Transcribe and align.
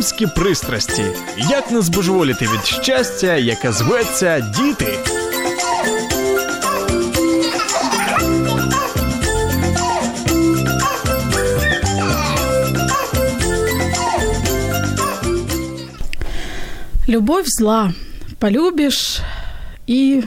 Мамські 0.00 0.26
пристрасті. 0.26 1.04
Як 1.50 1.70
не 1.70 1.82
збожеволіти 1.82 2.44
від 2.44 2.64
щастя, 2.64 3.36
яке 3.36 3.72
зветься 3.72 4.40
діти. 4.40 4.98
Любовь 17.08 17.44
зла. 17.46 17.92
Полюбишь 18.38 19.20
и 19.86 20.24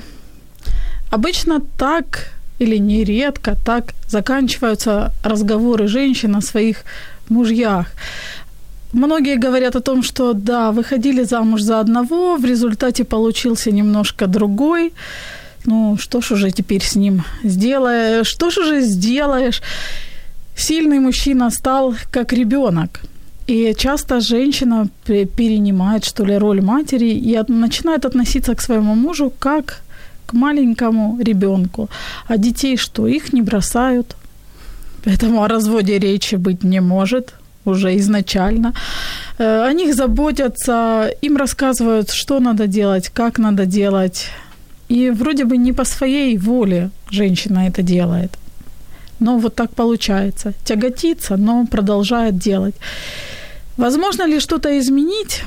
обычно 1.11 1.59
так 1.77 2.31
или 2.59 2.77
нередко 2.77 3.55
так 3.65 3.93
заканчиваются 4.07 5.11
разговоры 5.23 5.87
женщин 5.87 6.35
о 6.35 6.41
своих 6.41 6.83
мужьях. 7.29 7.85
Многие 8.94 9.36
говорят 9.36 9.76
о 9.76 9.80
том, 9.80 10.04
что 10.04 10.34
да, 10.34 10.70
выходили 10.70 11.24
замуж 11.24 11.62
за 11.62 11.80
одного, 11.80 12.36
в 12.36 12.44
результате 12.44 13.04
получился 13.04 13.72
немножко 13.72 14.26
другой. 14.26 14.92
Ну, 15.66 15.96
что 15.98 16.20
ж 16.20 16.32
уже 16.32 16.52
теперь 16.52 16.82
с 16.82 16.94
ним 16.94 17.24
сделаешь? 17.42 18.28
Что 18.28 18.50
ж 18.50 18.58
уже 18.58 18.82
сделаешь? 18.82 19.62
Сильный 20.56 21.00
мужчина 21.00 21.50
стал 21.50 21.94
как 22.12 22.32
ребенок. 22.32 23.00
И 23.48 23.74
часто 23.76 24.20
женщина 24.20 24.88
перенимает, 25.06 26.04
что 26.04 26.24
ли, 26.24 26.38
роль 26.38 26.60
матери 26.60 27.10
и 27.10 27.36
начинает 27.48 28.04
относиться 28.04 28.54
к 28.54 28.62
своему 28.62 28.94
мужу 28.94 29.32
как 29.40 29.82
к 30.26 30.34
маленькому 30.34 31.18
ребенку. 31.20 31.88
А 32.28 32.36
детей 32.36 32.76
что? 32.76 33.08
Их 33.08 33.32
не 33.32 33.42
бросают. 33.42 34.16
Поэтому 35.04 35.42
о 35.42 35.48
разводе 35.48 35.98
речи 35.98 36.36
быть 36.36 36.62
не 36.64 36.80
может 36.80 37.34
уже 37.64 37.96
изначально. 37.96 38.72
Э, 39.38 39.66
о 39.66 39.72
них 39.72 39.94
заботятся, 39.94 41.10
им 41.22 41.36
рассказывают, 41.36 42.10
что 42.10 42.40
надо 42.40 42.66
делать, 42.66 43.08
как 43.08 43.38
надо 43.38 43.66
делать. 43.66 44.28
И 44.88 45.10
вроде 45.10 45.44
бы 45.44 45.56
не 45.56 45.72
по 45.72 45.84
своей 45.84 46.38
воле 46.38 46.90
женщина 47.10 47.66
это 47.66 47.82
делает. 47.82 48.30
Но 49.20 49.38
вот 49.38 49.54
так 49.54 49.70
получается. 49.70 50.52
Тяготится, 50.64 51.36
но 51.36 51.66
продолжает 51.66 52.38
делать. 52.38 52.74
Возможно 53.76 54.26
ли 54.26 54.40
что-то 54.40 54.78
изменить 54.78 55.44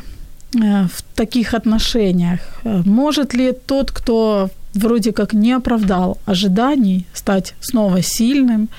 э, 0.55 0.87
в 0.93 1.02
таких 1.15 1.53
отношениях? 1.53 2.39
Э, 2.63 2.81
может 2.85 3.33
ли 3.33 3.53
тот, 3.65 3.91
кто 3.91 4.49
вроде 4.73 5.11
как 5.11 5.33
не 5.33 5.53
оправдал 5.53 6.17
ожиданий, 6.25 7.05
стать 7.13 7.53
снова 7.61 8.02
сильным, 8.02 8.69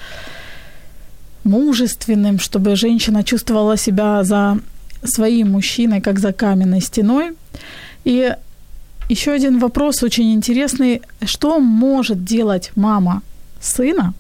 мужественным, 1.45 2.39
чтобы 2.39 2.77
женщина 2.77 3.25
чувствовала 3.25 3.77
себя 3.77 4.25
за 4.25 4.59
своим 5.05 5.53
мужчиной, 5.53 6.01
как 6.01 6.19
за 6.19 6.33
каменной 6.33 6.81
стеной? 6.81 7.33
И 8.05 8.35
еще 9.09 9.33
один 9.33 9.59
вопрос 9.59 10.03
очень 10.03 10.33
интересный. 10.35 11.01
Что 11.25 11.61
может 11.61 12.25
делать 12.25 12.73
мама 12.77 13.23
сына 13.61 14.15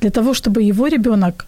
для 0.00 0.10
того, 0.10 0.34
чтобы 0.34 0.62
его 0.62 0.86
ребенок, 0.86 1.46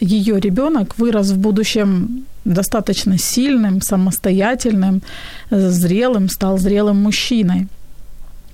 ее 0.00 0.40
ребенок 0.40 0.98
вырос 0.98 1.30
в 1.30 1.38
будущем 1.38 2.24
достаточно 2.44 3.18
сильным, 3.18 3.80
самостоятельным, 3.82 5.02
зрелым, 5.50 6.28
стал 6.28 6.58
зрелым 6.58 6.96
мужчиной? 6.96 7.68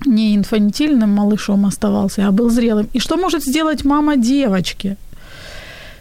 Не 0.05 0.35
инфантильным 0.35 1.09
малышом 1.09 1.65
оставался, 1.65 2.27
а 2.27 2.31
был 2.31 2.49
зрелым. 2.49 2.87
И 2.93 2.99
что 2.99 3.17
может 3.17 3.43
сделать 3.43 3.83
мама 3.85 4.15
девочки, 4.15 4.95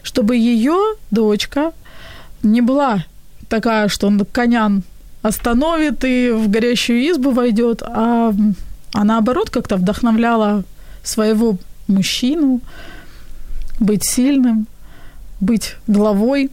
чтобы 0.07 0.37
ее 0.37 0.77
дочка 1.11 1.73
не 2.45 2.61
была 2.61 3.05
такая, 3.49 3.89
что 3.89 4.07
он 4.07 4.25
коня 4.25 4.71
остановит 5.23 6.05
и 6.05 6.31
в 6.31 6.49
горящую 6.49 7.11
избу 7.11 7.33
войдет, 7.33 7.83
а, 7.83 8.33
а 8.93 9.05
наоборот 9.05 9.51
как-то 9.51 9.77
вдохновляла 9.77 10.63
своего 11.03 11.59
мужчину 11.89 12.61
быть 13.81 14.05
сильным, 14.05 14.67
быть 15.41 15.75
главой. 15.89 16.51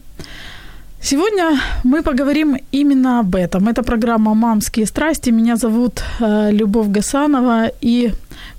Сегодня 1.00 1.60
мы 1.84 2.02
поговорим 2.02 2.56
именно 2.72 3.20
об 3.20 3.36
этом. 3.36 3.68
Это 3.68 3.82
программа 3.84 4.34
«Мамские 4.34 4.86
страсти». 4.86 5.30
Меня 5.30 5.56
зовут 5.56 6.02
э, 6.20 6.50
Любовь 6.50 6.88
Гасанова. 6.88 7.70
И 7.82 8.12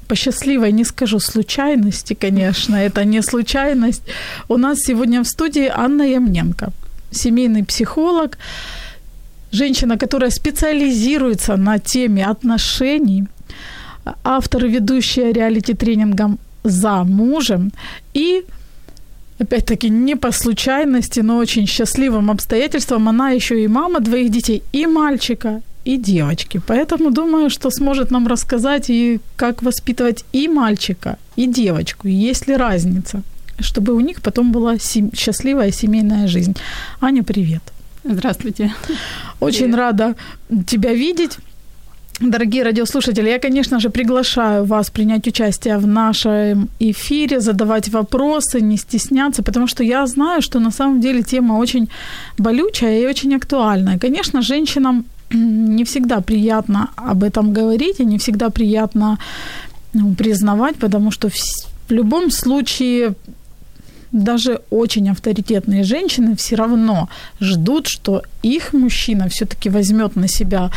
по 0.07 0.15
счастливой, 0.15 0.71
не 0.71 0.85
скажу 0.85 1.19
случайности, 1.19 2.13
конечно, 2.13 2.75
это 2.75 3.05
не 3.05 3.21
случайность. 3.21 4.03
У 4.47 4.57
нас 4.57 4.79
сегодня 4.79 5.21
в 5.21 5.27
студии 5.27 5.71
Анна 5.73 6.03
Ямненко, 6.03 6.71
семейный 7.11 7.63
психолог, 7.63 8.37
женщина, 9.51 9.97
которая 9.97 10.31
специализируется 10.31 11.57
на 11.57 11.79
теме 11.79 12.25
отношений, 12.25 13.27
автор 14.23 14.65
и 14.65 14.69
ведущая 14.69 15.33
реалити-тренингом 15.33 16.39
«За 16.63 17.03
мужем» 17.03 17.71
и 18.13 18.45
опять-таки, 19.39 19.89
не 19.89 20.15
по 20.15 20.31
случайности, 20.31 21.21
но 21.21 21.37
очень 21.37 21.67
счастливым 21.67 22.31
обстоятельствам, 22.31 23.09
она 23.09 23.31
еще 23.31 23.63
и 23.63 23.67
мама 23.67 23.99
двоих 23.99 24.31
детей, 24.31 24.63
и 24.73 24.87
мальчика, 24.87 25.61
и 25.85 25.97
девочки. 25.97 26.61
Поэтому 26.67 27.11
думаю, 27.11 27.49
что 27.49 27.69
сможет 27.69 28.11
нам 28.11 28.27
рассказать 28.27 28.89
и 28.89 29.19
как 29.35 29.63
воспитывать 29.63 30.25
и 30.33 30.47
мальчика, 30.47 31.17
и 31.37 31.47
девочку, 31.47 32.07
есть 32.07 32.47
ли 32.47 32.57
разница, 32.57 33.21
чтобы 33.59 33.93
у 33.93 33.99
них 33.99 34.21
потом 34.21 34.51
была 34.51 34.77
сем- 34.79 35.11
счастливая 35.15 35.71
семейная 35.71 36.27
жизнь. 36.27 36.55
Аня, 37.01 37.23
привет. 37.23 37.61
Здравствуйте. 38.03 38.73
Очень 39.39 39.65
привет. 39.65 39.75
рада 39.75 40.15
тебя 40.65 40.93
видеть. 40.93 41.37
Дорогие 42.21 42.63
радиослушатели, 42.63 43.29
я, 43.29 43.39
конечно 43.39 43.79
же, 43.79 43.89
приглашаю 43.89 44.63
вас 44.63 44.89
принять 44.89 45.27
участие 45.27 45.77
в 45.77 45.85
нашем 45.87 46.69
эфире, 46.79 47.41
задавать 47.41 47.89
вопросы, 47.89 48.61
не 48.61 48.77
стесняться, 48.77 49.43
потому 49.43 49.67
что 49.67 49.83
я 49.83 50.07
знаю, 50.07 50.41
что 50.41 50.59
на 50.59 50.71
самом 50.71 51.01
деле 51.01 51.23
тема 51.23 51.59
очень 51.59 51.89
болючая 52.37 53.01
и 53.01 53.05
очень 53.05 53.35
актуальная. 53.35 53.99
Конечно, 53.99 54.41
женщинам 54.41 55.03
не 55.31 55.83
всегда 55.83 56.21
приятно 56.21 56.89
об 56.95 57.23
этом 57.23 57.53
говорить, 57.53 57.99
и 57.99 58.05
не 58.05 58.17
всегда 58.17 58.49
приятно 58.49 59.17
ну, 59.93 60.13
признавать, 60.13 60.75
потому 60.75 61.11
что 61.11 61.29
в, 61.29 61.33
в 61.33 61.91
любом 61.91 62.31
случае 62.31 63.15
даже 64.11 64.61
очень 64.69 65.09
авторитетные 65.09 65.83
женщины 65.83 66.35
все 66.35 66.55
равно 66.55 67.09
ждут, 67.41 67.87
что 67.87 68.21
их 68.43 68.73
мужчина 68.73 69.27
все-таки 69.29 69.69
возьмет 69.69 70.15
на 70.15 70.27
себя 70.27 70.71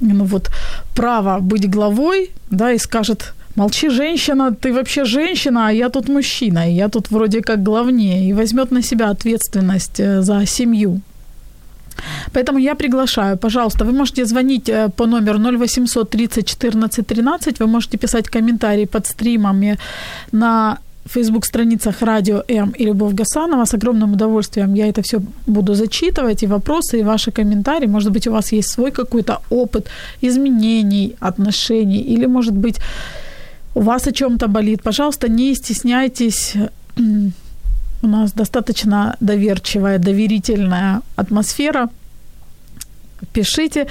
ну 0.00 0.24
вот, 0.24 0.50
право 0.94 1.40
быть 1.40 1.68
главой, 1.68 2.30
да, 2.50 2.72
и 2.72 2.78
скажет, 2.78 3.34
молчи, 3.56 3.90
женщина, 3.90 4.54
ты 4.54 4.72
вообще 4.72 5.04
женщина, 5.04 5.68
а 5.68 5.72
я 5.72 5.88
тут 5.88 6.08
мужчина, 6.08 6.70
и 6.70 6.74
я 6.74 6.88
тут 6.88 7.10
вроде 7.10 7.40
как 7.40 7.62
главнее, 7.62 8.28
и 8.28 8.32
возьмет 8.32 8.70
на 8.70 8.82
себя 8.82 9.10
ответственность 9.10 10.00
э, 10.00 10.22
за 10.22 10.46
семью. 10.46 11.00
Поэтому 12.32 12.58
я 12.58 12.74
приглашаю, 12.74 13.36
пожалуйста, 13.36 13.84
вы 13.84 13.92
можете 13.92 14.24
звонить 14.24 14.68
э, 14.68 14.88
по 14.96 15.06
номеру 15.06 15.38
0800 15.38 16.10
30 16.10 16.46
14 16.46 17.06
13, 17.06 17.60
вы 17.60 17.66
можете 17.66 17.98
писать 17.98 18.28
комментарии 18.28 18.86
под 18.86 19.06
стримами 19.06 19.78
на 20.32 20.78
фейсбук-страницах 21.06 22.02
Радио 22.02 22.42
М 22.48 22.70
и 22.78 22.84
Любовь 22.84 23.14
Гасанова. 23.14 23.64
С 23.64 23.74
огромным 23.74 24.12
удовольствием 24.12 24.74
я 24.74 24.86
это 24.86 25.02
все 25.02 25.20
буду 25.46 25.74
зачитывать, 25.74 26.42
и 26.42 26.46
вопросы, 26.46 27.00
и 27.00 27.02
ваши 27.02 27.30
комментарии. 27.30 27.86
Может 27.86 28.12
быть, 28.12 28.26
у 28.26 28.32
вас 28.32 28.52
есть 28.52 28.70
свой 28.70 28.90
какой-то 28.90 29.38
опыт 29.50 29.88
изменений 30.22 31.16
отношений, 31.20 32.00
или, 32.00 32.26
может 32.26 32.54
быть, 32.54 32.80
у 33.74 33.80
вас 33.80 34.06
о 34.06 34.12
чем-то 34.12 34.48
болит. 34.48 34.82
Пожалуйста, 34.82 35.28
не 35.28 35.54
стесняйтесь. 35.54 36.56
У 38.02 38.06
нас 38.06 38.32
достаточно 38.32 39.16
доверчивая, 39.20 39.98
доверительная 39.98 41.00
атмосфера. 41.16 41.88
Пишите. 43.32 43.86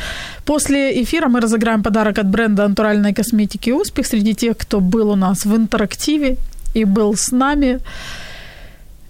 После 0.46 1.04
эфира 1.04 1.28
мы 1.28 1.40
разыграем 1.40 1.84
подарок 1.84 2.18
от 2.18 2.28
бренда 2.28 2.68
натуральной 2.68 3.14
косметики 3.14 3.72
«Успех» 3.72 4.08
среди 4.08 4.34
тех, 4.34 4.58
кто 4.58 4.80
был 4.80 5.12
у 5.12 5.16
нас 5.16 5.46
в 5.46 5.56
интерактиве 5.56 6.38
и 6.76 6.86
был 6.86 7.16
с 7.16 7.32
нами. 7.32 7.80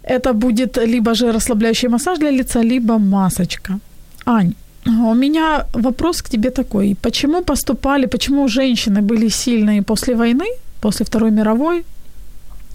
это 0.04 0.34
будет 0.34 0.78
либо 0.78 1.14
же 1.14 1.32
расслабляющий 1.32 1.90
массаж 1.90 2.20
для 2.20 2.32
лица, 2.32 2.64
либо 2.64 2.98
масочка. 2.98 3.80
Ань, 4.26 4.54
у 4.86 5.14
меня 5.14 5.66
вопрос 5.74 6.22
к 6.22 6.30
тебе 6.30 6.50
такой. 6.50 6.96
Почему 7.02 7.44
поступали, 7.44 8.08
почему 8.08 8.48
женщины 8.48 9.02
были 9.02 9.30
сильные 9.30 9.82
после 9.82 10.16
войны, 10.16 10.46
после 10.82 11.06
Второй 11.06 11.32
мировой, 11.32 11.84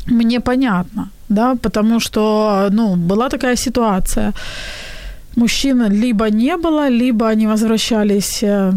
мне 0.07 0.41
понятно, 0.41 1.11
да, 1.29 1.55
потому 1.55 2.01
что, 2.01 2.69
ну, 2.71 2.97
была 2.97 3.29
такая 3.29 3.57
ситуация. 3.57 4.33
Мужчин 5.37 5.91
либо 5.91 6.31
не 6.31 6.57
было, 6.57 6.89
либо 6.89 7.29
они 7.29 7.47
возвращались, 7.47 8.43
э, 8.43 8.73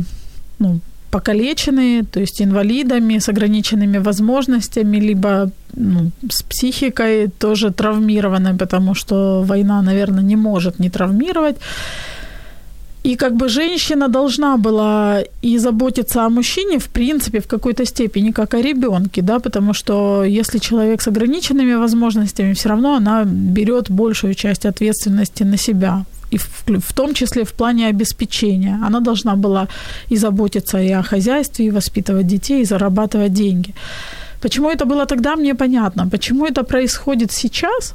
ну, 0.60 0.80
покалеченные, 1.12 2.04
то 2.04 2.20
есть 2.20 2.42
инвалидами, 2.42 3.20
с 3.20 3.30
ограниченными 3.30 4.00
возможностями, 4.00 4.98
либо 4.98 5.52
ну, 5.74 6.12
с 6.30 6.44
психикой 6.44 7.28
тоже 7.40 7.72
травмированной, 7.72 8.54
потому 8.54 8.96
что 8.96 9.44
война, 9.44 9.82
наверное, 9.82 10.24
не 10.24 10.36
может 10.36 10.80
не 10.80 10.90
травмировать. 10.90 11.58
И 13.08 13.16
как 13.16 13.34
бы 13.34 13.48
женщина 13.50 14.08
должна 14.10 14.58
была 14.58 15.24
и 15.46 15.60
заботиться 15.60 16.26
о 16.26 16.30
мужчине, 16.30 16.78
в 16.78 16.88
принципе, 16.88 17.40
в 17.40 17.48
какой-то 17.48 17.86
степени, 17.86 18.32
как 18.32 18.54
о 18.54 18.62
ребенке, 18.62 19.22
да, 19.22 19.40
потому 19.40 19.74
что 19.74 20.26
если 20.26 20.60
человек 20.60 21.02
с 21.02 21.08
ограниченными 21.08 21.76
возможностями, 21.76 22.54
все 22.54 22.70
равно 22.70 22.96
она 22.96 23.24
берет 23.26 23.90
большую 23.90 24.34
часть 24.34 24.66
ответственности 24.66 25.44
на 25.44 25.58
себя, 25.58 26.04
и 26.34 26.38
в, 26.38 26.48
в 26.68 26.94
том 26.94 27.14
числе 27.14 27.44
в 27.44 27.54
плане 27.54 27.88
обеспечения. 27.88 28.78
Она 28.88 29.00
должна 29.00 29.36
была 29.36 29.68
и 30.12 30.18
заботиться 30.18 30.82
и 30.82 30.92
о 30.92 31.02
хозяйстве, 31.02 31.66
и 31.66 31.72
воспитывать 31.72 32.28
детей, 32.28 32.62
и 32.62 32.66
зарабатывать 32.66 33.32
деньги. 33.32 33.74
Почему 34.42 34.70
это 34.70 34.86
было 34.86 35.06
тогда, 35.06 35.36
мне 35.36 35.56
понятно. 35.56 36.10
Почему 36.10 36.46
это 36.46 36.64
происходит 36.64 37.32
сейчас, 37.32 37.94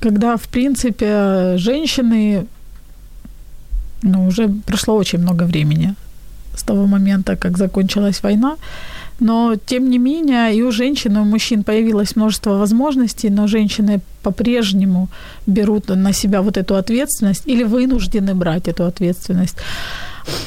когда, 0.00 0.36
в 0.36 0.48
принципе, 0.48 1.56
женщины 1.56 2.46
ну, 4.04 4.26
уже 4.26 4.48
прошло 4.66 4.96
очень 4.96 5.18
много 5.18 5.44
времени 5.44 5.94
с 6.56 6.62
того 6.62 6.86
момента, 6.86 7.36
как 7.36 7.58
закончилась 7.58 8.22
война. 8.22 8.56
Но, 9.20 9.54
тем 9.66 9.90
не 9.90 9.98
менее, 9.98 10.54
и 10.54 10.62
у 10.62 10.72
женщин, 10.72 11.16
и 11.16 11.20
у 11.20 11.24
мужчин 11.24 11.62
появилось 11.62 12.16
множество 12.16 12.58
возможностей, 12.58 13.30
но 13.30 13.46
женщины 13.46 14.00
по-прежнему 14.22 15.08
берут 15.46 15.88
на 15.88 16.12
себя 16.12 16.40
вот 16.40 16.56
эту 16.56 16.74
ответственность 16.74 17.48
или 17.48 17.64
вынуждены 17.64 18.34
брать 18.34 18.68
эту 18.68 18.84
ответственность. 18.84 19.56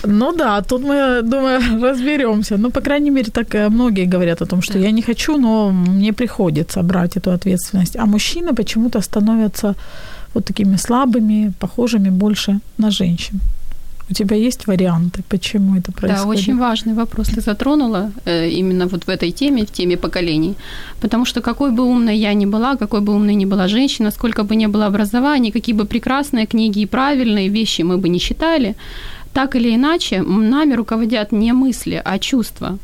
Ну 0.04 0.34
да, 0.34 0.62
тут 0.62 0.84
мы, 0.84 1.22
думаю, 1.24 1.62
разберемся. 1.82 2.58
Ну, 2.58 2.72
по 2.72 2.82
крайней 2.82 3.12
мере, 3.12 3.32
так 3.32 3.56
э, 3.56 3.70
многие 3.70 4.06
говорят 4.06 4.42
о 4.42 4.46
том, 4.46 4.62
что 4.62 4.80
я 4.80 4.92
не 4.92 5.02
хочу, 5.02 5.38
но 5.38 5.72
мне 5.72 6.14
приходится 6.14 6.84
брать 6.84 7.18
эту 7.18 7.32
ответственность. 7.32 7.96
А 7.96 8.06
мужчины 8.06 8.54
почему-то 8.54 9.02
становятся 9.02 9.76
вот 10.38 10.46
такими 10.46 10.78
слабыми, 10.78 11.52
похожими 11.60 12.10
больше 12.10 12.60
на 12.78 12.92
женщин. 12.92 13.40
У 14.10 14.14
тебя 14.14 14.36
есть 14.48 14.68
варианты, 14.68 15.22
почему 15.30 15.76
это 15.76 15.92
происходит? 15.92 16.24
Да, 16.24 16.30
очень 16.30 16.58
важный 16.58 16.94
вопрос 16.94 17.28
ты 17.28 17.42
затронула 17.42 18.12
э, 18.26 18.50
именно 18.50 18.88
вот 18.88 19.08
в 19.08 19.10
этой 19.10 19.32
теме, 19.32 19.66
в 19.66 19.72
теме 19.72 19.98
поколений. 19.98 20.56
Потому 21.02 21.26
что 21.26 21.42
какой 21.42 21.72
бы 21.72 21.84
умной 21.84 22.18
я 22.18 22.34
ни 22.34 22.46
была, 22.46 22.76
какой 22.78 23.02
бы 23.02 23.14
умной 23.14 23.36
ни 23.36 23.46
была 23.46 23.68
женщина, 23.68 24.12
сколько 24.12 24.44
бы 24.44 24.56
ни 24.56 24.68
было 24.68 24.86
образования, 24.86 25.52
какие 25.52 25.76
бы 25.76 25.86
прекрасные 25.86 26.46
книги 26.46 26.82
и 26.82 26.86
правильные 26.86 27.50
вещи 27.50 27.84
мы 27.84 27.98
бы 27.98 28.10
не 28.10 28.20
читали, 28.20 28.76
так 29.34 29.56
или 29.56 29.76
иначе 29.76 30.22
нами 30.22 30.76
руководят 30.76 31.32
не 31.32 31.54
мысли, 31.54 32.02
а 32.06 32.18
чувства. 32.20 32.78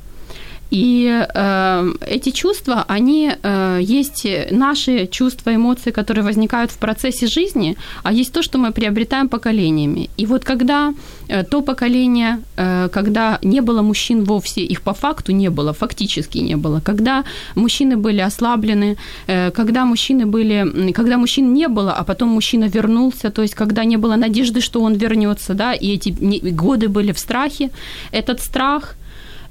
И 0.73 1.07
э, 1.35 1.93
эти 2.07 2.31
чувства, 2.31 2.85
они 2.87 3.31
э, 3.43 3.79
есть 3.99 4.27
наши 4.51 5.07
чувства, 5.07 5.53
эмоции, 5.53 5.91
которые 5.91 6.23
возникают 6.23 6.71
в 6.71 6.77
процессе 6.77 7.27
жизни, 7.27 7.75
а 8.03 8.11
есть 8.11 8.33
то, 8.33 8.41
что 8.41 8.57
мы 8.57 8.71
приобретаем 8.71 9.29
поколениями. 9.29 10.09
И 10.17 10.25
вот 10.25 10.43
когда 10.43 10.93
э, 11.27 11.43
то 11.43 11.61
поколение, 11.61 12.39
э, 12.57 12.89
когда 12.91 13.37
не 13.43 13.61
было 13.61 13.83
мужчин 13.83 14.23
вовсе, 14.23 14.61
их 14.61 14.81
по 14.81 14.93
факту 14.93 15.31
не 15.31 15.49
было, 15.49 15.73
фактически 15.73 16.39
не 16.39 16.55
было, 16.55 16.79
когда 16.79 17.23
мужчины 17.55 17.95
были 17.95 18.21
ослаблены, 18.21 18.97
э, 19.27 19.51
когда 19.51 19.85
мужчины 19.85 20.25
были, 20.25 20.91
когда 20.91 21.17
мужчин 21.17 21.53
не 21.53 21.67
было, 21.67 21.93
а 21.93 22.03
потом 22.03 22.29
мужчина 22.29 22.67
вернулся, 22.67 23.29
то 23.29 23.43
есть 23.43 23.53
когда 23.53 23.85
не 23.85 23.97
было 23.97 24.15
надежды, 24.15 24.59
что 24.61 24.81
он 24.81 24.95
вернется, 24.95 25.53
да, 25.53 25.73
и 25.73 25.93
эти 25.93 26.09
годы 26.55 26.87
были 26.87 27.11
в 27.11 27.19
страхе, 27.19 27.69
этот 28.11 28.41
страх– 28.41 28.95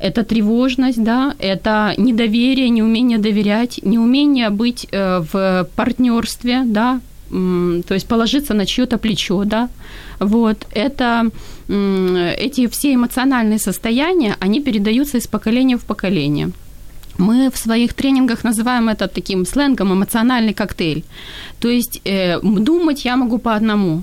это 0.03 0.25
тревожность, 0.25 1.03
да, 1.03 1.35
это 1.39 1.95
недоверие, 1.97 2.71
неумение 2.71 3.19
доверять, 3.19 3.81
неумение 3.85 4.51
быть 4.51 4.89
э, 4.91 5.23
в 5.33 5.69
партнерстве, 5.77 6.63
да, 6.65 7.01
то 7.31 7.95
есть 7.95 8.07
положиться 8.07 8.55
на 8.55 8.67
чье-то 8.67 8.99
плечо, 8.99 9.45
да, 9.45 9.69
вот, 10.19 10.67
это 10.75 11.31
эти 11.69 12.67
все 12.67 12.95
эмоциональные 12.95 13.59
состояния, 13.59 14.37
они 14.41 14.61
передаются 14.61 15.19
из 15.19 15.27
поколения 15.27 15.77
в 15.77 15.85
поколение. 15.85 16.51
Мы 17.19 17.51
в 17.51 17.57
своих 17.57 17.93
тренингах 17.95 18.45
называем 18.45 18.89
это 18.89 19.07
таким 19.07 19.47
сленгом 19.47 19.93
эмоциональный 19.93 20.55
коктейль. 20.55 21.05
То 21.61 21.69
есть 21.69 22.01
э, 22.05 22.41
думать 22.43 23.05
я 23.05 23.17
могу 23.17 23.39
по 23.39 23.55
одному, 23.55 24.03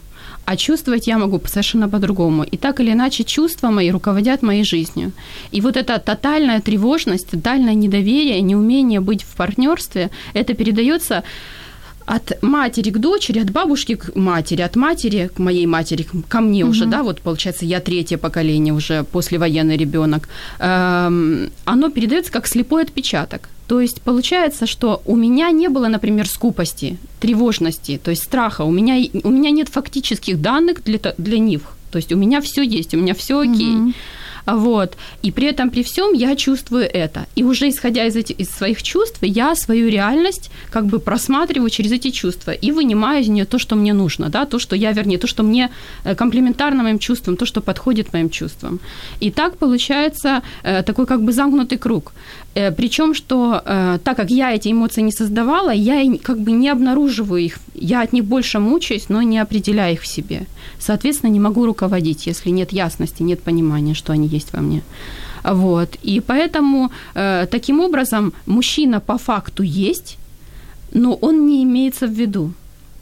а 0.49 0.55
чувствовать 0.55 1.07
я 1.07 1.17
могу 1.19 1.39
совершенно 1.45 1.87
по-другому. 1.87 2.43
И 2.43 2.57
так 2.57 2.79
или 2.79 2.91
иначе 2.91 3.23
чувства 3.23 3.69
мои 3.69 3.91
руководят 3.91 4.41
моей 4.41 4.63
жизнью. 4.63 5.11
И 5.51 5.61
вот 5.61 5.77
эта 5.77 5.99
тотальная 5.99 6.59
тревожность, 6.59 7.27
тотальное 7.27 7.75
недоверие, 7.75 8.41
неумение 8.41 8.99
быть 8.99 9.21
в 9.21 9.35
партнерстве, 9.35 10.09
это 10.33 10.55
передается 10.55 11.23
от 12.07 12.41
матери 12.41 12.89
к 12.89 12.97
дочери, 12.97 13.41
от 13.41 13.51
бабушки 13.51 13.95
к 13.95 14.15
матери, 14.15 14.63
от 14.63 14.75
матери 14.75 15.29
к 15.35 15.39
моей 15.39 15.67
матери, 15.67 16.07
ко 16.27 16.41
мне 16.41 16.63
угу. 16.63 16.71
уже, 16.71 16.85
да, 16.85 17.03
вот 17.03 17.21
получается, 17.21 17.65
я 17.65 17.79
третье 17.79 18.17
поколение 18.17 18.73
уже 18.73 19.03
послевоенный 19.03 19.77
ребенок, 19.77 20.29
эм, 20.59 21.51
оно 21.65 21.89
передается 21.91 22.31
как 22.31 22.47
слепой 22.47 22.81
отпечаток. 22.81 23.49
То 23.69 23.79
есть 23.79 24.01
получается, 24.01 24.65
что 24.65 25.03
у 25.05 25.15
меня 25.15 25.51
не 25.51 25.69
было, 25.69 25.89
например, 25.89 26.27
скупости, 26.27 26.97
тревожности, 27.19 27.99
то 28.03 28.09
есть 28.09 28.23
страха. 28.23 28.63
У 28.63 28.71
меня, 28.71 28.95
у 29.23 29.29
меня 29.29 29.51
нет 29.51 29.69
фактических 29.69 30.41
данных 30.41 30.83
для, 30.83 30.99
для 31.19 31.37
них. 31.37 31.61
То 31.91 31.97
есть 31.97 32.11
у 32.11 32.17
меня 32.17 32.41
все 32.41 32.63
есть, 32.63 32.95
у 32.95 32.97
меня 32.97 33.13
все 33.13 33.39
окей. 33.39 33.75
Угу. 33.75 33.93
Вот. 34.47 34.97
И 35.21 35.31
при 35.31 35.47
этом, 35.47 35.69
при 35.69 35.83
всем, 35.83 36.13
я 36.13 36.35
чувствую 36.35 36.83
это. 36.83 37.27
И 37.35 37.43
уже 37.43 37.69
исходя 37.69 38.05
из, 38.05 38.15
этих, 38.15 38.39
из 38.39 38.49
своих 38.49 38.81
чувств, 38.81 39.19
я 39.21 39.55
свою 39.55 39.89
реальность 39.89 40.49
как 40.71 40.85
бы 40.85 40.99
просматриваю 40.99 41.69
через 41.69 41.91
эти 41.91 42.09
чувства 42.11 42.51
и 42.51 42.71
вынимаю 42.71 43.21
из 43.21 43.27
нее 43.27 43.45
то, 43.45 43.59
что 43.59 43.75
мне 43.75 43.93
нужно, 43.93 44.29
да, 44.29 44.45
то, 44.45 44.59
что 44.59 44.75
я, 44.75 44.91
вернее, 44.91 45.17
то, 45.17 45.27
что 45.27 45.43
мне 45.43 45.69
э, 46.03 46.15
комплементарно 46.15 46.83
моим 46.83 46.99
чувствам, 46.99 47.37
то, 47.37 47.45
что 47.45 47.61
подходит 47.61 48.13
моим 48.13 48.29
чувствам. 48.29 48.79
И 49.19 49.29
так 49.29 49.57
получается 49.57 50.41
э, 50.63 50.83
такой 50.83 51.05
как 51.05 51.21
бы 51.21 51.31
замкнутый 51.31 51.77
круг. 51.77 52.13
Э, 52.55 52.71
Причем, 52.71 53.13
что 53.13 53.61
так 54.03 54.17
как 54.17 54.29
я 54.31 54.53
эти 54.55 54.71
эмоции 54.71 55.01
не 55.01 55.11
создавала, 55.11 55.71
я 55.71 56.17
как 56.17 56.39
бы 56.39 56.51
не 56.51 56.69
обнаруживаю 56.69 57.41
их, 57.41 57.59
я 57.73 58.01
от 58.01 58.13
них 58.13 58.25
больше 58.25 58.59
мучаюсь, 58.59 59.09
но 59.09 59.21
не 59.21 59.39
определяю 59.39 59.93
их 59.93 60.01
в 60.01 60.07
себе. 60.07 60.45
Соответственно, 60.79 61.31
не 61.31 61.39
могу 61.39 61.65
руководить, 61.65 62.27
если 62.27 62.51
нет 62.51 62.73
ясности, 62.73 63.23
нет 63.23 63.41
понимания, 63.41 63.93
что 63.93 64.13
они 64.13 64.27
есть 64.27 64.53
во 64.53 64.61
мне. 64.61 64.81
Вот. 65.43 65.95
И 66.03 66.19
поэтому 66.19 66.91
э, 67.15 67.47
таким 67.49 67.79
образом 67.79 68.33
мужчина 68.45 68.99
по 68.99 69.17
факту 69.17 69.63
есть, 69.63 70.17
но 70.93 71.13
он 71.13 71.47
не 71.47 71.63
имеется 71.63 72.07
в 72.07 72.11
виду. 72.11 72.51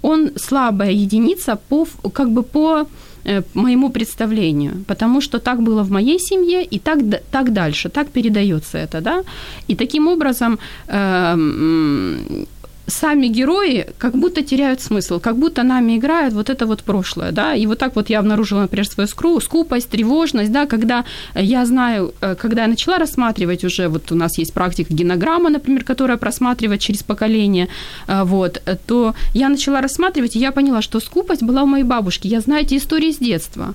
Он 0.08 0.30
слабая 0.36 0.92
единица 0.92 1.56
по, 1.70 1.86
как 2.14 2.30
бы 2.30 2.44
по 2.44 2.88
э, 3.26 3.44
моему 3.54 3.90
представлению, 3.90 4.74
потому 4.88 5.22
что 5.22 5.40
так 5.40 5.62
было 5.62 5.84
в 5.84 5.92
моей 5.92 6.20
семье 6.20 6.64
и 6.64 6.80
так, 6.80 7.00
так 7.32 7.52
дальше, 7.52 7.90
так 7.90 8.08
передается 8.08 8.78
это, 8.78 9.02
да. 9.02 9.24
И 9.70 9.76
таким 9.76 10.08
образом 10.08 10.60
э, 10.88 12.46
сами 12.88 13.27
герои 13.27 13.86
как 13.98 14.13
будто 14.13 14.41
теряют 14.41 14.82
смысл, 14.82 15.20
как 15.20 15.38
будто 15.38 15.63
нами 15.63 15.98
играют 15.98 16.34
вот 16.34 16.50
это 16.50 16.65
вот 16.65 16.84
прошлое, 16.84 17.32
да, 17.32 17.53
и 17.53 17.67
вот 17.67 17.79
так 17.79 17.96
вот 17.96 18.10
я 18.10 18.20
обнаружила, 18.20 18.62
например, 18.62 18.88
свою 18.88 19.08
скру, 19.08 19.39
скупость, 19.41 19.89
тревожность, 19.89 20.51
да, 20.51 20.65
когда 20.65 21.03
я 21.36 21.65
знаю, 21.65 22.13
э, 22.22 22.36
когда 22.36 22.62
я 22.62 22.67
начала 22.67 22.98
рассматривать 22.98 23.65
уже, 23.65 23.89
вот 23.89 24.12
у 24.12 24.15
нас 24.15 24.38
есть 24.38 24.53
практика 24.53 24.94
генограмма, 24.94 25.50
например, 25.50 25.84
которая 25.84 26.17
просматривает 26.17 26.79
через 26.79 27.03
поколение, 27.03 27.67
э, 28.08 28.24
вот, 28.24 28.62
то 28.86 29.13
я 29.34 29.50
начала 29.50 29.82
рассматривать, 29.82 30.36
и 30.36 30.39
я 30.39 30.51
поняла, 30.51 30.82
что 30.82 31.00
скупость 31.00 31.44
была 31.44 31.63
у 31.63 31.67
моей 31.67 31.84
бабушки, 31.86 32.27
я 32.27 32.39
знаю 32.41 32.63
эти 32.63 32.77
истории 32.77 33.12
с 33.12 33.17
детства, 33.17 33.74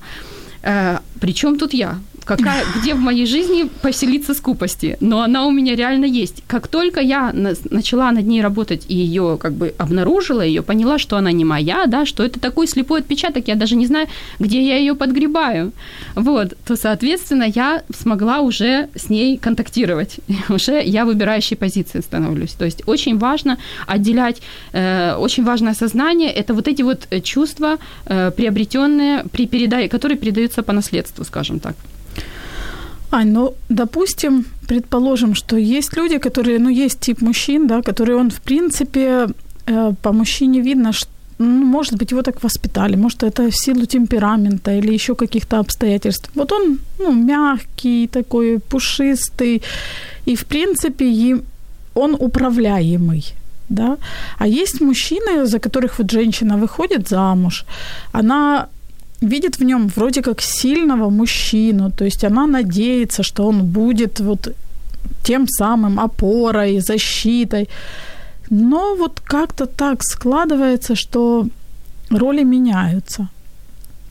э, 0.62 0.98
причем 1.20 1.58
тут 1.58 1.74
я? 1.74 1.98
Какая, 2.24 2.64
где 2.80 2.94
в 2.94 2.98
моей 2.98 3.26
жизни 3.26 3.68
поселиться 3.82 4.34
скупости, 4.34 4.96
но 5.00 5.22
она 5.22 5.46
у 5.46 5.50
меня 5.50 5.74
реально 5.76 6.04
есть. 6.04 6.42
Как 6.46 6.68
только 6.68 7.00
я 7.00 7.32
на, 7.32 7.54
начала 7.70 8.10
над 8.12 8.26
ней 8.26 8.42
работать 8.42 8.86
и 8.88 8.94
ее 8.94 9.38
как 9.40 9.52
бы 9.52 9.74
обнаружила, 9.78 10.42
ее 10.42 10.62
поняла, 10.62 10.98
что 10.98 11.16
она 11.16 11.32
не 11.32 11.44
моя, 11.44 11.86
да, 11.86 12.06
что 12.06 12.24
это 12.24 12.40
такой 12.40 12.66
слепой 12.66 13.00
отпечаток, 13.00 13.48
я 13.48 13.54
даже 13.54 13.76
не 13.76 13.86
знаю, 13.86 14.08
где 14.38 14.62
я 14.62 14.76
ее 14.76 14.94
подгребаю, 14.94 15.72
вот, 16.14 16.54
то, 16.64 16.76
соответственно, 16.76 17.44
я 17.44 17.82
смогла 17.94 18.40
уже 18.40 18.88
с 18.94 19.10
ней 19.10 19.38
контактировать, 19.38 20.16
уже 20.48 20.82
я 20.82 21.04
выбирающей 21.04 21.56
позиции 21.56 22.00
становлюсь. 22.00 22.52
То 22.52 22.64
есть 22.64 22.82
очень 22.86 23.18
важно 23.18 23.58
отделять, 23.86 24.42
э, 24.72 25.14
очень 25.14 25.44
важное 25.44 25.74
сознание, 25.74 26.30
это 26.30 26.54
вот 26.54 26.68
эти 26.68 26.82
вот 26.82 27.08
чувства, 27.22 27.78
э, 28.06 28.30
приобретенные, 28.36 29.24
при 29.32 29.46
передай, 29.46 29.88
которые 29.88 30.18
передаются 30.18 30.62
по 30.62 30.72
наследству, 30.72 31.24
скажем 31.24 31.60
так. 31.60 31.76
Ань, 33.12 33.32
ну, 33.32 33.54
допустим, 33.68 34.44
предположим, 34.66 35.34
что 35.34 35.56
есть 35.56 35.96
люди, 35.96 36.18
которые, 36.18 36.58
ну, 36.58 36.70
есть 36.70 37.00
тип 37.00 37.22
мужчин, 37.22 37.66
да, 37.66 37.82
которые 37.82 38.16
он, 38.16 38.30
в 38.30 38.40
принципе, 38.40 39.28
э, 39.66 39.92
по 40.02 40.12
мужчине 40.12 40.60
видно, 40.60 40.92
что 40.92 41.08
ну, 41.38 41.64
может 41.64 41.98
быть, 41.98 42.12
его 42.12 42.22
так 42.22 42.42
воспитали, 42.42 42.96
может, 42.96 43.22
это 43.22 43.50
в 43.50 43.54
силу 43.54 43.86
темперамента 43.86 44.70
или 44.70 44.94
еще 44.94 45.14
каких-то 45.14 45.58
обстоятельств. 45.58 46.30
Вот 46.34 46.52
он, 46.52 46.78
ну, 46.98 47.12
мягкий 47.12 48.06
такой, 48.06 48.58
пушистый, 48.58 49.62
и, 50.26 50.34
в 50.34 50.44
принципе, 50.44 51.36
он 51.94 52.16
управляемый, 52.18 53.24
да. 53.68 53.96
А 54.38 54.46
есть 54.46 54.80
мужчины, 54.80 55.46
за 55.46 55.58
которых 55.58 55.98
вот 55.98 56.10
женщина 56.10 56.56
выходит 56.56 57.08
замуж, 57.08 57.64
она 58.12 58.68
видит 59.22 59.58
в 59.58 59.64
нем 59.64 59.88
вроде 59.96 60.22
как 60.22 60.42
сильного 60.42 61.10
мужчину, 61.10 61.90
то 61.90 62.04
есть 62.04 62.24
она 62.24 62.46
надеется, 62.46 63.22
что 63.22 63.46
он 63.48 63.64
будет 63.64 64.20
вот 64.20 64.54
тем 65.22 65.46
самым 65.48 65.98
опорой, 65.98 66.80
защитой. 66.80 67.68
Но 68.50 68.96
вот 68.96 69.20
как-то 69.20 69.66
так 69.66 70.02
складывается, 70.02 70.94
что 70.94 71.46
роли 72.10 72.44
меняются. 72.44 73.28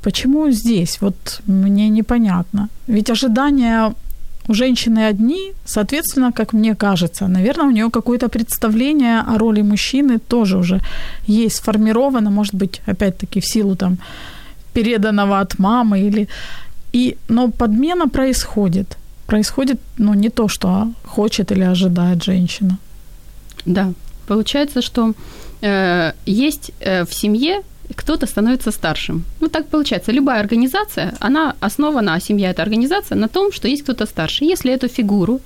Почему 0.02 0.52
здесь? 0.52 1.02
Вот 1.02 1.42
мне 1.48 1.90
непонятно. 1.90 2.70
Ведь 2.88 3.10
ожидания 3.12 3.94
у 4.48 4.54
женщины 4.54 5.10
одни, 5.10 5.54
соответственно, 5.66 6.32
как 6.32 6.54
мне 6.54 6.76
кажется, 6.76 7.28
наверное, 7.28 7.68
у 7.68 7.72
нее 7.72 7.90
какое-то 7.90 8.28
представление 8.30 9.20
о 9.20 9.38
роли 9.38 9.62
мужчины 9.62 10.18
тоже 10.18 10.58
уже 10.58 10.80
есть 11.28 11.58
сформировано, 11.58 12.32
может 12.32 12.56
быть, 12.56 12.82
опять-таки 12.88 13.40
в 13.40 13.46
силу 13.46 13.76
там 13.76 13.98
переданного 14.74 15.40
от 15.40 15.60
мамы 15.60 16.00
или... 16.00 16.28
И, 16.94 17.16
но 17.30 17.48
подмена 17.48 18.10
происходит. 18.10 18.98
Происходит, 19.26 19.80
ну, 19.98 20.14
не 20.14 20.30
то, 20.30 20.48
что 20.48 20.88
хочет 21.06 21.52
или 21.52 21.64
ожидает 21.64 22.24
женщина. 22.24 22.78
Да, 23.66 23.94
получается, 24.28 24.82
что 24.82 25.14
э, 25.62 26.12
есть 26.26 26.72
э, 26.80 27.06
в 27.06 27.14
семье 27.14 27.62
кто-то 27.96 28.26
становится 28.26 28.72
старшим. 28.72 29.24
Ну, 29.42 29.48
так 29.48 29.68
получается. 29.68 30.12
Любая 30.12 30.40
организация, 30.40 31.14
она 31.20 31.56
основана, 31.62 32.14
а 32.14 32.20
семья– 32.20 32.50
это 32.52 32.62
организация, 32.62 33.18
на 33.18 33.28
том, 33.28 33.52
что 33.52 33.68
есть 33.68 33.84
кто-то 33.84 34.06
старше. 34.06 34.46
Если 34.46 34.72
эту 34.72 34.88
фигуру, 34.88 35.40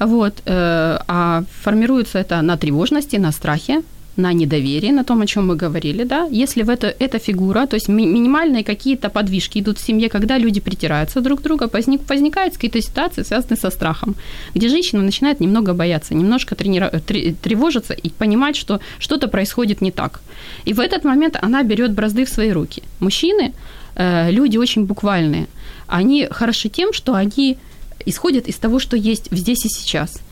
вот, 0.00 0.34
э, 0.46 0.98
а 1.08 1.42
формируется 1.62 2.18
это 2.18 2.42
на 2.42 2.56
тревожности, 2.56 3.16
на 3.16 3.32
страхе, 3.32 3.82
на 4.16 4.32
недоверие, 4.32 4.92
на 4.92 5.04
том, 5.04 5.22
о 5.22 5.26
чем 5.26 5.48
мы 5.48 5.56
говорили, 5.56 6.04
да, 6.04 6.28
если 6.30 6.62
в 6.62 6.70
это, 6.70 6.94
эта 6.98 7.18
фигура, 7.18 7.66
то 7.66 7.76
есть 7.76 7.88
ми- 7.88 8.06
минимальные 8.06 8.62
какие-то 8.62 9.08
подвижки 9.08 9.58
идут 9.58 9.78
в 9.78 9.86
семье, 9.86 10.08
когда 10.08 10.38
люди 10.38 10.60
притираются 10.60 11.20
друг 11.20 11.40
к 11.40 11.42
другу, 11.42 11.68
возник, 11.72 12.08
возникают 12.08 12.54
какие-то 12.54 12.80
ситуации, 12.80 13.24
связанные 13.24 13.58
со 13.58 13.70
страхом, 13.70 14.14
где 14.54 14.68
женщина 14.68 15.02
начинает 15.02 15.40
немного 15.40 15.74
бояться, 15.74 16.14
немножко 16.14 16.54
тренира- 16.54 17.00
тревожиться 17.42 17.92
и 17.92 18.08
понимать, 18.10 18.56
что 18.56 18.80
что-то 18.98 19.28
происходит 19.28 19.80
не 19.80 19.90
так. 19.90 20.20
И 20.66 20.72
в 20.72 20.80
этот 20.80 21.04
момент 21.04 21.36
она 21.42 21.62
берет 21.62 21.92
бразды 21.92 22.24
в 22.24 22.28
свои 22.28 22.52
руки. 22.52 22.82
Мужчины, 23.00 23.52
э, 23.96 24.30
люди 24.30 24.58
очень 24.58 24.84
буквальные, 24.84 25.46
они 25.88 26.28
хороши 26.30 26.68
тем, 26.68 26.92
что 26.92 27.14
они 27.14 27.56
исходят 28.06 28.48
из 28.48 28.56
того, 28.56 28.78
что 28.78 28.96
есть 28.96 29.28
здесь 29.32 29.64
и 29.64 29.68
сейчас– 29.68 30.20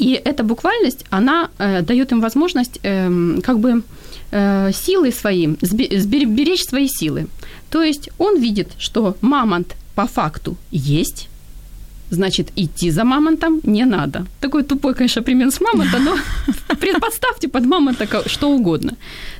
и 0.00 0.12
эта 0.14 0.42
буквальность, 0.42 1.04
она 1.10 1.50
э, 1.58 1.82
дает 1.82 2.12
им 2.12 2.20
возможность 2.20 2.80
э, 2.82 3.40
как 3.42 3.58
бы 3.58 3.82
э, 4.30 4.72
силы 4.72 5.12
свои, 5.12 5.48
сберечь 5.60 6.64
свои 6.64 6.88
силы. 6.88 7.26
То 7.70 7.82
есть 7.82 8.08
он 8.18 8.40
видит, 8.40 8.68
что 8.78 9.16
мамонт 9.20 9.76
по 9.94 10.06
факту 10.06 10.56
есть, 10.70 11.28
значит, 12.10 12.48
идти 12.56 12.90
за 12.90 13.04
мамонтом 13.04 13.60
не 13.64 13.84
надо. 13.84 14.26
Такой 14.40 14.62
тупой, 14.62 14.94
конечно, 14.94 15.22
пример 15.22 15.50
с 15.50 15.60
мамонта, 15.60 15.98
но 15.98 16.16
представьте 17.00 17.48
под 17.48 17.64
мамонта 17.66 18.06
что 18.26 18.50
угодно. 18.50 18.92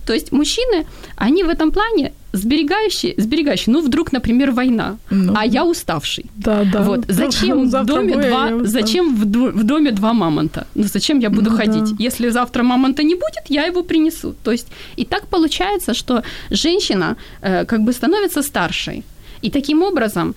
То 0.06 0.14
есть 0.14 0.32
мужчины, 0.32 0.86
они 1.16 1.44
в 1.44 1.48
этом 1.48 1.70
плане 1.70 2.12
сберегающие, 2.32 3.14
сберегающие. 3.16 3.72
Ну, 3.72 3.80
вдруг, 3.80 4.12
например, 4.12 4.50
война, 4.52 4.96
ну, 5.10 5.34
а 5.36 5.44
я 5.44 5.64
уставший. 5.64 6.24
Да, 6.36 6.64
да. 6.72 6.82
Вот. 6.82 7.04
Зачем 7.08 7.68
в 7.68 7.84
доме 7.84 8.16
два, 8.16 8.64
зачем 8.64 9.16
в, 9.16 9.24
в 9.24 9.64
доме 9.64 9.90
два 9.90 10.12
мамонта? 10.12 10.66
Ну, 10.74 10.84
зачем 10.84 11.20
я 11.20 11.30
буду 11.30 11.50
ну, 11.50 11.56
ходить? 11.56 11.90
Да. 11.90 12.04
Если 12.04 12.30
завтра 12.30 12.62
мамонта 12.62 13.02
не 13.02 13.14
будет, 13.14 13.50
я 13.50 13.66
его 13.66 13.82
принесу. 13.82 14.34
То 14.44 14.52
есть, 14.52 14.68
и 14.96 15.04
так 15.04 15.26
получается, 15.26 15.94
что 15.94 16.22
женщина 16.50 17.16
э, 17.42 17.64
как 17.64 17.80
бы 17.80 17.92
становится 17.92 18.42
старшей. 18.42 19.02
И 19.42 19.50
таким 19.50 19.82
образом 19.82 20.34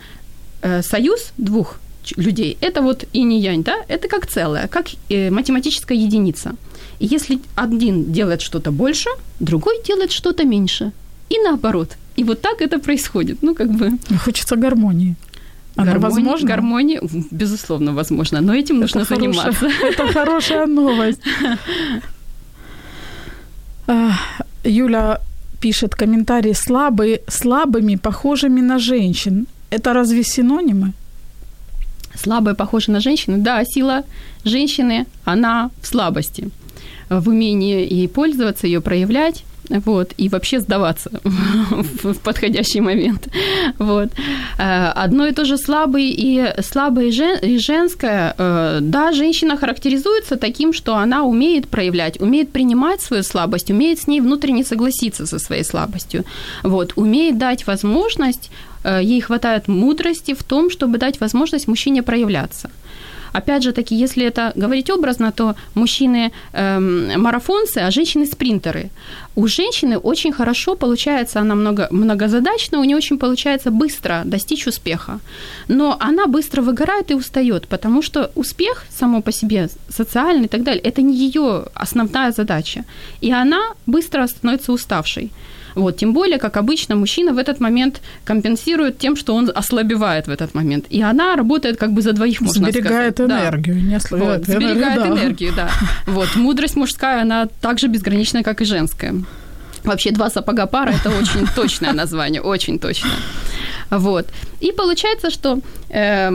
э, 0.62 0.82
союз 0.82 1.34
двух 1.38 1.80
людей, 2.18 2.58
это 2.62 2.82
вот 2.82 3.06
и 3.14 3.24
не 3.24 3.40
янь, 3.40 3.64
да, 3.64 3.76
это 3.88 4.08
как 4.08 4.28
целое, 4.28 4.68
как 4.68 4.88
э, 5.10 5.30
математическая 5.30 5.98
единица. 5.98 6.56
И 7.00 7.06
если 7.06 7.40
один 7.56 8.12
делает 8.12 8.42
что-то 8.42 8.72
больше, 8.72 9.10
другой 9.40 9.82
делает 9.88 10.12
что-то 10.12 10.44
меньше. 10.44 10.92
И 11.30 11.40
наоборот. 11.40 11.98
И 12.16 12.24
вот 12.24 12.42
так 12.42 12.62
это 12.62 12.80
происходит. 12.80 13.42
Ну, 13.42 13.56
как 13.56 13.72
бы... 13.72 13.92
Хочется 14.24 14.56
гармонии. 14.56 15.16
Она 15.76 15.92
гармония, 15.92 16.16
возможна? 16.16 16.48
Гармония, 16.48 17.02
безусловно, 17.32 17.94
возможно, 17.94 18.42
но 18.42 18.54
этим 18.54 18.76
это 18.76 18.82
нужно 18.82 19.06
хорошая, 19.06 19.34
заниматься. 19.34 19.66
Это 19.88 20.14
хорошая 20.14 20.68
новость. 20.68 21.22
Юля 24.64 25.20
пишет 25.60 25.96
комментарий 25.96 26.54
слабые, 26.54 27.22
слабыми, 27.28 27.96
похожими 27.96 28.62
на 28.62 28.78
женщин. 28.78 29.48
Это 29.72 29.94
разве 29.94 30.24
синонимы? 30.24 30.94
Слабая 32.16 32.56
похожа 32.56 32.92
на 32.92 33.00
женщину. 33.00 33.38
Да, 33.40 33.64
сила 33.66 34.04
женщины, 34.44 35.06
она 35.26 35.72
в 35.82 35.88
слабости, 35.88 36.50
в 37.10 37.30
умении 37.30 37.92
ей 37.92 38.08
пользоваться, 38.08 38.68
ее 38.68 38.82
проявлять 38.82 39.44
вот, 39.70 40.14
и 40.18 40.30
вообще 40.30 40.60
сдаваться 40.60 41.10
в 41.24 42.20
подходящий 42.20 42.82
момент. 42.82 43.28
Вот. 43.80 44.10
Э, 44.58 44.88
одно 44.88 45.28
и 45.28 45.32
то 45.32 45.46
же 45.46 45.58
слабый 45.58 46.10
и 46.10 46.54
слабое 46.62 47.08
и 47.08 47.58
женское. 47.60 48.36
Э, 48.38 48.80
да, 48.82 49.12
женщина 49.14 49.58
характеризуется 49.58 50.36
таким, 50.36 50.74
что 50.74 50.96
она 50.96 51.24
умеет 51.24 51.68
проявлять, 51.68 52.20
умеет 52.22 52.52
принимать 52.52 53.02
свою 53.02 53.24
слабость, 53.24 53.72
умеет 53.72 54.00
с 54.00 54.08
ней 54.08 54.22
внутренне 54.22 54.64
согласиться 54.64 55.26
со 55.26 55.40
своей 55.40 55.64
слабостью. 55.64 56.26
Вот, 56.64 56.94
умеет 56.96 57.38
дать 57.38 57.66
возможность, 57.66 58.52
э, 58.84 59.00
ей 59.04 59.22
хватает 59.22 59.68
мудрости 59.68 60.34
в 60.34 60.44
том, 60.44 60.70
чтобы 60.70 60.98
дать 60.98 61.22
возможность 61.22 61.68
мужчине 61.68 62.04
проявляться. 62.04 62.70
Опять 63.34 63.64
же 63.64 63.72
таки, 63.72 63.96
если 63.96 64.26
это 64.26 64.52
говорить 64.56 64.90
образно, 64.90 65.32
то 65.32 65.56
мужчины 65.76 66.32
эм, 66.54 67.22
марафонцы, 67.22 67.80
а 67.80 67.92
женщины 67.92 68.26
спринтеры. 68.26 68.90
У 69.36 69.48
женщины 69.48 69.98
очень 69.98 70.32
хорошо 70.32 70.76
получается, 70.76 71.40
она 71.40 71.56
много, 71.56 71.88
многозадачна, 71.92 72.80
у 72.80 72.84
нее 72.84 72.98
очень 72.98 73.18
получается 73.18 73.72
быстро 73.72 74.22
достичь 74.26 74.68
успеха. 74.68 75.20
Но 75.68 75.98
она 76.00 76.28
быстро 76.28 76.62
выгорает 76.62 77.12
и 77.12 77.16
устает, 77.16 77.68
потому 77.68 78.04
что 78.04 78.32
успех 78.36 78.86
само 78.90 79.22
по 79.22 79.32
себе, 79.32 79.70
социальный 79.90 80.46
и 80.46 80.50
так 80.50 80.64
далее, 80.64 80.82
это 80.84 81.02
не 81.02 81.16
ее 81.16 81.66
основная 81.74 82.32
задача. 82.32 82.84
И 83.22 83.32
она 83.32 83.60
быстро 83.88 84.28
становится 84.28 84.72
уставшей. 84.72 85.32
Вот, 85.76 85.98
тем 85.98 86.14
более, 86.14 86.38
как 86.38 86.58
обычно, 86.58 86.96
мужчина 86.96 87.34
в 87.34 87.38
этот 87.38 87.60
момент 87.60 88.02
компенсирует 88.26 88.98
тем, 88.98 89.16
что 89.16 89.36
он 89.36 89.52
ослабевает 89.54 90.28
в 90.28 90.32
этот 90.32 90.54
момент. 90.54 90.86
И 90.90 91.02
она 91.02 91.36
работает 91.36 91.78
как 91.78 91.94
бы 91.94 92.02
за 92.02 92.14
двоих, 92.14 92.42
можно 92.42 92.70
Сберегает 92.72 93.16
сказать. 93.16 93.32
энергию, 93.32 93.76
да. 93.76 93.82
не 93.82 93.96
ослабевает 93.96 94.48
вот, 94.48 94.56
Сберегает 94.56 95.02
да. 95.02 95.08
энергию, 95.08 95.54
да. 95.56 95.70
Вот, 96.08 96.36
мудрость 96.36 96.76
мужская, 96.76 97.22
она 97.22 97.48
также 97.62 97.88
безграничная, 97.88 98.44
как 98.44 98.62
и 98.62 98.66
женская. 98.66 99.16
Вообще 99.84 100.12
два 100.12 100.30
сапога 100.30 100.66
пара– 100.66 100.92
это 101.06 101.10
очень 101.10 101.48
точное 101.56 101.94
название, 101.94 102.42
очень 102.42 102.80
точное. 102.80 103.12
Вот. 103.90 104.26
И 104.64 104.72
получается, 104.72 105.30
что 105.30 105.60
э, 105.90 106.32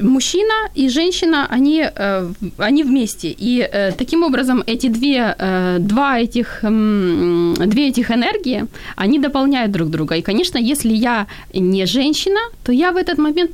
мужчина 0.00 0.68
и 0.74 0.88
женщина, 0.88 1.46
они, 1.50 1.84
э, 1.96 2.32
они 2.58 2.84
вместе. 2.84 3.34
И 3.40 3.60
э, 3.60 3.92
таким 3.92 4.24
образом 4.24 4.62
эти 4.66 4.88
две, 4.88 5.34
э, 5.38 5.78
два 5.78 6.18
этих, 6.18 6.64
э, 6.64 7.66
две 7.66 7.88
этих 7.88 8.10
энергии, 8.10 8.66
они 8.96 9.18
дополняют 9.18 9.70
друг 9.70 9.88
друга. 9.90 10.16
И, 10.16 10.22
конечно, 10.22 10.58
если 10.58 10.92
я 10.92 11.26
не 11.54 11.86
женщина, 11.86 12.40
то 12.64 12.72
я 12.72 12.92
в 12.92 12.96
этот 12.96 13.18
момент 13.18 13.50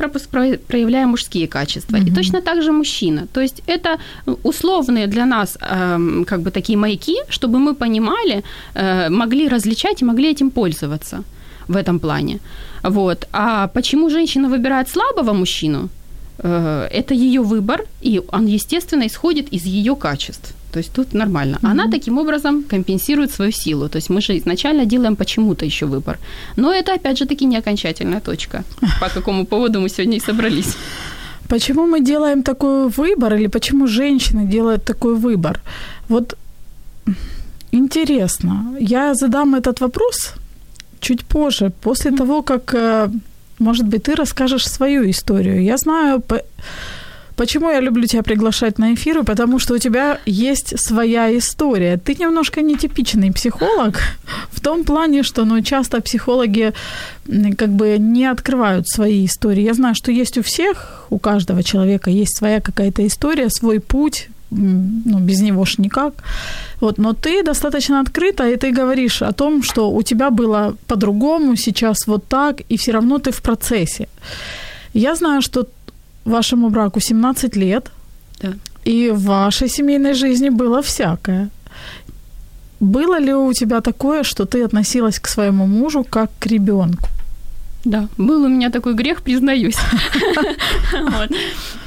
проявляю 0.67 1.09
мужские 1.09 1.47
качества. 1.47 1.97
Mm-hmm. 1.97 2.12
И 2.12 2.15
точно 2.15 2.41
так 2.41 2.62
же 2.62 2.73
мужчина. 2.73 3.26
То 3.33 3.41
есть 3.41 3.62
это 3.69 3.99
условные 4.45 5.07
для 5.07 5.26
нас 5.26 5.59
э, 5.61 6.25
как 6.26 6.41
бы 6.41 6.50
такие 6.50 6.79
маяки, 6.79 7.17
чтобы 7.29 7.59
мы 7.59 7.75
понимали, 7.75 8.43
э, 8.75 8.86
могли 9.11 9.49
различать 9.49 10.02
и 10.02 10.05
могли 10.05 10.31
этим 10.31 10.50
пользоваться 10.50 11.23
в 11.69 11.76
этом 11.76 11.99
плане. 11.99 12.38
Вот. 12.83 13.26
А 13.33 13.66
почему 13.69 14.11
женщина 14.11 14.49
выбирает 14.49 14.88
слабого 14.88 15.33
мужчину? 15.33 15.88
Э, 16.38 16.88
это 16.93 17.14
ее 17.14 17.40
выбор, 17.40 17.81
и 18.02 18.21
он, 18.33 18.47
естественно, 18.47 19.07
исходит 19.07 19.52
из 19.55 19.64
ее 19.64 19.95
качеств. 19.95 20.55
То 20.73 20.78
есть 20.78 20.93
тут 20.93 21.14
нормально. 21.14 21.57
Mm-hmm. 21.57 21.71
Она 21.71 21.90
таким 21.90 22.19
образом 22.19 22.62
компенсирует 22.62 23.31
свою 23.31 23.52
силу. 23.52 23.88
То 23.88 23.97
есть 23.99 24.11
мы 24.11 24.21
же 24.21 24.37
изначально 24.37 24.85
делаем 24.85 25.16
почему-то 25.16 25.64
еще 25.64 25.87
выбор. 25.87 26.19
Но 26.57 26.73
это, 26.73 26.95
опять 26.95 27.19
же, 27.19 27.26
таки 27.26 27.47
не 27.47 27.59
окончательная 27.59 28.21
точка, 28.21 28.62
по 29.00 29.09
какому 29.09 29.47
поводу 29.47 29.81
мы 29.81 29.88
сегодня 29.88 30.16
и 30.16 30.21
собрались. 30.21 30.76
Почему 31.49 31.87
мы 31.87 32.00
делаем 32.00 32.43
такой 32.43 32.88
выбор, 32.88 33.35
или 33.35 33.49
почему 33.49 33.87
женщины 33.87 34.45
делают 34.45 34.85
такой 34.85 35.14
выбор? 35.14 35.61
Вот 36.09 36.37
интересно. 37.73 38.76
Я 38.80 39.14
задам 39.14 39.54
этот 39.54 39.80
вопрос 39.80 40.35
чуть 41.00 41.25
позже, 41.25 41.70
после 41.80 42.11
того, 42.11 42.42
как, 42.42 42.75
э, 42.75 43.08
может 43.58 43.87
быть, 43.87 44.02
ты 44.02 44.14
расскажешь 44.14 44.68
свою 44.68 45.08
историю. 45.11 45.62
Я 45.62 45.76
знаю, 45.76 46.23
почему 47.37 47.70
я 47.70 47.80
люблю 47.80 48.06
тебя 48.06 48.23
приглашать 48.23 48.78
на 48.78 48.94
эфиры, 48.94 49.23
потому 49.23 49.58
что 49.58 49.75
у 49.75 49.78
тебя 49.78 50.18
есть 50.26 50.78
своя 50.78 51.30
история. 51.30 51.96
Ты 51.96 52.14
немножко 52.14 52.62
нетипичный 52.62 53.30
психолог 53.32 54.00
в 54.50 54.61
том 54.61 54.85
плане, 54.85 55.23
что 55.23 55.44
ну, 55.44 55.62
часто 55.62 56.00
психологи 56.00 56.73
как 57.58 57.68
бы 57.68 57.99
не 57.99 58.26
открывают 58.26 58.88
свои 58.88 59.25
истории. 59.25 59.62
Я 59.62 59.75
знаю, 59.75 59.94
что 59.94 60.12
есть 60.12 60.38
у 60.38 60.42
всех, 60.42 61.06
у 61.11 61.18
каждого 61.18 61.62
человека 61.62 62.11
есть 62.11 62.37
своя 62.37 62.61
какая-то 62.61 63.06
история, 63.06 63.49
свой 63.50 63.80
путь, 63.80 64.28
ну, 64.50 65.19
без 65.19 65.41
него 65.41 65.65
ж 65.65 65.79
никак. 65.79 66.12
Вот, 66.81 66.99
но 66.99 67.12
ты 67.12 67.43
достаточно 67.43 68.00
открыта, 68.00 68.49
и 68.49 68.57
ты 68.57 68.73
говоришь 68.73 69.23
о 69.23 69.33
том, 69.33 69.62
что 69.62 69.91
у 69.91 70.03
тебя 70.03 70.31
было 70.31 70.75
по-другому, 70.87 71.57
сейчас 71.57 72.07
вот 72.07 72.29
так, 72.29 72.61
и 72.71 72.76
все 72.76 72.93
равно 72.93 73.19
ты 73.19 73.31
в 73.31 73.41
процессе. 73.41 74.09
Я 74.95 75.15
знаю, 75.15 75.43
что 75.43 75.67
вашему 76.25 76.71
браку 76.71 77.00
17 77.00 77.57
лет, 77.57 77.91
да. 78.43 78.53
и 78.85 79.11
в 79.11 79.25
вашей 79.25 79.69
семейной 79.69 80.15
жизни 80.15 80.50
было 80.50 80.83
всякое. 80.83 81.49
Было 82.81 83.21
ли 83.21 83.35
у 83.35 83.53
тебя 83.53 83.81
такое, 83.81 84.23
что 84.23 84.45
ты 84.45 84.65
относилась 84.65 85.19
к 85.19 85.29
своему 85.29 85.67
мужу 85.67 86.05
как 86.05 86.31
к 86.38 86.47
ребенку? 86.47 87.09
Да, 87.87 88.09
был 88.19 88.43
у 88.43 88.49
меня 88.49 88.71
такой 88.71 88.95
грех, 88.95 89.23
признаюсь. 89.23 89.76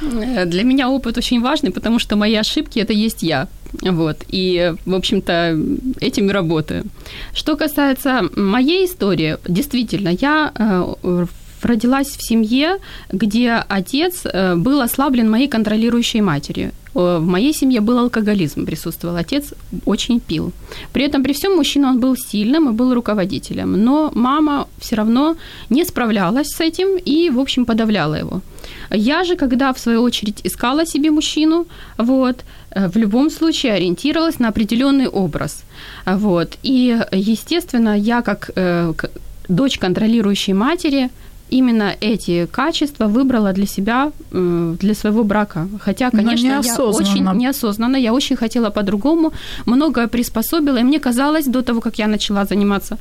Для 0.00 0.62
меня 0.64 0.88
опыт 0.88 1.18
очень 1.18 1.42
важный, 1.42 1.70
потому 1.72 1.98
что 1.98 2.16
мои 2.16 2.34
ошибки– 2.36 2.78
это 2.80 2.94
есть 2.94 3.22
я. 3.22 3.48
Вот. 3.82 4.16
И, 4.28 4.72
в 4.86 4.94
общем-то, 4.94 5.58
этим 6.00 6.30
и 6.30 6.32
работаю. 6.32 6.84
Что 7.34 7.54
касается 7.56 8.22
моей 8.34 8.86
истории, 8.86 9.36
действительно, 9.46 10.08
я 10.08 10.52
э, 10.54 11.26
родилась 11.62 12.08
в 12.08 12.26
семье, 12.26 12.78
где 13.12 13.62
отец 13.68 14.22
э, 14.24 14.56
был 14.56 14.80
ослаблен 14.80 15.30
моей 15.30 15.48
контролирующей 15.48 16.22
матерью. 16.22 16.72
Э, 16.94 17.18
в 17.18 17.26
моей 17.26 17.52
семье 17.52 17.80
был 17.80 17.98
алкоголизм, 17.98 18.66
присутствовал. 18.66 19.16
Отец 19.16 19.54
очень 19.86 20.20
пил. 20.20 20.52
При 20.92 21.04
этом, 21.04 21.22
при 21.22 21.32
всем, 21.32 21.56
мужчина 21.56 21.88
он 21.88 22.00
был 22.00 22.16
сильным 22.16 22.68
и 22.68 22.72
был 22.72 22.94
руководителем. 22.94 23.84
Но 23.84 24.10
мама 24.14 24.66
все 24.78 24.96
равно 24.96 25.36
не 25.70 25.84
справлялась 25.84 26.48
с 26.48 26.60
этим 26.60 26.98
и, 26.98 27.30
в 27.30 27.38
общем, 27.38 27.64
подавляла 27.64 28.18
его. 28.18 28.40
Я 28.90 29.24
же, 29.24 29.36
когда, 29.36 29.72
в 29.72 29.78
свою 29.78 30.02
очередь, 30.02 30.40
искала 30.44 30.86
себе 30.86 31.10
мужчину, 31.10 31.66
вот, 31.98 32.36
э, 32.70 32.88
в 32.88 32.96
любом 32.96 33.30
случае 33.30 33.72
ориентировалась 33.74 34.40
на 34.40 34.48
определенный 34.48 35.08
образ. 35.08 35.62
Вот. 36.06 36.58
И, 36.62 36.98
естественно, 37.12 37.96
я 37.98 38.22
как 38.22 38.50
дочь 39.48 39.78
контролирующей 39.78 40.54
матери 40.54 41.10
именно 41.50 41.94
эти 42.00 42.46
качества 42.46 43.06
выбрала 43.06 43.52
для 43.52 43.66
себя, 43.66 44.12
э, 44.32 44.76
для 44.80 44.94
своего 44.94 45.24
брака. 45.24 45.68
Хотя, 45.80 46.10
конечно, 46.10 46.46
я 46.46 46.60
очень 46.60 47.24
неосознанно, 47.34 47.96
я 47.96 48.12
очень 48.12 48.36
хотела 48.36 48.70
по-другому, 48.70 49.32
многое 49.66 50.06
приспособила, 50.06 50.78
и 50.78 50.82
мне 50.82 50.98
казалось, 50.98 51.46
до 51.46 51.62
того, 51.62 51.80
как 51.80 51.98
я 51.98 52.06
начала 52.06 52.44
заниматься 52.44 52.98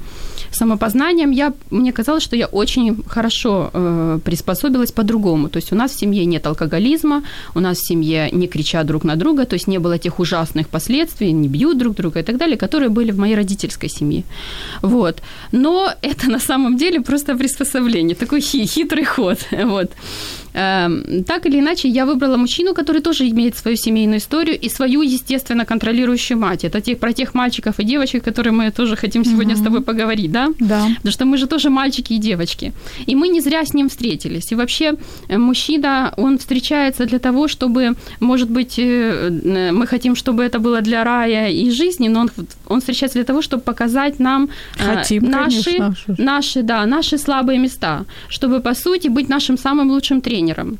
самопознанием, 0.51 1.31
я, 1.31 1.53
мне 1.71 1.91
казалось, 1.91 2.23
что 2.23 2.35
я 2.35 2.47
очень 2.47 3.03
хорошо 3.07 3.69
э, 3.73 4.19
приспособилась 4.23 4.91
по-другому. 4.91 5.49
То 5.49 5.59
есть 5.59 5.73
у 5.73 5.75
нас 5.75 5.91
в 5.91 5.99
семье 5.99 6.25
нет 6.25 6.47
алкоголизма, 6.47 7.23
у 7.55 7.59
нас 7.59 7.77
в 7.77 7.87
семье 7.87 8.29
не 8.31 8.47
кричат 8.47 8.85
друг 8.87 9.03
на 9.03 9.15
друга, 9.15 9.45
то 9.45 9.55
есть 9.55 9.67
не 9.67 9.79
было 9.79 9.97
тех 9.97 10.19
ужасных 10.19 10.67
последствий, 10.67 11.33
не 11.33 11.47
бьют 11.47 11.77
друг 11.77 11.95
друга 11.95 12.19
и 12.19 12.23
так 12.23 12.37
далее, 12.37 12.57
которые 12.57 12.89
были 12.89 13.11
в 13.11 13.19
моей 13.19 13.35
родительской 13.35 13.89
семье. 13.89 14.23
Вот. 14.81 15.21
Но 15.51 15.89
это 16.01 16.29
на 16.29 16.39
самом 16.39 16.77
деле 16.77 17.01
просто 17.01 17.35
приспособление. 17.35 18.15
Такой 18.15 18.38
такой 18.39 18.65
хитрый 18.65 19.05
ход. 19.05 19.39
Вот. 19.69 19.91
Эм, 20.53 21.23
так 21.23 21.45
или 21.45 21.59
иначе, 21.59 21.87
я 21.87 22.05
выбрала 22.05 22.37
мужчину, 22.37 22.73
который 22.73 23.01
тоже 23.01 23.27
имеет 23.29 23.55
свою 23.55 23.77
семейную 23.77 24.17
историю 24.17 24.59
и 24.59 24.69
свою, 24.69 25.01
естественно, 25.01 25.65
контролирующую 25.65 26.39
мать. 26.39 26.63
Это 26.63 26.81
тех, 26.81 26.97
про 26.97 27.13
тех 27.13 27.35
мальчиков 27.35 27.79
и 27.79 27.83
девочек, 27.83 28.23
которые 28.23 28.51
мы 28.51 28.71
тоже 28.71 28.95
хотим 28.95 29.25
сегодня 29.25 29.53
угу. 29.53 29.61
с 29.61 29.63
тобой 29.63 29.81
поговорить, 29.81 30.31
да? 30.31 30.49
Да. 30.59 30.87
Потому 30.95 31.11
что 31.11 31.25
мы 31.25 31.37
же 31.37 31.47
тоже 31.47 31.69
мальчики 31.69 32.13
и 32.13 32.17
девочки. 32.17 32.73
И 33.07 33.15
мы 33.15 33.27
не 33.27 33.41
зря 33.41 33.63
с 33.63 33.73
ним 33.73 33.89
встретились. 33.89 34.51
И 34.51 34.55
вообще 34.55 34.93
э, 35.27 35.37
мужчина, 35.37 36.13
он 36.17 36.37
встречается 36.37 37.05
для 37.05 37.19
того, 37.19 37.47
чтобы, 37.47 37.95
может 38.19 38.49
быть, 38.49 38.79
э, 38.79 39.29
э, 39.43 39.71
мы 39.71 39.87
хотим, 39.87 40.15
чтобы 40.15 40.43
это 40.43 40.59
было 40.59 40.81
для 40.81 41.03
рая 41.03 41.49
и 41.49 41.71
жизни, 41.71 42.09
но 42.09 42.21
он, 42.21 42.31
он 42.67 42.79
встречается 42.79 43.19
для 43.19 43.25
того, 43.25 43.41
чтобы 43.41 43.61
показать 43.61 44.19
нам 44.19 44.49
хотим, 44.77 45.23
наши, 45.23 45.77
конечно. 45.77 46.15
наши, 46.17 46.63
да, 46.63 46.85
наши 46.85 47.17
слабые 47.17 47.59
места, 47.59 48.05
чтобы, 48.29 48.61
по 48.61 48.73
сути, 48.73 49.07
быть 49.09 49.27
нашим 49.27 49.57
самым 49.57 49.89
лучшим 49.89 50.21
тренером 50.21 50.77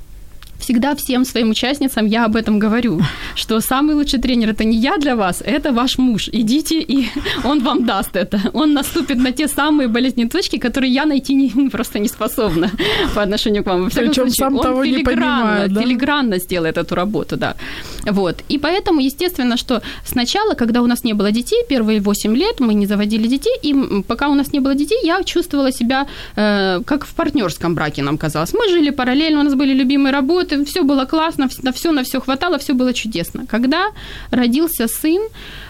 всегда 0.59 0.95
всем 0.95 1.25
своим 1.25 1.49
участницам 1.49 2.05
я 2.05 2.25
об 2.25 2.35
этом 2.35 2.59
говорю, 2.59 3.01
что 3.35 3.59
самый 3.61 3.95
лучший 3.95 4.19
тренер 4.19 4.49
это 4.49 4.63
не 4.63 4.77
я 4.77 4.97
для 4.97 5.15
вас, 5.15 5.41
это 5.45 5.71
ваш 5.71 5.97
муж. 5.97 6.29
Идите, 6.31 6.79
и 6.79 7.07
он 7.43 7.59
вам 7.63 7.85
даст 7.85 8.15
это. 8.15 8.39
Он 8.53 8.73
наступит 8.73 9.17
на 9.17 9.31
те 9.31 9.47
самые 9.47 9.87
болезненные 9.87 10.29
точки, 10.29 10.57
которые 10.57 10.91
я 10.91 11.05
найти 11.05 11.33
не, 11.33 11.69
просто 11.69 11.99
не 11.99 12.07
способна 12.07 12.71
по 13.15 13.21
отношению 13.21 13.63
к 13.63 13.67
вам. 13.67 13.89
Причем 13.89 14.13
случае, 14.13 14.31
сам 14.31 14.55
он 14.55 14.63
того 14.63 14.85
не 14.85 15.03
понимает, 15.03 15.73
да? 15.73 15.81
филигранно 15.81 16.39
сделает 16.39 16.77
эту 16.77 16.95
работу, 16.95 17.37
да. 17.37 17.55
Вот. 18.05 18.43
И 18.49 18.57
поэтому, 18.57 18.99
естественно, 18.99 19.57
что 19.57 19.81
сначала, 20.05 20.53
когда 20.53 20.81
у 20.81 20.87
нас 20.87 21.03
не 21.03 21.13
было 21.13 21.31
детей, 21.31 21.63
первые 21.69 22.01
8 22.01 22.35
лет 22.35 22.59
мы 22.59 22.73
не 22.73 22.85
заводили 22.85 23.27
детей, 23.27 23.55
и 23.61 24.03
пока 24.07 24.29
у 24.29 24.35
нас 24.35 24.53
не 24.53 24.59
было 24.59 24.75
детей, 24.75 24.99
я 25.03 25.23
чувствовала 25.23 25.71
себя 25.71 26.07
э, 26.35 26.81
как 26.85 27.05
в 27.05 27.13
партнерском 27.13 27.75
браке, 27.75 28.03
нам 28.03 28.17
казалось. 28.17 28.53
Мы 28.53 28.69
жили 28.69 28.91
параллельно, 28.91 29.39
у 29.39 29.43
нас 29.43 29.55
были 29.55 29.73
любимые 29.73 30.13
работы, 30.13 30.48
вот 30.57 30.67
все 30.67 30.83
было 30.83 31.05
классно, 31.05 31.47
на 31.63 31.71
все 31.71 31.91
на 31.91 32.03
все 32.03 32.19
хватало, 32.19 32.57
все 32.57 32.73
было 32.73 32.93
чудесно. 32.93 33.45
Когда 33.47 33.87
родился 34.31 34.87
сын, 34.87 35.21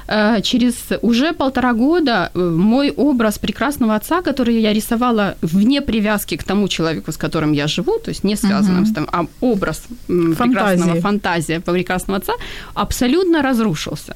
э, 0.07 0.41
через 0.41 0.75
уже 1.01 1.33
полтора 1.33 1.73
года 1.73 2.31
э, 2.33 2.39
мой 2.39 2.91
образ 2.91 3.37
прекрасного 3.39 3.95
отца, 3.95 4.21
который 4.21 4.61
я 4.61 4.73
рисовала 4.73 5.35
вне 5.41 5.81
привязки 5.81 6.37
к 6.37 6.43
тому 6.43 6.67
человеку, 6.67 7.11
с 7.11 7.17
которым 7.17 7.53
я 7.53 7.67
живу, 7.67 7.99
то 7.99 8.09
есть 8.09 8.23
не 8.23 8.35
связанным 8.35 8.83
угу. 8.83 8.91
с 8.91 8.93
тем, 8.93 9.07
а 9.11 9.25
образ 9.41 9.83
Фантазии. 10.07 10.35
прекрасного 10.35 11.01
фантазия 11.01 11.59
прекрасного 11.59 12.17
отца, 12.17 12.33
абсолютно 12.73 13.41
разрушился. 13.41 14.15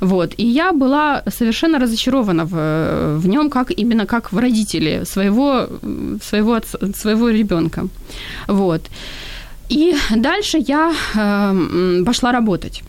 Вот. 0.00 0.34
И 0.38 0.46
я 0.46 0.72
была 0.72 1.22
совершенно 1.26 1.78
разочарована 1.78 2.44
в, 2.44 3.18
в 3.18 3.28
нем, 3.28 3.50
как 3.50 3.70
именно 3.70 4.06
как 4.06 4.32
в 4.32 4.38
родителе 4.38 5.04
своего, 5.04 5.68
своего, 6.22 6.54
отца, 6.54 6.78
своего 6.96 7.30
ребенка. 7.30 7.88
Вот. 8.48 8.82
И 9.68 9.94
дальше 10.16 10.58
я 10.58 10.92
э, 11.14 12.04
пошла 12.04 12.32
работать. 12.32 12.82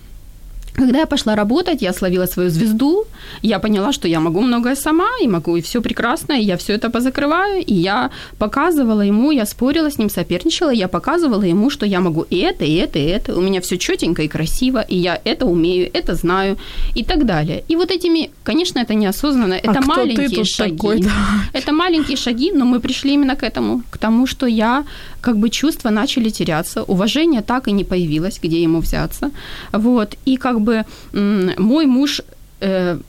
Когда 0.79 0.99
я 0.99 1.05
пошла 1.05 1.35
работать, 1.35 1.81
я 1.81 1.93
словила 1.93 2.25
свою 2.25 2.49
звезду, 2.49 3.05
я 3.41 3.59
поняла, 3.59 3.91
что 3.91 4.07
я 4.07 4.19
могу 4.19 4.41
многое 4.41 4.75
сама, 4.75 5.09
и 5.21 5.27
могу, 5.27 5.57
и 5.57 5.61
все 5.61 5.81
прекрасно, 5.81 6.33
и 6.33 6.43
я 6.43 6.55
все 6.55 6.73
это 6.73 6.89
позакрываю, 6.89 7.61
и 7.65 7.73
я 7.73 8.11
показывала 8.37 9.01
ему, 9.01 9.31
я 9.31 9.45
спорила 9.45 9.89
с 9.89 9.97
ним, 9.99 10.09
соперничала, 10.09 10.69
я 10.69 10.87
показывала 10.87 11.43
ему, 11.43 11.69
что 11.69 11.85
я 11.85 11.99
могу 11.99 12.25
и 12.29 12.37
это, 12.37 12.63
и 12.63 12.75
это, 12.75 12.99
и 12.99 13.03
это, 13.03 13.37
у 13.37 13.41
меня 13.41 13.59
все 13.59 13.77
четенько 13.77 14.21
и 14.21 14.27
красиво, 14.27 14.79
и 14.79 14.95
я 14.95 15.19
это 15.25 15.45
умею, 15.45 15.89
это 15.93 16.15
знаю, 16.15 16.57
и 16.95 17.03
так 17.03 17.25
далее. 17.25 17.63
И 17.67 17.75
вот 17.75 17.91
этими, 17.91 18.29
конечно, 18.43 18.79
это 18.79 18.93
неосознанно, 18.93 19.55
А 19.55 19.57
это 19.57 19.71
кто 19.71 19.81
ты 19.81 19.87
маленькие 19.87 20.45
шаги. 20.45 20.77
такой, 20.77 20.99
да? 21.01 21.11
Это 21.51 21.73
маленькие 21.73 22.15
шаги, 22.17 22.51
но 22.53 22.65
мы 22.65 22.79
пришли 22.79 23.13
именно 23.13 23.35
к 23.35 23.43
этому, 23.43 23.83
к 23.89 23.97
тому, 23.97 24.27
что 24.27 24.45
я, 24.47 24.85
как 25.21 25.37
бы 25.37 25.49
чувства 25.49 25.89
начали 25.91 26.29
теряться, 26.29 26.83
уважение 26.83 27.41
так 27.41 27.67
и 27.67 27.71
не 27.71 27.83
появилось, 27.83 28.39
где 28.43 28.61
ему 28.63 28.79
взяться, 28.79 29.31
вот, 29.71 30.15
и 30.25 30.37
как 30.37 30.61
бы 30.61 30.85
мой 31.57 31.85
муж 31.85 32.21
э, 32.61 32.99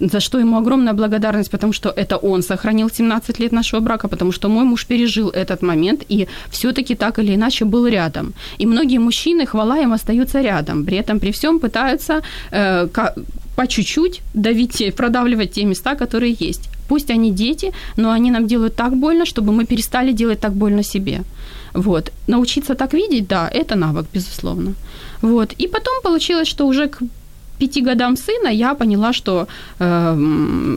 за 0.00 0.20
что 0.20 0.38
ему 0.38 0.56
огромная 0.56 0.92
благодарность, 0.92 1.50
потому 1.50 1.72
что 1.72 1.88
это 1.88 2.16
он 2.16 2.42
сохранил 2.42 2.90
17 2.90 3.40
лет 3.40 3.52
нашего 3.52 3.80
брака, 3.80 4.08
потому 4.08 4.32
что 4.32 4.48
мой 4.48 4.64
муж 4.64 4.86
пережил 4.86 5.28
этот 5.28 5.62
момент 5.62 6.02
и 6.12 6.26
все-таки 6.50 6.94
так 6.94 7.18
или 7.18 7.34
иначе 7.34 7.64
был 7.64 7.86
рядом. 7.86 8.32
И 8.58 8.66
многие 8.66 8.98
мужчины, 8.98 9.46
хвала 9.46 9.78
им, 9.78 9.92
остаются 9.92 10.42
рядом, 10.42 10.84
при 10.84 10.96
этом 10.96 11.20
при 11.20 11.30
всем 11.30 11.60
пытаются 11.60 12.22
э, 12.50 12.88
по 13.56 13.66
чуть-чуть 13.66 14.22
давить, 14.34 14.94
продавливать 14.96 15.52
те 15.52 15.64
места, 15.64 15.94
которые 15.94 16.36
есть. 16.40 16.68
Пусть 16.90 17.10
они 17.10 17.30
дети, 17.30 17.72
но 17.96 18.10
они 18.10 18.30
нам 18.30 18.46
делают 18.46 18.74
так 18.74 18.96
больно, 18.96 19.24
чтобы 19.24 19.52
мы 19.52 19.64
перестали 19.64 20.12
делать 20.12 20.40
так 20.40 20.52
больно 20.52 20.82
себе. 20.82 21.22
Вот. 21.74 22.12
Научиться 22.26 22.74
так 22.74 22.94
видеть, 22.94 23.28
да, 23.28 23.48
это 23.54 23.76
навык, 23.76 24.06
безусловно. 24.14 24.74
Вот. 25.22 25.52
И 25.60 25.68
потом 25.68 26.02
получилось, 26.02 26.48
что 26.48 26.66
уже 26.66 26.88
к 26.88 26.98
пяти 27.60 27.82
годам 27.82 28.16
сына 28.16 28.48
я 28.48 28.74
поняла, 28.74 29.12
что 29.12 29.46
э, 29.78 30.16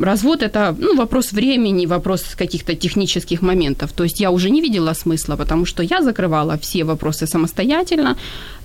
развод 0.03 0.43
это 0.43 0.75
ну, 0.79 0.95
вопрос 0.95 1.33
времени, 1.33 1.87
вопрос 1.87 2.35
каких-то 2.37 2.75
технических 2.75 3.41
моментов. 3.41 3.91
То 3.91 4.03
есть 4.03 4.21
я 4.21 4.29
уже 4.29 4.51
не 4.51 4.61
видела 4.61 4.93
смысла, 4.93 5.35
потому 5.35 5.65
что 5.65 5.83
я 5.83 6.01
закрывала 6.01 6.57
все 6.57 6.83
вопросы 6.83 7.25
самостоятельно. 7.25 8.15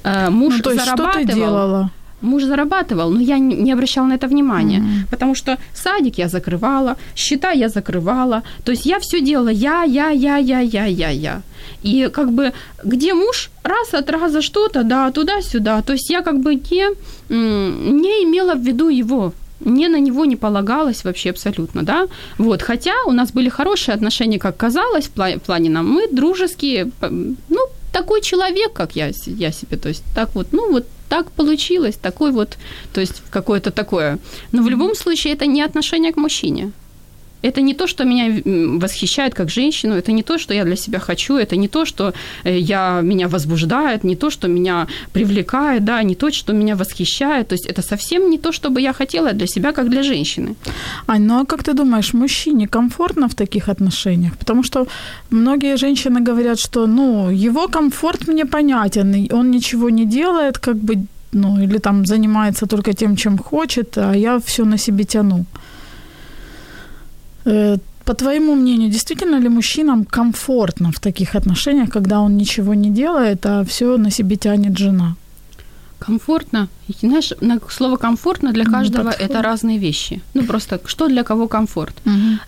Э, 0.04 0.30
муж 0.30 0.54
Ну, 0.56 0.62
то 0.62 0.70
есть 0.72 0.82
что 0.84 0.96
зарабатывал. 0.96 1.26
ты 1.26 1.34
делала? 1.34 1.90
Муж 2.20 2.42
зарабатывал, 2.42 3.10
но 3.10 3.20
я 3.20 3.38
не 3.38 3.72
обращала 3.72 4.06
на 4.06 4.14
это 4.14 4.26
внимания, 4.26 4.82
потому 5.10 5.34
что 5.34 5.56
садик 5.74 6.18
я 6.18 6.28
закрывала, 6.28 6.96
счета 7.14 7.52
я 7.52 7.68
закрывала, 7.68 8.42
то 8.64 8.72
есть 8.72 8.86
я 8.86 8.98
все 8.98 9.20
делала 9.20 9.50
я, 9.50 9.84
я, 9.84 10.10
я, 10.10 10.36
я, 10.36 10.60
я, 10.60 10.84
я, 10.86 11.10
я. 11.10 11.42
И 11.82 12.10
как 12.12 12.32
бы 12.32 12.52
где 12.82 13.14
муж, 13.14 13.50
раз 13.62 13.94
от 13.94 14.10
раза 14.10 14.42
что-то, 14.42 14.82
да, 14.82 15.10
туда-сюда, 15.10 15.82
то 15.82 15.92
есть 15.92 16.10
я 16.10 16.22
как 16.22 16.40
бы 16.40 16.54
не, 16.54 16.86
не 17.28 18.24
имела 18.24 18.54
в 18.54 18.62
виду 18.62 18.88
его, 18.88 19.32
не 19.60 19.88
на 19.88 20.00
него 20.00 20.24
не 20.24 20.36
полагалась 20.36 21.04
вообще 21.04 21.30
абсолютно, 21.30 21.82
да. 21.82 22.08
Вот, 22.38 22.62
хотя 22.62 22.94
у 23.06 23.12
нас 23.12 23.32
были 23.32 23.48
хорошие 23.48 23.94
отношения, 23.94 24.38
как 24.38 24.56
казалось, 24.56 25.06
в 25.06 25.10
плане, 25.10 25.36
в 25.36 25.42
плане 25.42 25.70
нам, 25.70 25.88
мы 25.88 26.08
дружеские, 26.08 26.90
ну, 27.00 27.60
такой 27.92 28.20
человек, 28.20 28.72
как 28.72 28.96
я, 28.96 29.10
я 29.26 29.52
себе, 29.52 29.76
то 29.76 29.88
есть 29.88 30.04
так 30.14 30.34
вот, 30.34 30.48
ну 30.52 30.70
вот 30.72 30.86
так 31.08 31.30
получилось, 31.32 31.96
такой 31.96 32.32
вот, 32.32 32.56
то 32.92 33.00
есть 33.00 33.22
какое-то 33.30 33.70
такое. 33.70 34.18
Но 34.52 34.62
в 34.62 34.68
любом 34.68 34.94
случае 34.94 35.34
это 35.34 35.46
не 35.46 35.62
отношение 35.62 36.12
к 36.12 36.16
мужчине. 36.16 36.72
Это 37.42 37.60
не 37.60 37.74
то, 37.74 37.86
что 37.86 38.04
меня 38.04 38.42
восхищает 38.80 39.34
как 39.34 39.50
женщину, 39.50 39.94
это 39.94 40.12
не 40.12 40.22
то, 40.22 40.38
что 40.38 40.54
я 40.54 40.64
для 40.64 40.76
себя 40.76 40.98
хочу, 40.98 41.36
это 41.36 41.56
не 41.56 41.68
то, 41.68 41.84
что 41.84 42.12
э, 42.44 42.58
я, 42.58 43.00
меня 43.02 43.28
возбуждает, 43.28 44.04
не 44.04 44.16
то, 44.16 44.30
что 44.30 44.48
меня 44.48 44.86
привлекает, 45.12 45.84
да, 45.84 46.02
не 46.02 46.14
то, 46.14 46.30
что 46.30 46.52
меня 46.52 46.74
восхищает. 46.74 47.48
То 47.48 47.54
есть 47.54 47.66
это 47.66 47.82
совсем 47.82 48.30
не 48.30 48.38
то, 48.38 48.52
что 48.52 48.70
бы 48.70 48.80
я 48.80 48.92
хотела 48.92 49.32
для 49.32 49.46
себя, 49.46 49.72
как 49.72 49.88
для 49.88 50.02
женщины. 50.02 50.54
Ань, 51.06 51.22
ну 51.22 51.40
а 51.40 51.44
как 51.44 51.62
ты 51.62 51.74
думаешь, 51.74 52.14
мужчине 52.14 52.66
комфортно 52.66 53.28
в 53.28 53.34
таких 53.34 53.68
отношениях? 53.68 54.36
Потому 54.38 54.64
что 54.64 54.86
многие 55.30 55.76
женщины 55.76 56.20
говорят, 56.20 56.58
что, 56.58 56.86
ну, 56.86 57.30
его 57.30 57.68
комфорт 57.68 58.28
мне 58.28 58.44
понятен, 58.44 59.28
он 59.32 59.50
ничего 59.50 59.90
не 59.90 60.06
делает, 60.06 60.58
как 60.58 60.76
бы, 60.76 60.94
ну, 61.32 61.60
или 61.60 61.78
там 61.78 62.06
занимается 62.06 62.66
только 62.66 62.92
тем, 62.92 63.16
чем 63.16 63.38
хочет, 63.38 63.98
а 63.98 64.12
я 64.14 64.38
все 64.38 64.64
на 64.64 64.78
себе 64.78 65.04
тяну. 65.04 65.44
Э, 67.48 67.78
По 68.04 68.14
твоему 68.14 68.54
мнению, 68.54 68.90
действительно 68.90 69.40
ли 69.40 69.48
мужчинам 69.48 70.04
комфортно 70.04 70.90
в 70.92 70.98
таких 71.00 71.34
отношениях, 71.34 71.90
когда 71.90 72.20
он 72.20 72.36
ничего 72.36 72.74
не 72.74 72.90
делает, 72.90 73.46
а 73.46 73.62
все 73.64 73.96
на 73.96 74.10
себе 74.10 74.36
тянет 74.36 74.78
жена? 74.78 75.14
Комфортно. 75.98 76.68
И, 76.88 77.06
знаешь, 77.06 77.32
на 77.40 77.60
слово 77.70 77.96
комфортно 77.96 78.52
для 78.52 78.64
Ну, 78.64 78.72
каждого 78.72 79.04
подходит. 79.10 79.30
это 79.30 79.42
разные 79.42 79.78
вещи. 79.78 80.20
Ну, 80.34 80.44
просто 80.44 80.80
что 80.86 81.08
для 81.08 81.22
кого 81.22 81.46
комфорт. 81.48 81.94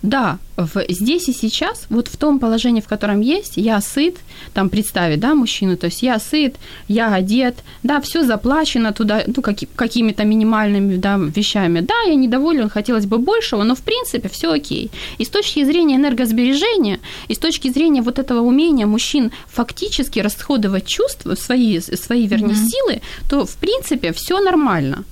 Да, 0.01 0.37
в, 0.57 0.83
здесь 0.89 1.29
и 1.29 1.33
сейчас, 1.33 1.85
вот 1.89 2.07
в 2.07 2.17
том 2.17 2.39
положении, 2.39 2.81
в 2.81 2.87
котором 2.87 3.21
есть, 3.21 3.53
я 3.57 3.81
сыт, 3.81 4.15
там 4.53 4.69
представить, 4.69 5.19
да, 5.19 5.33
мужчину, 5.35 5.75
то 5.77 5.85
есть 5.87 6.03
я 6.03 6.19
сыт, 6.19 6.55
я 6.87 7.13
одет, 7.13 7.55
да, 7.83 7.99
все 8.01 8.23
заплачено 8.23 8.91
туда, 8.93 9.23
ну, 9.27 9.41
каки- 9.41 9.67
какими-то 9.75 10.23
минимальными, 10.23 10.97
да, 10.97 11.17
вещами. 11.17 11.79
Да, 11.81 11.93
я 12.07 12.15
недоволен, 12.15 12.69
хотелось 12.69 13.05
бы 13.05 13.17
большего, 13.17 13.63
но 13.63 13.75
в 13.75 13.81
принципе 13.81 14.27
все 14.29 14.51
окей. 14.51 14.91
И 15.19 15.25
с 15.25 15.29
точки 15.29 15.63
зрения 15.63 15.95
энергосбережения, 15.95 16.99
и 17.27 17.33
с 17.33 17.37
точки 17.37 17.71
зрения 17.71 18.01
вот 18.01 18.19
этого 18.19 18.41
умения 18.41 18.85
мужчин 18.87 19.31
фактически 19.47 20.19
расходовать 20.19 20.85
чувства, 20.85 21.35
свои, 21.35 21.79
свои 21.79 22.27
вернее, 22.27 22.55
силы, 22.55 23.01
то 23.29 23.45
в 23.45 23.55
принципе 23.57 24.11
все 24.13 24.30
нормально. 24.39 25.03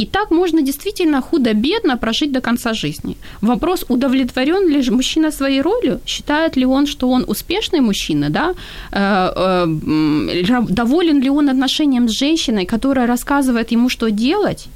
И 0.00 0.06
так 0.06 0.30
можно 0.30 0.62
действительно 0.62 1.20
худо-бедно 1.22 1.96
прожить 1.96 2.32
до 2.32 2.40
конца 2.40 2.74
жизни. 2.74 3.16
Вопрос, 3.40 3.84
удовлетворен 3.88 4.68
ли 4.68 4.90
мужчина 4.90 5.32
своей 5.32 5.62
ролью, 5.62 6.00
считает 6.06 6.56
ли 6.56 6.66
он, 6.66 6.86
что 6.86 7.08
он 7.08 7.24
успешный 7.28 7.80
мужчина, 7.80 8.30
да? 8.30 8.54
Э, 8.92 9.32
э, 9.36 10.62
доволен 10.68 11.22
ли 11.22 11.30
он 11.30 11.48
отношением 11.48 12.08
с 12.08 12.12
женщиной, 12.12 12.66
которая 12.66 13.06
рассказывает 13.06 13.72
ему, 13.72 13.88
что 13.88 14.10
делать, 14.10 14.68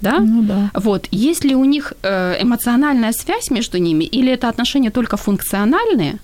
да? 0.00 0.18
Ну 0.18 0.42
да. 0.42 0.70
Вот, 0.74 1.08
есть 1.12 1.44
ли 1.44 1.54
у 1.54 1.64
них 1.64 1.92
э, 2.02 2.42
эмоциональная 2.42 3.12
связь 3.12 3.50
между 3.50 3.78
ними, 3.78 4.04
или 4.04 4.32
это 4.32 4.48
отношения 4.48 4.90
только 4.90 5.16
функциональные, 5.16 6.18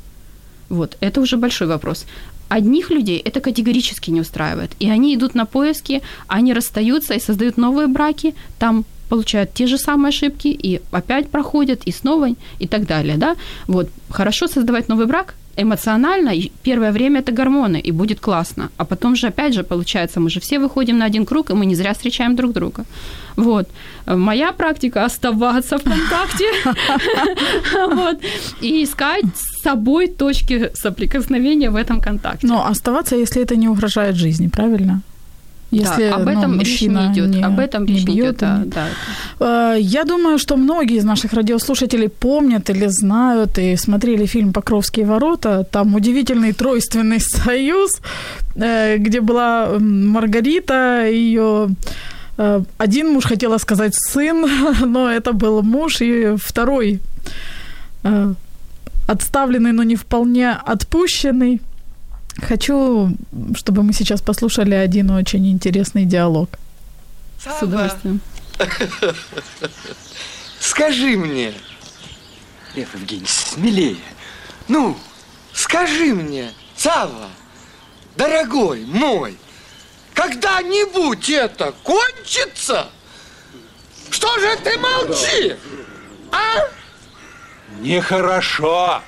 вот, 0.69 0.97
это 1.01 1.21
уже 1.21 1.37
большой 1.37 1.69
вопрос. 1.69 2.07
Одних 2.49 2.91
людей 2.91 3.19
это 3.19 3.41
категорически 3.41 4.11
не 4.11 4.21
устраивает. 4.21 4.71
И 4.79 4.89
они 4.91 5.15
идут 5.15 5.35
на 5.35 5.47
поиски, 5.47 6.03
они 6.29 6.55
расстаются 6.55 7.15
и 7.15 7.21
создают 7.21 7.57
новые 7.57 7.89
браки, 7.89 8.35
там 8.59 8.85
получают 9.09 9.55
те 9.55 9.67
же 9.67 9.79
самые 9.79 10.09
ошибки 10.09 10.49
и 10.49 10.81
опять 10.91 11.31
проходят, 11.31 11.83
и 11.87 11.93
снова, 11.93 12.29
и 12.59 12.67
так 12.67 12.87
далее, 12.87 13.17
да. 13.17 13.37
Вот, 13.67 13.89
хорошо 14.11 14.49
создавать 14.49 14.89
новый 14.89 15.07
брак, 15.07 15.35
эмоционально, 15.57 16.35
и 16.35 16.51
первое 16.63 16.93
время 16.93 17.21
это 17.21 17.33
гормоны, 17.33 17.81
и 17.81 17.93
будет 17.93 18.21
классно. 18.21 18.71
А 18.77 18.85
потом 18.85 19.17
же, 19.17 19.29
опять 19.29 19.55
же, 19.55 19.63
получается, 19.63 20.21
мы 20.21 20.31
же 20.31 20.41
все 20.41 20.59
выходим 20.59 20.99
на 20.99 21.07
один 21.07 21.25
круг, 21.25 21.51
и 21.51 21.55
мы 21.55 21.67
не 21.67 21.75
зря 21.75 21.93
встречаем 21.93 22.37
друг 22.37 22.53
друга. 22.53 22.85
Вот. 23.37 23.69
Моя 24.07 24.53
практика 24.53 25.05
оставаться 25.05 25.79
в 25.79 25.83
контакте 25.83 26.45
и 28.61 28.83
искать 28.83 29.25
с 29.35 29.63
собой 29.63 30.09
точки 30.09 30.71
соприкосновения 30.75 31.71
в 31.71 31.77
этом 31.77 32.01
контакте. 32.01 32.47
Но 32.47 32.67
оставаться, 32.67 33.17
если 33.17 33.43
это 33.43 33.57
не 33.57 33.69
угрожает 33.69 34.17
жизни, 34.17 34.49
правильно? 34.49 35.03
Если 35.73 36.09
да, 36.11 36.17
об 36.17 36.25
ну, 36.27 36.31
этом 36.31 36.61
речь 36.61 36.69
мужчина 36.71 37.09
не 37.09 37.13
идет. 37.15 37.29
не- 37.35 37.43
об 37.43 37.59
этом 37.59 37.85
не 37.85 37.95
речь 37.95 38.07
не 38.07 38.15
бьёт 38.15 38.37
идет. 38.37 38.39
Да, 38.39 38.65
да. 39.39 39.75
Э, 39.75 39.81
Я 39.81 40.05
думаю, 40.05 40.39
что 40.39 40.57
многие 40.57 40.97
из 40.99 41.05
наших 41.05 41.33
радиослушателей 41.33 42.09
помнят 42.09 42.71
или 42.71 42.87
знают 42.89 43.59
и 43.59 43.77
смотрели 43.77 44.27
фильм 44.27 44.53
«Покровские 44.53 45.07
ворота». 45.07 45.65
Там 45.71 45.95
удивительный 45.95 46.53
тройственный 46.53 47.21
союз, 47.45 48.01
э, 48.55 48.97
где 48.99 49.21
была 49.21 49.69
Маргарита, 49.81 51.07
ее 51.11 51.69
э, 52.39 52.63
один 52.79 53.13
муж, 53.13 53.25
хотела 53.25 53.59
сказать, 53.59 53.95
сын, 53.95 54.47
но 54.87 55.11
это 55.11 55.33
был 55.33 55.63
муж, 55.63 56.01
и 56.01 56.37
второй 56.37 57.01
э, 58.05 58.35
отставленный, 59.09 59.73
но 59.73 59.83
не 59.85 59.97
вполне 59.97 60.51
отпущенный. 60.53 61.61
Хочу, 62.43 63.17
чтобы 63.55 63.83
мы 63.83 63.93
сейчас 63.93 64.21
послушали 64.21 64.75
один 64.75 65.11
очень 65.11 65.51
интересный 65.51 66.05
диалог. 66.05 66.51
С 67.39 67.63
удовольствием. 67.63 68.21
Скажи 70.61 71.17
мне, 71.17 71.55
Лев 72.75 72.95
Евгеньевич, 72.95 73.31
смелее. 73.31 73.97
Ну, 74.69 74.97
скажи 75.53 76.15
мне, 76.15 76.53
Сава, 76.77 77.29
дорогой 78.17 78.85
мой, 78.85 79.39
когда-нибудь 80.15 81.31
это 81.31 81.73
кончится? 81.83 82.89
Что 84.11 84.39
же 84.39 84.57
ты 84.63 84.79
молчишь? 84.79 85.57
А? 86.33 86.69
Нехорошо. 87.81 89.03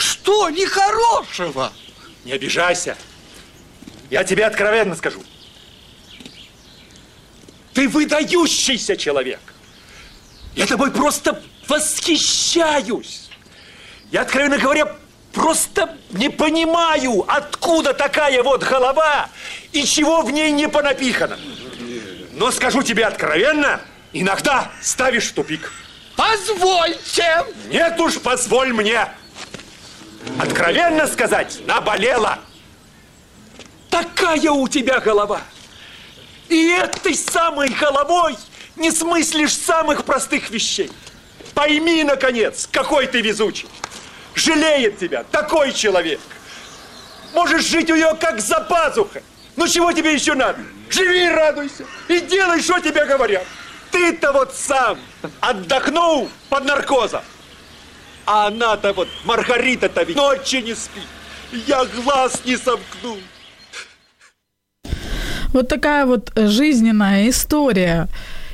Что 0.00 0.48
нехорошего? 0.48 1.72
Не 2.24 2.32
обижайся. 2.32 2.96
Я 4.08 4.24
тебе 4.24 4.46
откровенно 4.46 4.96
скажу. 4.96 5.22
Ты 7.74 7.86
выдающийся 7.86 8.96
человек. 8.96 9.40
Я 10.56 10.66
тобой 10.66 10.90
просто 10.90 11.42
восхищаюсь. 11.68 13.28
Я, 14.10 14.22
откровенно 14.22 14.56
говоря, 14.56 14.96
просто 15.32 15.94
не 16.12 16.30
понимаю, 16.30 17.24
откуда 17.28 17.92
такая 17.92 18.42
вот 18.42 18.62
голова 18.64 19.28
и 19.72 19.84
чего 19.84 20.22
в 20.22 20.30
ней 20.30 20.50
не 20.50 20.66
понапихано. 20.66 21.38
Но 22.32 22.50
скажу 22.50 22.82
тебе 22.82 23.04
откровенно, 23.04 23.82
иногда 24.14 24.72
ставишь 24.80 25.28
в 25.28 25.34
тупик. 25.34 25.70
Позвольте! 26.16 27.44
Нет 27.68 28.00
уж, 28.00 28.18
позволь 28.18 28.72
мне. 28.72 29.06
Откровенно 30.38 31.06
сказать, 31.06 31.60
наболела. 31.66 32.38
Такая 33.88 34.50
у 34.50 34.68
тебя 34.68 35.00
голова. 35.00 35.40
И 36.48 36.68
этой 36.68 37.14
самой 37.14 37.68
головой 37.68 38.36
не 38.76 38.90
смыслишь 38.90 39.54
самых 39.54 40.04
простых 40.04 40.50
вещей. 40.50 40.90
Пойми, 41.54 42.04
наконец, 42.04 42.68
какой 42.70 43.06
ты 43.06 43.20
везучий. 43.20 43.68
Жалеет 44.34 44.98
тебя 44.98 45.24
такой 45.24 45.72
человек. 45.72 46.20
Можешь 47.34 47.64
жить 47.64 47.90
у 47.90 47.96
нее 47.96 48.16
как 48.20 48.40
за 48.40 48.60
пазухой. 48.60 49.22
Ну 49.56 49.68
чего 49.68 49.92
тебе 49.92 50.14
еще 50.14 50.34
надо? 50.34 50.60
Живи 50.88 51.26
и 51.26 51.28
радуйся. 51.28 51.84
И 52.08 52.20
делай, 52.20 52.60
что 52.62 52.78
тебе 52.80 53.04
говорят. 53.04 53.44
Ты-то 53.90 54.32
вот 54.32 54.54
сам 54.54 54.98
отдохнул 55.40 56.30
под 56.48 56.64
наркозом. 56.64 57.22
А 58.32 58.46
она-то 58.46 58.92
вот, 58.92 59.08
Маргарита-то 59.24 60.04
ведь 60.04 60.16
ночи 60.16 60.62
не 60.62 60.74
спит. 60.74 61.02
Я 61.66 61.84
глаз 61.84 62.42
не 62.46 62.56
сомкну. 62.56 63.16
Вот 65.52 65.68
такая 65.68 66.06
вот 66.06 66.32
жизненная 66.36 67.28
история. 67.28 68.06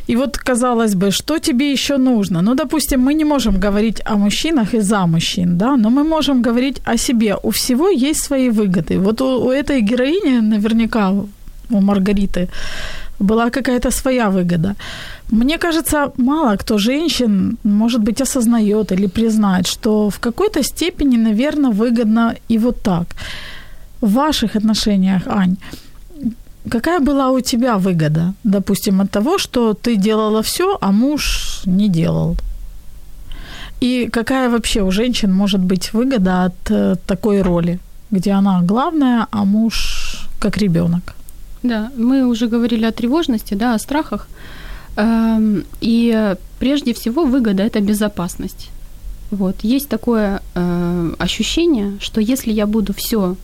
И 0.06 0.16
вот, 0.16 0.38
казалось 0.38 0.94
бы, 0.94 1.10
что 1.10 1.38
тебе 1.38 1.72
еще 1.72 1.98
нужно? 1.98 2.40
Ну, 2.40 2.54
допустим, 2.54 3.00
мы 3.00 3.12
не 3.12 3.24
можем 3.24 3.60
говорить 3.60 4.00
о 4.06 4.14
мужчинах 4.14 4.72
и 4.72 4.80
за 4.80 5.06
мужчин, 5.06 5.58
да, 5.58 5.76
но 5.76 5.90
мы 5.90 6.04
можем 6.04 6.40
говорить 6.40 6.80
о 6.86 6.96
себе. 6.96 7.36
У 7.42 7.50
всего 7.50 7.90
есть 7.90 8.22
свои 8.22 8.48
выгоды. 8.48 8.98
Вот 8.98 9.20
у, 9.20 9.44
у 9.44 9.50
этой 9.50 9.82
героини 9.82 10.40
наверняка, 10.40 11.10
у 11.10 11.80
Маргариты, 11.80 12.48
была 13.18 13.50
какая-то 13.50 13.90
своя 13.90 14.30
выгода. 14.30 14.74
Мне 15.30 15.58
кажется, 15.58 16.12
мало 16.16 16.56
кто 16.56 16.78
женщин, 16.78 17.56
может 17.64 18.00
быть, 18.00 18.20
осознает 18.20 18.92
или 18.92 19.06
признает, 19.06 19.66
что 19.66 20.08
в 20.10 20.18
какой-то 20.18 20.62
степени, 20.62 21.16
наверное, 21.16 21.70
выгодно 21.70 22.34
и 22.48 22.58
вот 22.58 22.82
так. 22.82 23.06
В 24.00 24.12
ваших 24.12 24.56
отношениях, 24.56 25.22
Ань, 25.26 25.56
какая 26.70 27.00
была 27.00 27.30
у 27.30 27.40
тебя 27.40 27.76
выгода, 27.78 28.34
допустим, 28.44 29.00
от 29.00 29.10
того, 29.10 29.38
что 29.38 29.72
ты 29.72 29.96
делала 29.96 30.42
все, 30.42 30.76
а 30.80 30.92
муж 30.92 31.62
не 31.66 31.88
делал? 31.88 32.36
И 33.80 34.08
какая 34.12 34.48
вообще 34.48 34.82
у 34.82 34.90
женщин 34.90 35.32
может 35.32 35.60
быть 35.60 35.92
выгода 35.92 36.44
от 36.44 36.70
э, 36.70 36.96
такой 37.06 37.42
роли, 37.42 37.78
где 38.10 38.32
она 38.32 38.62
главная, 38.62 39.26
а 39.30 39.44
муж 39.44 40.28
как 40.38 40.56
ребенок? 40.56 41.14
Да, 41.66 41.90
мы 41.96 42.26
уже 42.26 42.46
говорили 42.46 42.86
о 42.86 42.92
тревожности, 42.92 43.54
да, 43.54 43.74
о 43.74 43.78
страхах. 43.78 44.28
Эм, 44.96 45.64
и 45.80 46.34
прежде 46.58 46.92
всего 46.92 47.24
выгода 47.24 47.62
это 47.62 47.80
безопасность. 47.80 48.70
Вот. 49.30 49.56
Есть 49.64 49.88
такое 49.88 50.40
э, 50.54 51.14
ощущение, 51.18 51.92
что 52.00 52.20
если 52.20 52.52
я 52.52 52.66
буду 52.66 52.92
все 52.92 53.36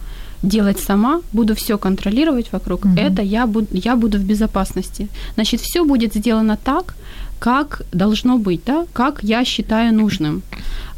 делать 0.43 0.81
сама, 0.81 1.21
буду 1.33 1.55
все 1.55 1.77
контролировать 1.79 2.53
вокруг, 2.53 2.87
mm 2.87 3.01
это 3.01 3.23
я 3.23 3.47
буду, 3.47 3.67
я 3.73 3.97
буду 3.97 4.19
в 4.19 4.25
безопасности. 4.25 5.09
Значит, 5.35 5.61
все 5.61 5.85
будет 5.85 6.15
сделано 6.15 6.57
так, 6.65 6.95
как 7.39 7.83
должно 7.93 8.39
быть, 8.39 8.61
да, 8.67 8.87
как 8.93 9.25
я 9.25 9.45
считаю 9.45 9.93
нужным. 9.95 10.43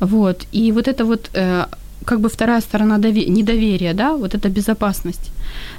Вот. 0.00 0.46
И 0.52 0.72
вот 0.72 0.88
это 0.88 1.04
вот 1.04 1.30
э, 1.34 1.64
как 2.04 2.20
бы 2.20 2.28
вторая 2.28 2.60
сторона 2.60 2.98
дове- 2.98 3.28
недоверия, 3.28 3.94
да, 3.94 4.12
вот 4.12 4.34
это 4.34 4.48
безопасность. 4.48 5.30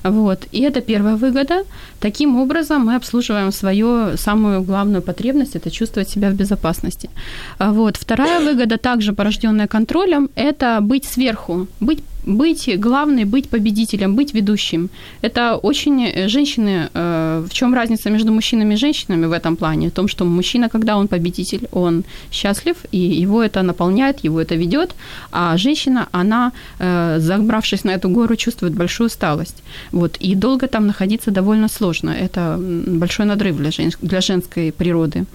Вот. 0.04 0.48
И 0.52 0.62
это 0.62 0.82
первая 0.82 1.16
выгода. 1.16 1.64
Таким 2.00 2.40
образом 2.40 2.86
мы 2.86 2.96
обслуживаем 2.96 3.52
свою 3.52 4.18
самую 4.18 4.62
главную 4.62 5.02
потребность, 5.02 5.56
это 5.56 5.72
чувствовать 5.72 6.10
себя 6.10 6.30
в 6.30 6.34
безопасности. 6.34 7.10
А 7.58 7.72
вот. 7.72 7.98
Вторая 7.98 8.40
выгода, 8.40 8.78
также 8.78 9.14
порожденная 9.14 9.68
контролем, 9.68 10.30
это 10.36 10.80
быть 10.82 11.06
сверху, 11.06 11.68
быть 11.80 12.04
быть 12.26 12.80
главной, 12.80 13.26
быть 13.26 13.50
победителем, 13.50 14.16
быть 14.16 14.34
ведущим. 14.34 14.90
Это 15.22 15.60
очень 15.64 16.06
э, 16.06 16.28
женщины, 16.28 16.90
э, 16.94 17.46
в 17.50 17.54
чем 17.54 17.74
разница 17.74 18.10
между 18.10 18.32
мужчинами 18.32 18.74
и 18.74 18.78
женщинами 18.78 19.28
в 19.28 19.32
этом 19.32 19.56
плане? 19.56 19.88
В 19.88 19.92
том, 19.92 20.08
что 20.08 20.26
мужчина, 20.26 20.70
когда 20.70 20.98
он 20.98 21.08
победитель, 21.08 21.68
он 21.72 22.04
счастлив, 22.32 22.76
и 22.92 22.98
его 22.98 23.44
это 23.44 23.64
наполняет, 23.64 24.24
его 24.24 24.42
это 24.42 24.56
ведет, 24.56 24.96
а 25.32 25.58
женщина, 25.58 26.08
она, 26.12 26.52
э, 26.80 27.20
забравшись 27.20 27.84
на 27.84 27.92
эту 27.92 28.10
гору, 28.10 28.36
чувствует 28.36 28.74
большую 28.74 29.08
усталость. 29.08 29.64
Вот, 29.92 30.18
и 30.18 30.36
долго 30.36 30.68
там 30.68 30.88
находиться 30.88 31.32
довольно 31.32 31.68
сложно. 31.68 32.10
Это 32.10 32.58
большой 32.60 33.26
надрыв 33.26 33.58
для, 33.58 33.72
жен, 33.72 33.92
для 34.02 34.22
женской 34.22 34.72
природы. 34.72 35.26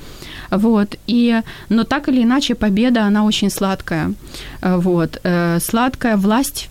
Вот, 0.51 0.97
и, 1.07 1.43
но 1.69 1.85
так 1.85 2.09
или 2.09 2.23
иначе 2.23 2.55
победа, 2.55 3.05
она 3.05 3.25
очень 3.25 3.51
сладкая. 3.51 4.15
Вот, 4.63 5.21
сладкая 5.61 6.17
власть 6.17 6.69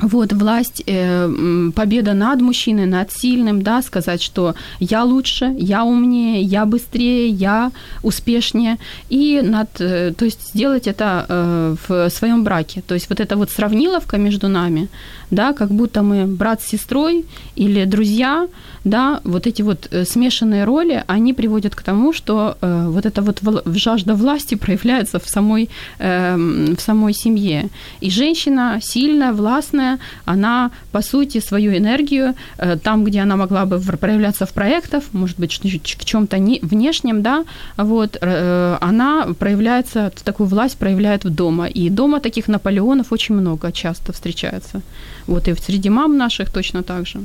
вот 0.00 0.32
власть, 0.32 0.82
э, 0.86 1.70
победа 1.74 2.14
над 2.14 2.40
мужчиной, 2.40 2.86
над 2.86 3.12
сильным, 3.12 3.62
да, 3.62 3.82
сказать, 3.82 4.22
что 4.22 4.54
я 4.80 5.04
лучше, 5.04 5.54
я 5.58 5.84
умнее, 5.84 6.42
я 6.42 6.64
быстрее, 6.66 7.28
я 7.28 7.70
успешнее, 8.02 8.78
и 9.08 9.40
над, 9.42 9.80
э, 9.80 10.12
то 10.16 10.24
есть 10.24 10.48
сделать 10.48 10.86
это 10.86 11.26
э, 11.28 11.76
в 11.88 12.10
своем 12.10 12.44
браке, 12.44 12.82
то 12.86 12.94
есть 12.94 13.08
вот 13.08 13.20
эта 13.20 13.36
вот 13.36 13.50
сравниловка 13.50 14.18
между 14.18 14.48
нами, 14.48 14.88
да, 15.30 15.52
как 15.52 15.70
будто 15.70 16.02
мы 16.02 16.26
брат 16.26 16.62
с 16.62 16.66
сестрой 16.66 17.24
или 17.56 17.84
друзья, 17.84 18.46
да, 18.84 19.20
вот 19.24 19.46
эти 19.46 19.62
вот 19.62 19.88
э, 19.90 20.04
смешанные 20.04 20.64
роли, 20.64 21.04
они 21.06 21.32
приводят 21.32 21.74
к 21.74 21.82
тому, 21.82 22.12
что 22.12 22.56
э, 22.60 22.86
вот 22.88 23.06
эта 23.06 23.22
вот 23.22 23.40
жажда 23.66 24.14
власти 24.14 24.54
проявляется 24.64 25.18
в 25.18 25.28
самой, 25.28 25.68
э, 25.98 26.36
в 26.36 26.80
самой 26.80 27.14
семье. 27.14 27.68
И 28.00 28.10
женщина 28.10 28.80
сильная, 28.82 29.32
властная, 29.32 29.83
она, 30.26 30.70
по 30.92 31.02
сути, 31.02 31.40
свою 31.40 31.76
энергию 31.76 32.34
э, 32.58 32.76
там, 32.76 33.04
где 33.04 33.22
она 33.22 33.36
могла 33.36 33.64
бы 33.64 33.78
проявляться 33.96 34.46
в 34.46 34.52
проектах, 34.52 35.02
может 35.12 35.38
быть, 35.38 35.52
в 35.52 36.04
чем-то 36.04 36.36
внешнем, 36.62 37.22
да, 37.22 37.44
вот, 37.76 38.18
э, 38.20 38.78
она 38.80 39.26
проявляется, 39.38 40.12
такую 40.24 40.48
власть 40.48 40.78
проявляет 40.78 41.24
в 41.24 41.30
дома. 41.30 41.66
И 41.66 41.90
дома 41.90 42.20
таких 42.20 42.48
Наполеонов 42.48 43.12
очень 43.12 43.34
много 43.34 43.72
часто 43.72 44.12
встречается. 44.12 44.80
Вот 45.26 45.48
и 45.48 45.54
среди 45.54 45.90
мам 45.90 46.16
наших 46.16 46.50
точно 46.50 46.82
так 46.82 47.06
же. 47.06 47.20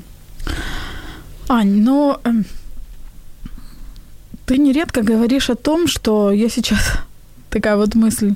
Ань, 1.47 1.81
но 1.81 2.19
эм, 2.23 2.45
ты 4.45 4.57
нередко 4.57 5.01
говоришь 5.01 5.49
о 5.49 5.55
том, 5.55 5.87
что 5.87 6.31
я 6.31 6.49
сейчас 6.49 6.79
такая 7.49 7.75
вот 7.75 7.95
мысль, 7.95 8.33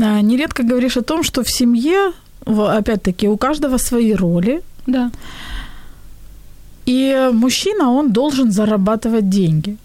а, 0.00 0.20
нередко 0.20 0.62
говоришь 0.62 0.96
о 0.96 1.02
том, 1.02 1.22
что 1.22 1.42
в 1.42 1.50
семье, 1.50 2.12
опять-таки, 2.46 3.28
у 3.28 3.36
каждого 3.36 3.78
свои 3.78 4.14
роли. 4.14 4.62
Да. 4.86 5.10
И 6.86 7.30
мужчина, 7.32 7.90
он 7.90 8.12
должен 8.12 8.52
зарабатывать 8.52 9.28
деньги. 9.28 9.76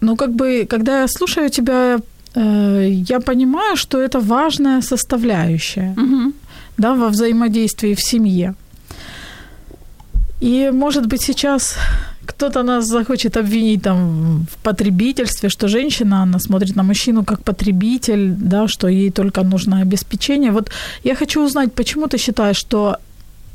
Но 0.00 0.16
как 0.16 0.30
бы, 0.30 0.66
когда 0.70 1.02
я 1.02 1.08
слушаю 1.08 1.50
тебя, 1.50 1.98
э, 2.34 2.88
я 3.08 3.20
понимаю, 3.20 3.76
что 3.76 3.98
это 3.98 4.20
важная 4.20 4.80
составляющая 4.82 5.94
угу. 5.96 6.32
да, 6.78 6.94
во 6.94 7.08
взаимодействии 7.08 7.94
в 7.94 8.00
семье. 8.00 8.54
И, 10.40 10.70
может 10.72 11.06
быть, 11.06 11.22
сейчас 11.22 11.76
кто-то 12.30 12.62
нас 12.62 12.86
захочет 12.86 13.36
обвинить 13.36 13.82
там 13.82 14.46
в 14.50 14.56
потребительстве, 14.62 15.48
что 15.48 15.68
женщина, 15.68 16.22
она 16.22 16.38
смотрит 16.38 16.76
на 16.76 16.82
мужчину 16.82 17.24
как 17.24 17.42
потребитель, 17.42 18.34
да, 18.38 18.68
что 18.68 18.88
ей 18.88 19.10
только 19.10 19.42
нужно 19.42 19.82
обеспечение. 19.82 20.50
Вот 20.52 20.70
я 21.04 21.14
хочу 21.14 21.44
узнать, 21.44 21.72
почему 21.72 22.06
ты 22.06 22.18
считаешь, 22.18 22.56
что 22.56 22.96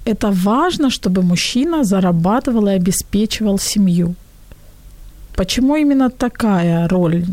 это 0.06 0.32
важно, 0.32 0.90
чтобы 0.90 1.22
мужчина 1.22 1.84
зарабатывал 1.84 2.68
и 2.68 2.76
обеспечивал 2.76 3.60
семью? 3.60 4.16
Почему 5.36 5.78
именно 5.78 6.10
такая 6.10 6.88
роль? 6.88 7.24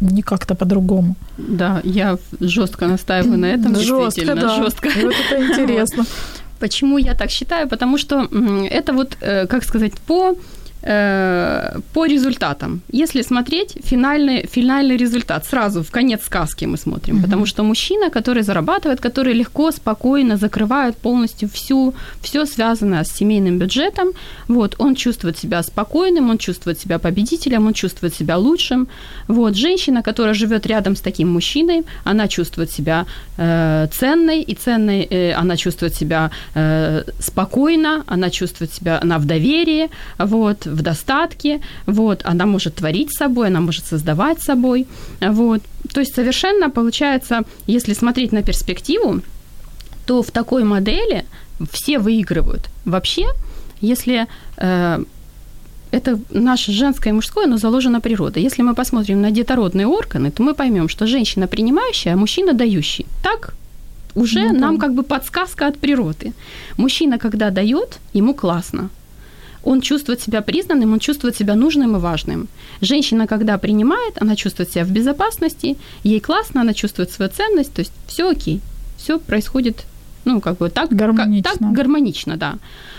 Не 0.00 0.22
как-то 0.22 0.54
по-другому. 0.54 1.14
Да, 1.38 1.80
я 1.84 2.18
жестко 2.40 2.86
настаиваю 2.86 3.38
на 3.38 3.46
этом. 3.46 3.76
Жестко, 3.76 4.34
да. 4.34 4.62
Жестко. 4.62 4.88
Вот 5.02 5.14
это 5.30 5.46
интересно. 5.46 6.04
Почему 6.58 6.98
я 6.98 7.14
так 7.14 7.30
считаю? 7.30 7.68
Потому 7.68 7.98
что 7.98 8.28
это 8.70 8.92
вот, 8.92 9.16
э, 9.20 9.46
как 9.46 9.64
сказать, 9.64 9.92
по 10.06 10.36
по 10.80 12.06
результатам. 12.06 12.80
Если 12.92 13.22
смотреть 13.22 13.76
финальный, 13.84 14.46
финальный 14.46 14.96
результат, 14.96 15.44
сразу 15.44 15.82
в 15.82 15.90
конец 15.90 16.24
сказки 16.24 16.66
мы 16.66 16.76
смотрим, 16.76 17.16
mm-hmm. 17.16 17.22
потому 17.22 17.46
что 17.46 17.64
мужчина, 17.64 18.10
который 18.10 18.42
зарабатывает, 18.42 19.00
который 19.00 19.34
легко, 19.34 19.72
спокойно 19.72 20.36
закрывает 20.36 20.96
полностью 20.96 21.48
всю, 21.48 21.94
все 22.22 22.46
связанное 22.46 23.02
с 23.02 23.12
семейным 23.12 23.58
бюджетом, 23.58 24.08
вот, 24.48 24.74
он 24.78 24.94
чувствует 24.94 25.38
себя 25.38 25.62
спокойным, 25.62 26.30
он 26.30 26.38
чувствует 26.38 26.80
себя 26.80 26.98
победителем, 26.98 27.66
он 27.66 27.74
чувствует 27.74 28.14
себя 28.14 28.36
лучшим. 28.36 28.88
Вот, 29.28 29.56
женщина, 29.56 30.02
которая 30.02 30.34
живет 30.34 30.66
рядом 30.66 30.94
с 30.94 31.00
таким 31.00 31.28
мужчиной, 31.28 31.82
она 32.04 32.28
чувствует 32.28 32.70
себя 32.70 33.06
э, 33.36 33.88
ценной, 33.92 34.42
и 34.42 34.54
ценной 34.54 35.06
э, 35.10 35.32
она 35.32 35.56
чувствует 35.56 35.94
себя 35.94 36.30
э, 36.54 37.02
спокойно, 37.18 38.04
она 38.06 38.30
чувствует 38.30 38.72
себя, 38.72 39.00
она 39.02 39.18
в 39.18 39.24
доверии, 39.24 39.88
вот, 40.18 40.67
в 40.74 40.82
достатке, 40.82 41.60
вот, 41.86 42.22
она 42.24 42.46
может 42.46 42.76
творить 42.76 43.12
собой, 43.12 43.48
она 43.48 43.60
может 43.60 43.86
создавать 43.86 44.42
собой, 44.42 44.86
вот. 45.20 45.62
То 45.92 46.00
есть 46.00 46.14
совершенно 46.14 46.70
получается, 46.70 47.42
если 47.66 47.94
смотреть 47.94 48.32
на 48.32 48.42
перспективу, 48.42 49.22
то 50.06 50.22
в 50.22 50.30
такой 50.30 50.64
модели 50.64 51.24
все 51.70 51.98
выигрывают. 51.98 52.68
Вообще, 52.84 53.26
если 53.80 54.26
э, 54.56 55.04
это 55.90 56.18
наше 56.30 56.72
женское 56.72 57.10
и 57.10 57.12
мужское, 57.12 57.44
оно 57.44 57.56
заложено 57.56 58.00
природой. 58.00 58.42
Если 58.42 58.62
мы 58.62 58.74
посмотрим 58.74 59.20
на 59.20 59.30
детородные 59.30 59.86
органы, 59.86 60.30
то 60.30 60.42
мы 60.42 60.54
поймем, 60.54 60.88
что 60.88 61.06
женщина 61.06 61.46
принимающая, 61.46 62.14
а 62.14 62.16
мужчина 62.16 62.52
дающий. 62.52 63.06
Так 63.22 63.54
уже 64.14 64.52
ну, 64.52 64.58
нам 64.58 64.78
как 64.78 64.94
бы 64.94 65.02
подсказка 65.02 65.66
от 65.66 65.78
природы. 65.78 66.32
Мужчина, 66.76 67.18
когда 67.18 67.50
дает, 67.50 67.98
ему 68.14 68.34
классно 68.34 68.90
он 69.64 69.80
чувствует 69.80 70.20
себя 70.20 70.42
признанным, 70.42 70.92
он 70.92 70.98
чувствует 70.98 71.36
себя 71.36 71.54
нужным 71.54 71.96
и 71.96 72.00
важным. 72.00 72.48
Женщина, 72.80 73.26
когда 73.26 73.58
принимает, 73.58 74.20
она 74.20 74.36
чувствует 74.36 74.70
себя 74.70 74.84
в 74.84 74.90
безопасности, 74.90 75.76
ей 76.04 76.20
классно, 76.20 76.60
она 76.60 76.74
чувствует 76.74 77.10
свою 77.10 77.30
ценность, 77.30 77.72
то 77.72 77.80
есть 77.80 77.92
все 78.06 78.30
окей, 78.30 78.60
все 78.96 79.18
происходит, 79.18 79.84
ну, 80.24 80.40
как 80.40 80.58
бы 80.58 80.70
так 80.70 80.90
гармонично, 80.90 81.50
как, 81.50 81.58
так 81.58 81.72
гармонично 81.72 82.36
да. 82.36 82.58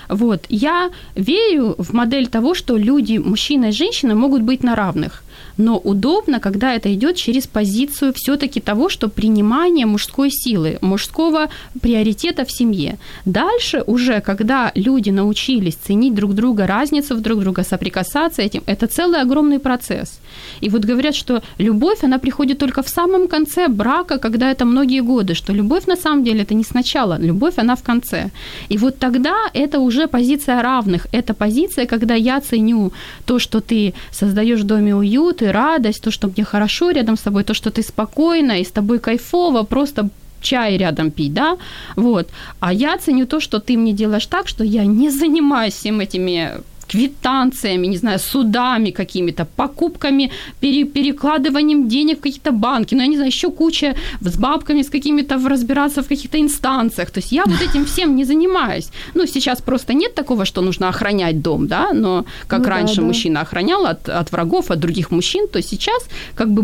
Вот. 0.10 0.46
Я 0.50 0.90
верю 1.16 1.76
в 1.78 1.94
модель 1.94 2.28
того, 2.28 2.56
что 2.56 2.78
люди, 2.78 3.18
мужчина 3.18 3.66
и 3.66 3.72
женщина, 3.72 4.16
могут 4.16 4.42
быть 4.42 4.64
на 4.64 4.76
равных 4.76 5.24
но 5.60 5.78
удобно, 5.78 6.40
когда 6.40 6.74
это 6.74 6.92
идет 6.94 7.18
через 7.18 7.46
позицию 7.46 8.14
все-таки 8.16 8.62
того, 8.62 8.88
что 8.90 9.10
принимание 9.10 9.86
мужской 9.86 10.32
силы, 10.32 10.78
мужского 10.82 11.50
приоритета 11.82 12.46
в 12.46 12.52
семье. 12.52 12.98
Дальше 13.26 13.84
уже, 13.86 14.22
когда 14.22 14.72
люди 14.74 15.10
научились 15.10 15.76
ценить 15.76 16.16
друг 16.16 16.34
друга, 16.34 16.66
разницу 16.66 17.16
в 17.16 17.22
друг 17.22 17.40
друга, 17.40 17.64
соприкасаться 17.64 18.42
этим, 18.42 18.64
это 18.68 18.88
целый 18.88 19.22
огромный 19.22 19.60
процесс. 19.60 20.20
И 20.62 20.70
вот 20.70 20.86
говорят, 20.86 21.14
что 21.14 21.42
любовь, 21.58 22.04
она 22.04 22.20
приходит 22.20 22.58
только 22.58 22.82
в 22.82 22.88
самом 22.88 23.28
конце 23.28 23.68
брака, 23.68 24.18
когда 24.18 24.52
это 24.52 24.64
многие 24.64 25.02
годы, 25.02 25.34
что 25.34 25.54
любовь 25.54 25.88
на 25.88 25.98
самом 25.98 26.24
деле 26.24 26.44
это 26.44 26.54
не 26.54 26.64
сначала, 26.64 27.18
любовь 27.20 27.56
она 27.58 27.76
в 27.76 27.84
конце. 27.84 28.30
И 28.70 28.78
вот 28.78 28.98
тогда 28.98 29.36
это 29.54 29.80
уже 29.80 30.08
позиция 30.08 30.62
равных, 30.62 31.08
это 31.12 31.34
позиция, 31.34 31.86
когда 31.86 32.16
я 32.16 32.40
ценю 32.40 32.94
то, 33.26 33.40
что 33.40 33.60
ты 33.60 33.94
создаешь 34.12 34.62
в 34.62 34.66
доме 34.66 34.96
уют 34.96 35.42
радость, 35.52 36.04
то, 36.04 36.12
что 36.12 36.28
мне 36.28 36.44
хорошо 36.44 36.92
рядом 36.92 37.16
с 37.16 37.22
тобой, 37.22 37.44
то, 37.44 37.54
что 37.54 37.70
ты 37.70 37.82
спокойна 37.82 38.60
и 38.60 38.64
с 38.64 38.72
тобой 38.72 39.00
кайфово, 39.00 39.64
просто 39.64 40.10
чай 40.42 40.78
рядом 40.78 41.12
пить, 41.12 41.34
да, 41.34 41.58
вот. 41.96 42.30
А 42.60 42.74
я 42.74 42.98
ценю 42.98 43.26
то, 43.26 43.40
что 43.40 43.60
ты 43.60 43.78
мне 43.78 43.94
делаешь 43.94 44.28
так, 44.28 44.48
что 44.48 44.64
я 44.64 44.86
не 44.86 45.10
занимаюсь 45.10 45.74
всем 45.74 46.00
этими 46.00 46.52
квитанциями, 46.92 47.88
не 47.88 47.98
знаю, 47.98 48.20
судами 48.20 48.92
какими-то, 48.92 49.46
покупками, 49.46 50.32
пере, 50.60 50.86
перекладыванием 50.86 51.88
денег 51.88 52.18
в 52.18 52.22
какие-то 52.22 52.52
банки, 52.52 52.96
ну, 52.96 53.02
я 53.02 53.08
не 53.08 53.16
знаю, 53.16 53.32
еще 53.32 53.52
куча 53.52 53.96
с 54.22 54.38
бабками, 54.38 54.82
с 54.82 54.90
какими-то 54.90 55.36
разбираться 55.50 56.02
в 56.02 56.08
каких-то 56.08 56.38
инстанциях. 56.38 57.12
То 57.12 57.20
есть 57.20 57.32
я 57.32 57.44
вот 57.46 57.62
этим 57.62 57.86
всем 57.86 58.16
не 58.16 58.26
занимаюсь. 58.26 58.90
Ну, 59.16 59.28
сейчас 59.28 59.62
просто 59.62 59.94
нет 59.94 60.16
такого, 60.16 60.46
что 60.46 60.62
нужно 60.62 60.90
охранять 60.90 61.42
дом, 61.42 61.68
да, 61.68 61.94
но 61.94 62.26
как 62.48 62.60
ну, 62.60 62.70
раньше 62.70 62.96
да, 62.96 63.02
да. 63.02 63.08
мужчина 63.08 63.42
охранял 63.42 63.86
от, 63.86 64.10
от 64.10 64.32
врагов, 64.32 64.72
от 64.72 64.80
других 64.80 65.12
мужчин, 65.12 65.48
то 65.48 65.62
сейчас 65.62 66.04
как 66.36 66.50
бы 66.50 66.64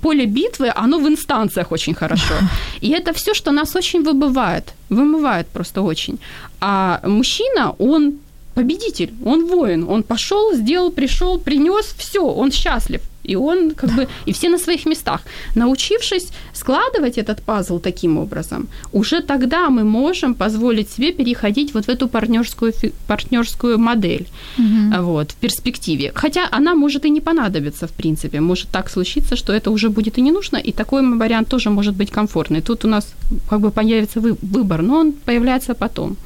поле 0.00 0.26
битвы, 0.26 0.72
оно 0.84 0.98
в 0.98 1.08
инстанциях 1.08 1.72
очень 1.72 1.94
хорошо. 1.94 2.34
И 2.82 2.88
это 2.88 3.12
все, 3.12 3.34
что 3.34 3.52
нас 3.52 3.76
очень 3.76 4.02
выбывает, 4.02 4.74
вымывает 4.90 5.46
просто 5.46 5.82
очень. 5.82 6.18
А 6.60 7.00
мужчина, 7.04 7.74
он 7.78 8.12
победитель, 8.54 9.12
он 9.24 9.46
воин, 9.46 9.86
он 9.88 10.02
пошел, 10.02 10.54
сделал, 10.54 10.90
пришел, 10.92 11.38
принес, 11.38 11.94
все, 11.98 12.20
он 12.20 12.50
счастлив. 12.50 13.00
И 13.30 13.36
он 13.36 13.70
как 13.70 13.90
бы, 13.90 14.08
и 14.26 14.32
все 14.32 14.48
на 14.48 14.58
своих 14.58 14.86
местах. 14.86 15.20
Научившись 15.54 16.28
складывать 16.52 17.18
этот 17.18 17.42
пазл 17.42 17.78
таким 17.78 18.18
образом, 18.18 18.68
уже 18.92 19.20
тогда 19.20 19.70
мы 19.70 19.84
можем 19.84 20.34
позволить 20.34 20.90
себе 20.90 21.12
переходить 21.12 21.74
вот 21.74 21.84
в 21.84 21.88
эту 21.88 22.08
партнерскую, 22.08 22.72
партнерскую 23.06 23.78
модель 23.78 24.26
угу. 24.58 25.02
вот, 25.02 25.32
в 25.32 25.34
перспективе. 25.34 26.12
Хотя 26.14 26.48
она 26.50 26.74
может 26.74 27.04
и 27.04 27.10
не 27.10 27.20
понадобиться, 27.20 27.86
в 27.86 27.90
принципе. 27.90 28.40
Может 28.40 28.68
так 28.70 28.90
случиться, 28.90 29.36
что 29.36 29.52
это 29.52 29.70
уже 29.70 29.88
будет 29.88 30.18
и 30.18 30.22
не 30.22 30.32
нужно, 30.32 30.56
и 30.56 30.72
такой 30.72 31.02
вариант 31.18 31.48
тоже 31.48 31.70
может 31.70 31.94
быть 31.94 32.10
комфортный. 32.10 32.62
Тут 32.62 32.84
у 32.84 32.88
нас 32.88 33.14
как 33.48 33.60
бы 33.60 33.70
появится 33.70 34.20
выбор, 34.20 34.82
но 34.82 34.98
он 34.98 35.12
появляется 35.12 35.74
потом. 35.74 36.16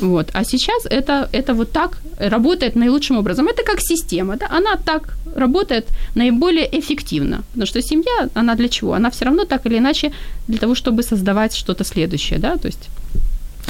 Вот. 0.00 0.30
А 0.32 0.44
сейчас 0.44 0.86
это, 0.86 1.28
это 1.32 1.54
вот 1.54 1.72
так 1.72 1.98
работает 2.18 2.76
наилучшим 2.76 3.18
образом. 3.18 3.48
Это 3.48 3.64
как 3.64 3.80
система, 3.80 4.36
да? 4.36 4.46
она 4.58 4.76
так 4.76 5.16
работает 5.36 5.86
наиболее 6.14 6.68
эффективно. 6.72 7.42
Потому 7.52 7.66
что 7.66 7.82
семья, 7.82 8.28
она 8.34 8.54
для 8.54 8.68
чего? 8.68 8.92
Она 8.92 9.10
все 9.10 9.24
равно 9.24 9.44
так 9.44 9.66
или 9.66 9.78
иначе 9.78 10.12
для 10.48 10.58
того, 10.58 10.74
чтобы 10.74 11.02
создавать 11.02 11.56
что-то 11.56 11.84
следующее, 11.84 12.38
да, 12.38 12.56
то 12.56 12.68
есть 12.68 12.88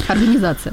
организация. 0.08 0.72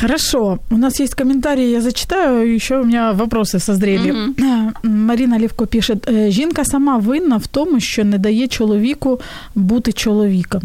Хорошо, 0.00 0.58
у 0.70 0.76
нас 0.76 1.00
есть 1.00 1.14
комментарии, 1.14 1.70
я 1.70 1.80
зачитаю, 1.80 2.54
еще 2.54 2.80
у 2.80 2.84
меня 2.84 3.12
вопросы 3.12 3.58
созрели. 3.58 4.10
Mm-hmm. 4.10 4.72
Марина 4.82 5.38
Лівко 5.38 5.66
пишет: 5.66 6.08
жінка 6.28 6.64
сама 6.64 6.98
винна 6.98 7.36
в 7.36 7.46
тому, 7.46 7.80
що 7.80 8.04
не 8.04 8.18
дає 8.18 8.48
чоловіку 8.48 9.20
бути 9.54 9.92
чоловіком. 9.92 10.62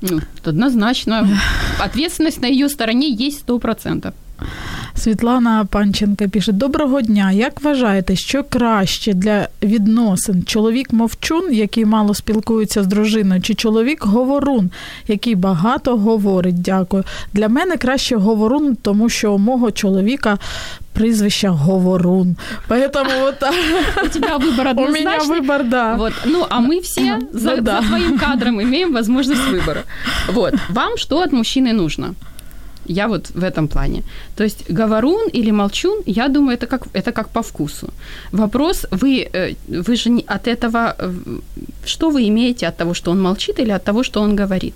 Ну, 0.00 0.20
однозначно. 0.44 1.26
Ответственность 1.80 2.40
на 2.40 2.46
ее 2.46 2.68
стороне 2.68 3.10
есть 3.10 3.40
сто 3.40 3.58
процентов. 3.58 4.14
Світлана 4.97 5.65
Панченка 5.65 6.27
пише: 6.27 6.51
Доброго 6.51 7.01
дня. 7.01 7.31
Як 7.31 7.61
вважаєте, 7.61 8.15
що 8.15 8.43
краще 8.43 9.13
для 9.13 9.47
відносин? 9.63 10.43
Чоловік 10.43 10.93
мовчун, 10.93 11.53
який 11.53 11.85
мало 11.85 12.13
спілкується 12.13 12.83
з 12.83 12.87
дружиною, 12.87 13.41
чи 13.41 13.53
чоловік 13.53 14.05
говорун, 14.05 14.71
який 15.07 15.35
багато 15.35 15.97
говорить? 15.97 16.61
Дякую. 16.61 17.03
Для 17.33 17.47
мене 17.49 17.77
краще 17.77 18.15
говорун, 18.15 18.75
тому 18.75 19.09
що 19.09 19.33
у 19.33 19.37
мого 19.37 19.71
чоловіка 19.71 20.37
прізвище 20.93 21.47
Говорун. 21.47 22.35
Поэтому 22.69 23.09
вот 23.21 23.43
У 24.03 24.07
тебя 24.07 24.37
выбор 24.37 24.67
однозначный. 24.67 24.89
У 24.89 24.91
меня 24.91 25.19
выбор, 25.19 25.63
да. 25.63 25.95
Вот. 25.95 26.13
Ну, 26.25 26.45
а 26.49 26.59
мы 26.59 26.81
все 26.81 27.19
за, 27.33 27.55
ну, 27.55 27.61
да. 27.61 27.81
за 27.81 27.87
твоим 27.87 28.17
кадром 28.19 28.61
имеем 28.61 28.93
возможность 28.93 29.47
выбора. 29.51 29.83
Вот. 30.31 30.53
Вам 30.69 30.97
что 30.97 31.21
от 31.21 31.31
мужчины 31.31 31.73
нужно? 31.73 32.15
Я 32.88 33.08
вот 33.08 33.30
в 33.34 33.44
этом 33.44 33.68
плане. 33.68 34.02
То 34.36 34.44
есть 34.44 34.70
говорун 34.70 35.28
или 35.28 35.52
молчун, 35.52 36.02
я 36.06 36.28
думаю, 36.28 36.54
это 36.54 36.66
как, 36.66 36.86
это 36.94 37.12
как 37.12 37.28
по 37.28 37.42
вкусу. 37.42 37.88
Вопрос, 38.32 38.86
вы, 38.90 39.28
э, 39.32 39.54
вы 39.68 39.96
же 39.96 40.10
не 40.10 40.24
от 40.26 40.48
этого... 40.48 40.94
Э, 40.98 41.12
что 41.84 42.10
вы 42.10 42.28
имеете 42.28 42.68
от 42.68 42.76
того, 42.76 42.94
что 42.94 43.10
он 43.10 43.20
молчит 43.20 43.60
или 43.60 43.72
от 43.72 43.84
того, 43.84 44.02
что 44.02 44.20
он 44.22 44.36
говорит? 44.36 44.74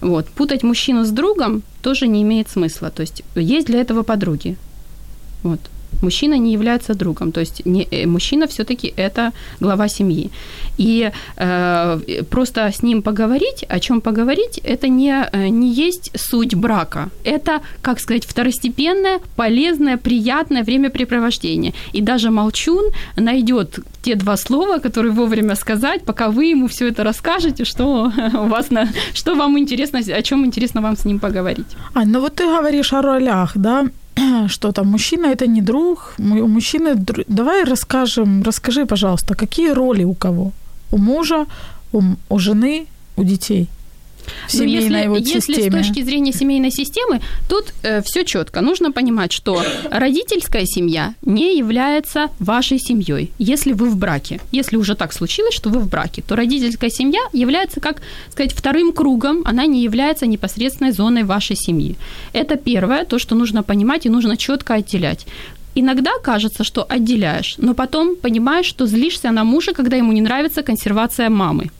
Вот. 0.00 0.26
Путать 0.26 0.62
мужчину 0.62 1.04
с 1.04 1.10
другом 1.10 1.62
тоже 1.82 2.08
не 2.08 2.22
имеет 2.22 2.48
смысла. 2.48 2.90
То 2.90 3.02
есть 3.02 3.22
есть 3.36 3.66
для 3.66 3.80
этого 3.80 4.02
подруги. 4.02 4.56
Вот 5.42 5.60
мужчина 6.02 6.38
не 6.38 6.52
является 6.52 6.94
другом. 6.94 7.32
То 7.32 7.40
есть 7.40 7.66
не, 7.66 7.86
э, 7.90 8.06
мужчина 8.06 8.46
все-таки 8.46 8.92
это 8.96 9.32
глава 9.60 9.88
семьи. 9.88 10.30
И 10.78 11.10
э, 11.36 12.00
просто 12.30 12.60
с 12.60 12.82
ним 12.82 13.02
поговорить, 13.02 13.64
о 13.68 13.78
чем 13.80 14.00
поговорить, 14.00 14.60
это 14.64 14.88
не, 14.88 15.28
э, 15.32 15.48
не 15.48 15.68
есть 15.68 16.10
суть 16.14 16.54
брака. 16.54 17.10
Это, 17.24 17.60
как 17.82 18.00
сказать, 18.00 18.24
второстепенное, 18.24 19.20
полезное, 19.36 19.96
приятное 19.96 20.62
времяпрепровождение. 20.62 21.72
И 21.92 22.00
даже 22.00 22.30
молчун 22.30 22.84
найдет 23.16 23.78
те 24.02 24.14
два 24.14 24.36
слова, 24.36 24.78
которые 24.78 25.12
вовремя 25.12 25.54
сказать, 25.54 26.04
пока 26.04 26.28
вы 26.28 26.46
ему 26.46 26.66
все 26.66 26.88
это 26.88 27.04
расскажете, 27.04 27.64
что 27.64 28.12
у 28.34 28.46
вас 28.48 28.70
на, 28.70 28.88
что 29.14 29.34
вам 29.34 29.58
интересно, 29.58 29.98
о 29.98 30.22
чем 30.22 30.44
интересно 30.44 30.80
вам 30.80 30.96
с 30.96 31.04
ним 31.04 31.18
поговорить. 31.18 31.66
Ань, 31.94 32.08
ну 32.08 32.20
вот 32.20 32.36
ты 32.36 32.44
говоришь 32.44 32.92
о 32.92 33.02
ролях, 33.02 33.52
да? 33.54 33.86
что 34.48 34.72
там 34.72 34.86
мужчина 34.86 35.26
это 35.26 35.46
не 35.46 35.62
друг, 35.62 36.14
у 36.18 36.48
мужчины... 36.48 36.94
Давай 37.28 37.64
расскажем, 37.64 38.42
расскажи, 38.42 38.86
пожалуйста, 38.86 39.34
какие 39.34 39.72
роли 39.72 40.04
у 40.04 40.14
кого? 40.14 40.52
У 40.92 40.98
мужа, 40.98 41.46
у, 41.92 42.02
у 42.28 42.38
жены, 42.38 42.86
у 43.16 43.24
детей? 43.24 43.68
В 44.46 44.52
семейной 44.52 45.06
ну, 45.06 45.14
вот 45.14 45.20
если, 45.20 45.40
системе. 45.40 45.64
Если 45.64 45.70
с 45.70 45.86
точки 45.86 46.02
зрения 46.02 46.32
семейной 46.32 46.70
системы, 46.70 47.20
тут 47.48 47.72
э, 47.82 48.02
все 48.02 48.24
четко. 48.24 48.60
Нужно 48.60 48.92
понимать, 48.92 49.32
что 49.32 49.62
родительская 49.90 50.64
семья 50.66 51.14
не 51.22 51.56
является 51.56 52.28
вашей 52.38 52.78
семьей, 52.78 53.30
если 53.38 53.72
вы 53.72 53.88
в 53.90 53.96
браке. 53.96 54.40
Если 54.52 54.76
уже 54.76 54.94
так 54.94 55.12
случилось, 55.12 55.54
что 55.54 55.70
вы 55.70 55.80
в 55.80 55.88
браке, 55.88 56.22
то 56.26 56.36
родительская 56.36 56.90
семья 56.90 57.20
является, 57.32 57.80
как 57.80 58.02
сказать, 58.30 58.52
вторым 58.52 58.92
кругом, 58.92 59.42
она 59.44 59.66
не 59.66 59.82
является 59.82 60.26
непосредственной 60.26 60.92
зоной 60.92 61.24
вашей 61.24 61.56
семьи. 61.56 61.96
Это 62.32 62.56
первое, 62.56 63.04
то, 63.04 63.18
что 63.18 63.34
нужно 63.34 63.62
понимать 63.62 64.06
и 64.06 64.08
нужно 64.08 64.36
четко 64.36 64.74
отделять. 64.74 65.26
Иногда 65.74 66.10
кажется, 66.22 66.64
что 66.64 66.84
отделяешь, 66.88 67.54
но 67.58 67.74
потом 67.74 68.16
понимаешь, 68.16 68.66
что 68.66 68.86
злишься 68.86 69.30
на 69.30 69.44
мужа, 69.44 69.72
когда 69.72 69.96
ему 69.96 70.12
не 70.12 70.20
нравится 70.20 70.62
консервация 70.62 71.30
мамы. 71.30 71.70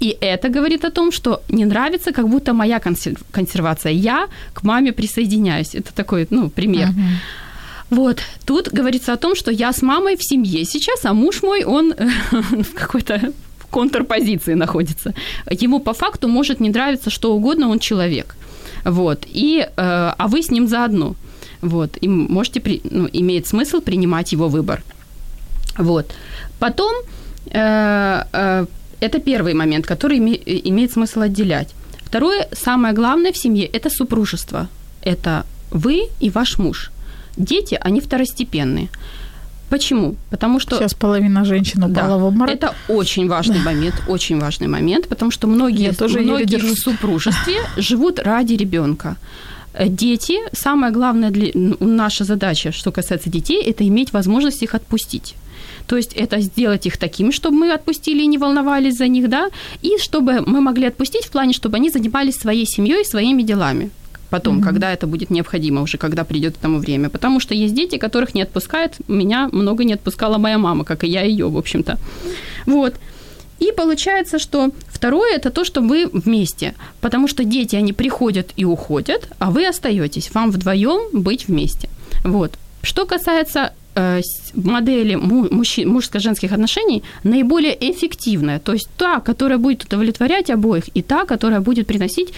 И 0.00 0.16
это 0.20 0.48
говорит 0.48 0.84
о 0.84 0.90
том, 0.90 1.12
что 1.12 1.42
не 1.48 1.64
нравится 1.64 2.12
как 2.12 2.28
будто 2.28 2.52
моя 2.54 2.78
консер- 2.78 3.18
консервация. 3.30 3.92
Я 3.92 4.28
к 4.54 4.64
маме 4.64 4.92
присоединяюсь. 4.92 5.74
Это 5.74 5.92
такой, 5.94 6.26
ну, 6.30 6.48
пример. 6.48 6.88
Uh-huh. 6.88 7.96
Вот, 7.96 8.20
тут 8.46 8.68
говорится 8.68 9.12
о 9.12 9.16
том, 9.16 9.34
что 9.34 9.50
я 9.50 9.72
с 9.72 9.82
мамой 9.82 10.16
в 10.16 10.22
семье 10.22 10.64
сейчас, 10.64 11.04
а 11.04 11.12
муж 11.12 11.42
мой, 11.42 11.64
он 11.64 11.94
в 12.30 12.72
какой-то 12.74 13.32
контрпозиции 13.70 14.54
находится. 14.54 15.12
Ему 15.50 15.80
по 15.80 15.92
факту 15.92 16.28
может 16.28 16.60
не 16.60 16.70
нравиться 16.70 17.10
что 17.10 17.34
угодно, 17.34 17.68
он 17.68 17.78
человек. 17.78 18.36
Вот, 18.84 19.26
и, 19.26 19.60
э, 19.60 19.68
а 19.76 20.28
вы 20.28 20.42
с 20.42 20.50
ним 20.50 20.68
заодно. 20.68 21.14
Вот, 21.62 21.98
и 22.00 22.08
можете, 22.08 22.60
при, 22.60 22.80
ну, 22.84 23.08
имеет 23.12 23.46
смысл 23.46 23.80
принимать 23.80 24.32
его 24.32 24.48
выбор. 24.48 24.82
Вот. 25.76 26.12
Потом 26.58 26.94
э, 27.50 28.24
э, 28.32 28.66
это 29.00 29.18
первый 29.18 29.54
момент, 29.54 29.86
который 29.86 30.18
име, 30.18 30.38
имеет 30.68 30.92
смысл 30.92 31.20
отделять. 31.20 31.68
Второе, 32.04 32.48
самое 32.52 32.94
главное 32.94 33.32
в 33.32 33.36
семье– 33.36 33.66
это 33.72 33.88
супружество. 33.90 34.68
Это 35.02 35.44
вы 35.70 36.08
и 36.20 36.30
ваш 36.30 36.58
муж. 36.58 36.90
Дети, 37.36 37.78
они 37.80 38.00
второстепенные. 38.00 38.88
Почему? 39.70 40.16
Потому 40.30 40.58
что... 40.58 40.76
Сейчас 40.76 40.94
половина 40.94 41.44
женщин 41.44 41.84
упала 41.84 42.08
да, 42.08 42.16
в 42.18 42.24
обморок. 42.24 42.54
Это 42.54 42.74
очень 42.88 43.28
важный 43.28 43.60
момент, 43.60 43.94
очень 44.08 44.40
важный 44.40 44.66
момент, 44.66 45.08
потому 45.08 45.30
что 45.30 45.46
многие, 45.46 45.84
Я 45.84 45.92
тоже 45.92 46.20
многие 46.20 46.56
в 46.58 46.76
супружестве 46.76 47.60
живут 47.76 48.18
ради 48.18 48.54
ребенка. 48.54 49.16
Дети, 49.86 50.38
самое 50.52 50.92
главное 50.92 51.30
для 51.30 51.52
наша 51.78 52.24
задача, 52.24 52.72
что 52.72 52.90
касается 52.90 53.30
детей, 53.30 53.62
это 53.62 53.86
иметь 53.86 54.12
возможность 54.12 54.62
их 54.64 54.74
отпустить. 54.74 55.36
То 55.90 55.96
есть 55.96 56.12
это 56.12 56.40
сделать 56.40 56.86
их 56.86 56.98
такими, 56.98 57.32
чтобы 57.32 57.56
мы 57.56 57.72
отпустили 57.72 58.22
и 58.22 58.26
не 58.26 58.38
волновались 58.38 58.96
за 58.96 59.08
них, 59.08 59.28
да, 59.28 59.50
и 59.82 59.98
чтобы 59.98 60.40
мы 60.46 60.60
могли 60.60 60.86
отпустить 60.86 61.24
в 61.24 61.30
плане, 61.30 61.52
чтобы 61.52 61.78
они 61.78 61.90
занимались 61.90 62.36
своей 62.36 62.64
семьей, 62.64 63.04
своими 63.04 63.42
делами 63.42 63.90
потом, 64.30 64.58
mm-hmm. 64.58 64.64
когда 64.64 64.92
это 64.92 65.08
будет 65.08 65.30
необходимо, 65.30 65.82
уже 65.82 65.98
когда 65.98 66.22
придет 66.22 66.54
к 66.54 66.58
тому 66.58 66.78
время. 66.78 67.08
Потому 67.08 67.40
что 67.40 67.54
есть 67.54 67.74
дети, 67.74 67.98
которых 67.98 68.34
не 68.34 68.42
отпускает. 68.42 68.98
Меня 69.08 69.48
много 69.50 69.82
не 69.82 69.94
отпускала 69.94 70.38
моя 70.38 70.58
мама, 70.58 70.84
как 70.84 71.02
и 71.02 71.08
я 71.08 71.22
ее, 71.22 71.48
в 71.48 71.56
общем-то. 71.56 71.98
Вот. 72.66 72.94
И 73.58 73.72
получается, 73.76 74.38
что 74.38 74.70
второе 74.86 75.34
это 75.34 75.50
то, 75.50 75.64
что 75.64 75.80
вы 75.80 76.06
вместе. 76.12 76.74
Потому 77.00 77.26
что 77.26 77.42
дети, 77.42 77.74
они 77.74 77.92
приходят 77.92 78.52
и 78.56 78.64
уходят, 78.64 79.28
а 79.40 79.50
вы 79.50 79.66
остаетесь. 79.66 80.30
Вам 80.34 80.52
вдвоем 80.52 81.00
быть 81.12 81.48
вместе. 81.48 81.88
Вот. 82.22 82.52
Что 82.82 83.06
касается 83.06 83.72
модели 84.54 85.16
мужско-женских 85.16 86.52
отношений 86.52 87.02
наиболее 87.24 87.76
эффективная, 87.90 88.58
то 88.58 88.72
есть 88.72 88.88
та, 88.96 89.20
которая 89.20 89.58
будет 89.58 89.84
удовлетворять 89.84 90.50
обоих, 90.50 90.84
и 90.94 91.02
та, 91.02 91.24
которая 91.24 91.60
будет 91.60 91.86
приносить 91.86 92.32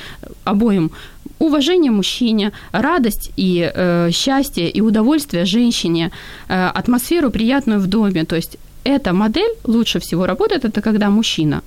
обоим 0.44 0.90
уважение 1.38 1.90
мужчине, 1.90 2.52
радость 2.72 3.30
и 3.36 3.70
э, 3.74 4.10
счастье 4.12 4.70
и 4.70 4.80
удовольствие 4.80 5.44
женщине, 5.44 6.10
э, 6.48 6.70
атмосферу 6.78 7.30
приятную 7.30 7.80
в 7.80 7.86
доме. 7.86 8.24
То 8.24 8.36
есть 8.36 8.56
эта 8.84 9.12
модель 9.12 9.54
лучше 9.64 9.98
всего 9.98 10.26
работает, 10.26 10.64
это 10.64 10.80
когда 10.80 11.10
мужчина 11.10 11.62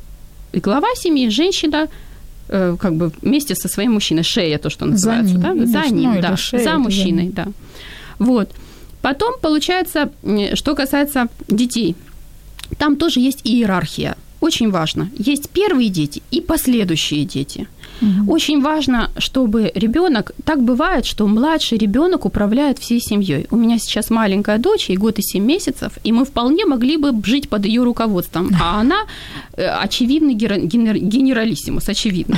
и 0.56 0.60
глава 0.60 0.88
семьи, 0.96 1.30
женщина 1.30 1.88
э, 2.48 2.78
как 2.80 2.94
бы 2.96 3.12
вместе 3.22 3.56
со 3.56 3.68
своим 3.68 3.94
мужчиной, 3.94 4.24
шея 4.24 4.58
то, 4.58 4.70
что 4.70 4.86
называется, 4.86 5.38
за 5.38 5.50
ним, 5.50 5.60
да? 5.60 5.66
за, 5.66 5.94
ним 5.94 6.14
ну, 6.16 6.22
да, 6.22 6.38
шея, 6.38 6.64
за 6.64 6.78
мужчиной, 6.78 7.30
да. 7.30 7.48
Вот. 8.20 8.50
Потом, 9.06 9.36
получается, 9.40 10.10
что 10.56 10.74
касается 10.74 11.28
детей, 11.48 11.96
там 12.80 12.96
тоже 12.96 13.20
есть 13.20 13.42
иерархия. 13.44 14.18
Очень 14.40 14.72
важно. 14.72 15.12
Есть 15.16 15.52
первые 15.52 15.90
дети 15.90 16.24
и 16.32 16.42
последующие 16.42 17.24
дети. 17.24 17.68
Угу. 18.02 18.34
Очень 18.34 18.64
важно, 18.64 19.12
чтобы 19.20 19.72
ребенок, 19.76 20.32
так 20.44 20.64
бывает, 20.64 21.06
что 21.06 21.28
младший 21.28 21.78
ребенок 21.78 22.26
управляет 22.26 22.80
всей 22.80 23.00
семьей. 23.00 23.46
У 23.52 23.58
меня 23.58 23.78
сейчас 23.78 24.10
маленькая 24.10 24.58
дочь, 24.58 24.90
ей 24.90 24.98
год 24.98 25.20
и 25.20 25.22
семь 25.22 25.46
месяцев, 25.46 26.00
и 26.04 26.12
мы 26.12 26.26
вполне 26.26 26.66
могли 26.66 26.98
бы 26.98 27.14
жить 27.24 27.48
под 27.48 27.66
ее 27.66 27.84
руководством. 27.84 28.50
А 28.60 28.82
она 28.82 29.06
э, 29.54 29.68
очевидный 29.68 30.34
генералиссимус, 30.34 31.88
очевидно. 31.88 32.38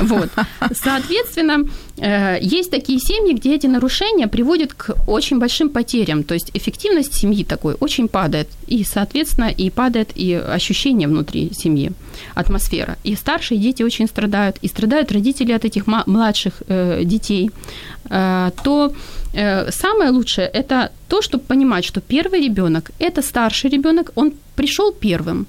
Вот. 0.00 0.30
Соответственно, 0.74 1.68
э, 1.98 2.38
есть 2.40 2.70
такие 2.70 2.98
семьи, 2.98 3.34
где 3.34 3.54
эти 3.54 3.66
нарушения 3.66 4.28
приводят 4.28 4.74
к 4.74 4.94
очень 5.06 5.38
большим 5.38 5.68
потерям. 5.68 6.22
То 6.22 6.34
есть 6.34 6.50
эффективность 6.54 7.14
семьи 7.14 7.44
такой 7.44 7.76
очень 7.80 8.08
падает. 8.08 8.48
И, 8.66 8.84
соответственно, 8.84 9.50
и 9.50 9.70
падает 9.70 10.10
и 10.14 10.34
ощущение 10.34 11.08
внутри 11.08 11.52
семьи, 11.54 11.92
атмосфера. 12.34 12.96
И 13.04 13.16
старшие 13.16 13.60
дети 13.60 13.82
очень 13.82 14.06
страдают, 14.06 14.56
и 14.62 14.68
страдают 14.68 15.12
родители 15.12 15.52
от 15.52 15.64
этих 15.64 15.86
младших 15.86 16.62
э, 16.68 17.04
детей, 17.04 17.50
э, 18.10 18.50
то 18.62 18.92
самое 19.70 20.10
лучшее 20.10 20.46
это 20.46 20.92
то, 21.08 21.20
чтобы 21.20 21.42
понимать, 21.42 21.84
что 21.84 22.00
первый 22.00 22.40
ребенок 22.40 22.92
это 23.00 23.20
старший 23.20 23.68
ребенок, 23.68 24.12
он 24.14 24.32
пришел 24.54 24.92
первым. 24.92 25.46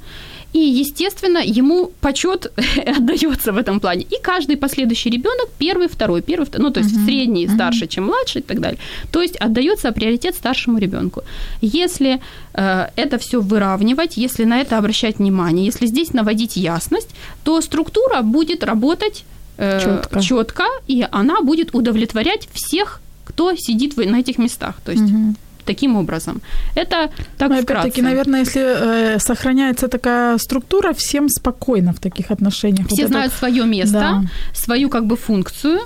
И, 0.55 0.59
естественно, 0.59 1.41
ему 1.59 1.91
почет 1.99 2.51
отдается 2.97 3.51
в 3.51 3.57
этом 3.57 3.79
плане. 3.79 4.05
И 4.11 4.21
каждый 4.21 4.55
последующий 4.55 5.11
ребенок, 5.11 5.49
первый, 5.57 5.87
второй, 5.87 6.21
первый, 6.21 6.45
второй, 6.45 6.67
ну, 6.67 6.73
то 6.73 6.79
есть 6.79 6.95
uh-huh. 6.95 7.05
средний, 7.05 7.45
uh-huh. 7.45 7.55
старше, 7.55 7.87
чем 7.87 8.05
младший 8.05 8.41
и 8.41 8.43
так 8.43 8.59
далее. 8.59 8.77
То 9.11 9.21
есть 9.21 9.35
отдается 9.35 9.91
приоритет 9.91 10.35
старшему 10.35 10.79
ребенку. 10.79 11.23
Если 11.61 12.21
э, 12.53 12.87
это 12.95 13.17
все 13.17 13.41
выравнивать, 13.41 14.17
если 14.17 14.45
на 14.45 14.61
это 14.61 14.77
обращать 14.77 15.19
внимание, 15.19 15.65
если 15.65 15.87
здесь 15.87 16.13
наводить 16.13 16.55
ясность, 16.55 17.09
то 17.43 17.61
структура 17.61 18.21
будет 18.21 18.63
работать 18.63 19.25
четко. 19.57 20.21
четко, 20.21 20.63
и 20.87 21.05
она 21.11 21.41
будет 21.41 21.75
удовлетворять 21.75 22.47
всех, 22.53 23.01
кто 23.25 23.55
сидит 23.57 23.97
на 23.97 24.19
этих 24.19 24.37
местах. 24.37 24.75
То 24.85 24.91
есть 24.91 25.03
угу 25.03 25.35
таким 25.65 25.95
образом. 25.95 26.41
Это 26.75 27.09
так 27.37 27.49
Но 27.49 27.57
опять-таки, 27.57 28.01
наверное, 28.01 28.41
если 28.41 28.61
э, 28.61 29.19
сохраняется 29.19 29.87
такая 29.87 30.37
структура, 30.37 30.93
всем 30.93 31.29
спокойно 31.29 31.93
в 31.93 31.99
таких 31.99 32.31
отношениях. 32.31 32.87
Все 32.87 33.03
вот 33.03 33.11
знают 33.11 33.31
это... 33.31 33.39
свое 33.39 33.65
место, 33.65 33.99
да. 33.99 34.23
свою 34.53 34.89
как 34.89 35.05
бы 35.05 35.15
функцию, 35.15 35.79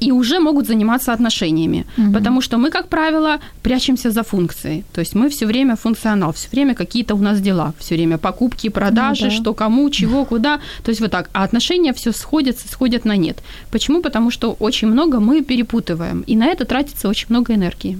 и 0.00 0.12
уже 0.12 0.38
могут 0.40 0.66
заниматься 0.66 1.12
отношениями. 1.12 1.84
Угу. 1.98 2.12
Потому 2.12 2.40
что 2.40 2.58
мы, 2.58 2.70
как 2.70 2.88
правило, 2.88 3.38
прячемся 3.62 4.10
за 4.10 4.22
функцией. 4.22 4.84
То 4.92 5.00
есть 5.00 5.14
мы 5.14 5.28
все 5.28 5.46
время 5.46 5.76
функционал, 5.76 6.32
все 6.32 6.48
время 6.50 6.74
какие-то 6.74 7.14
у 7.14 7.18
нас 7.18 7.40
дела, 7.40 7.72
все 7.78 7.94
время 7.94 8.18
покупки, 8.18 8.70
продажи, 8.70 9.24
ну, 9.24 9.30
да. 9.30 9.36
что 9.36 9.54
кому, 9.54 9.90
чего, 9.90 10.24
куда. 10.24 10.60
То 10.82 10.90
есть 10.90 11.00
вот 11.00 11.10
так. 11.10 11.30
А 11.32 11.44
отношения 11.44 11.92
все 11.92 12.12
сходятся, 12.12 12.68
сходят 12.68 13.04
на 13.04 13.16
нет. 13.16 13.38
Почему? 13.70 14.02
Потому 14.02 14.30
что 14.30 14.56
очень 14.60 14.88
много 14.88 15.20
мы 15.20 15.42
перепутываем, 15.42 16.22
и 16.26 16.36
на 16.36 16.46
это 16.46 16.64
тратится 16.64 17.08
очень 17.08 17.26
много 17.28 17.54
энергии. 17.54 17.98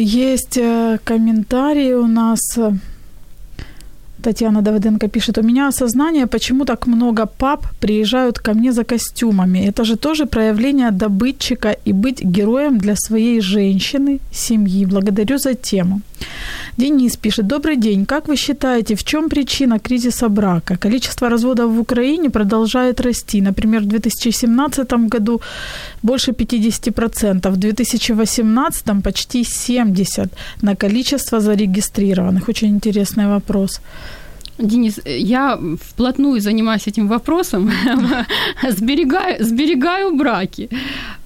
Есть 0.00 0.56
э, 0.58 0.98
комментарии 1.04 1.94
у 1.94 2.06
нас. 2.06 2.58
Татьяна 4.22 4.62
Давыденко 4.62 5.08
пишет, 5.08 5.38
у 5.38 5.42
меня 5.42 5.68
осознание, 5.68 6.26
почему 6.26 6.64
так 6.64 6.86
много 6.86 7.26
пап 7.26 7.66
приезжают 7.80 8.38
ко 8.38 8.54
мне 8.54 8.72
за 8.72 8.84
костюмами. 8.84 9.68
Это 9.68 9.84
же 9.84 9.96
тоже 9.96 10.26
проявление 10.26 10.90
добытчика 10.90 11.76
и 11.86 11.92
быть 11.92 12.24
героем 12.24 12.78
для 12.78 12.94
своей 12.96 13.40
женщины, 13.40 14.18
семьи. 14.32 14.86
Благодарю 14.86 15.38
за 15.38 15.54
тему. 15.54 16.00
Денис 16.76 17.16
пишет, 17.16 17.46
добрый 17.46 17.76
день. 17.76 18.06
Как 18.06 18.28
вы 18.28 18.36
считаете, 18.36 18.94
в 18.94 19.02
чем 19.02 19.28
причина 19.28 19.78
кризиса 19.78 20.28
брака? 20.28 20.76
Количество 20.76 21.28
разводов 21.28 21.70
в 21.70 21.80
Украине 21.80 22.30
продолжает 22.30 23.00
расти. 23.00 23.40
Например, 23.40 23.82
в 23.82 23.86
2017 23.86 25.08
году 25.08 25.40
больше 26.02 26.32
50%, 26.32 27.50
в 27.50 27.56
2018 27.56 29.02
почти 29.02 29.42
70% 29.42 30.30
на 30.62 30.76
количество 30.76 31.40
зарегистрированных. 31.40 32.48
Очень 32.48 32.68
интересный 32.68 33.26
вопрос. 33.26 33.80
Денис, 34.58 34.98
я 35.04 35.58
вплотную 35.80 36.40
занимаюсь 36.40 36.86
этим 36.86 37.06
вопросом, 37.06 37.70
сберегаю, 38.68 39.44
сберегаю 39.44 40.16
браки, 40.16 40.68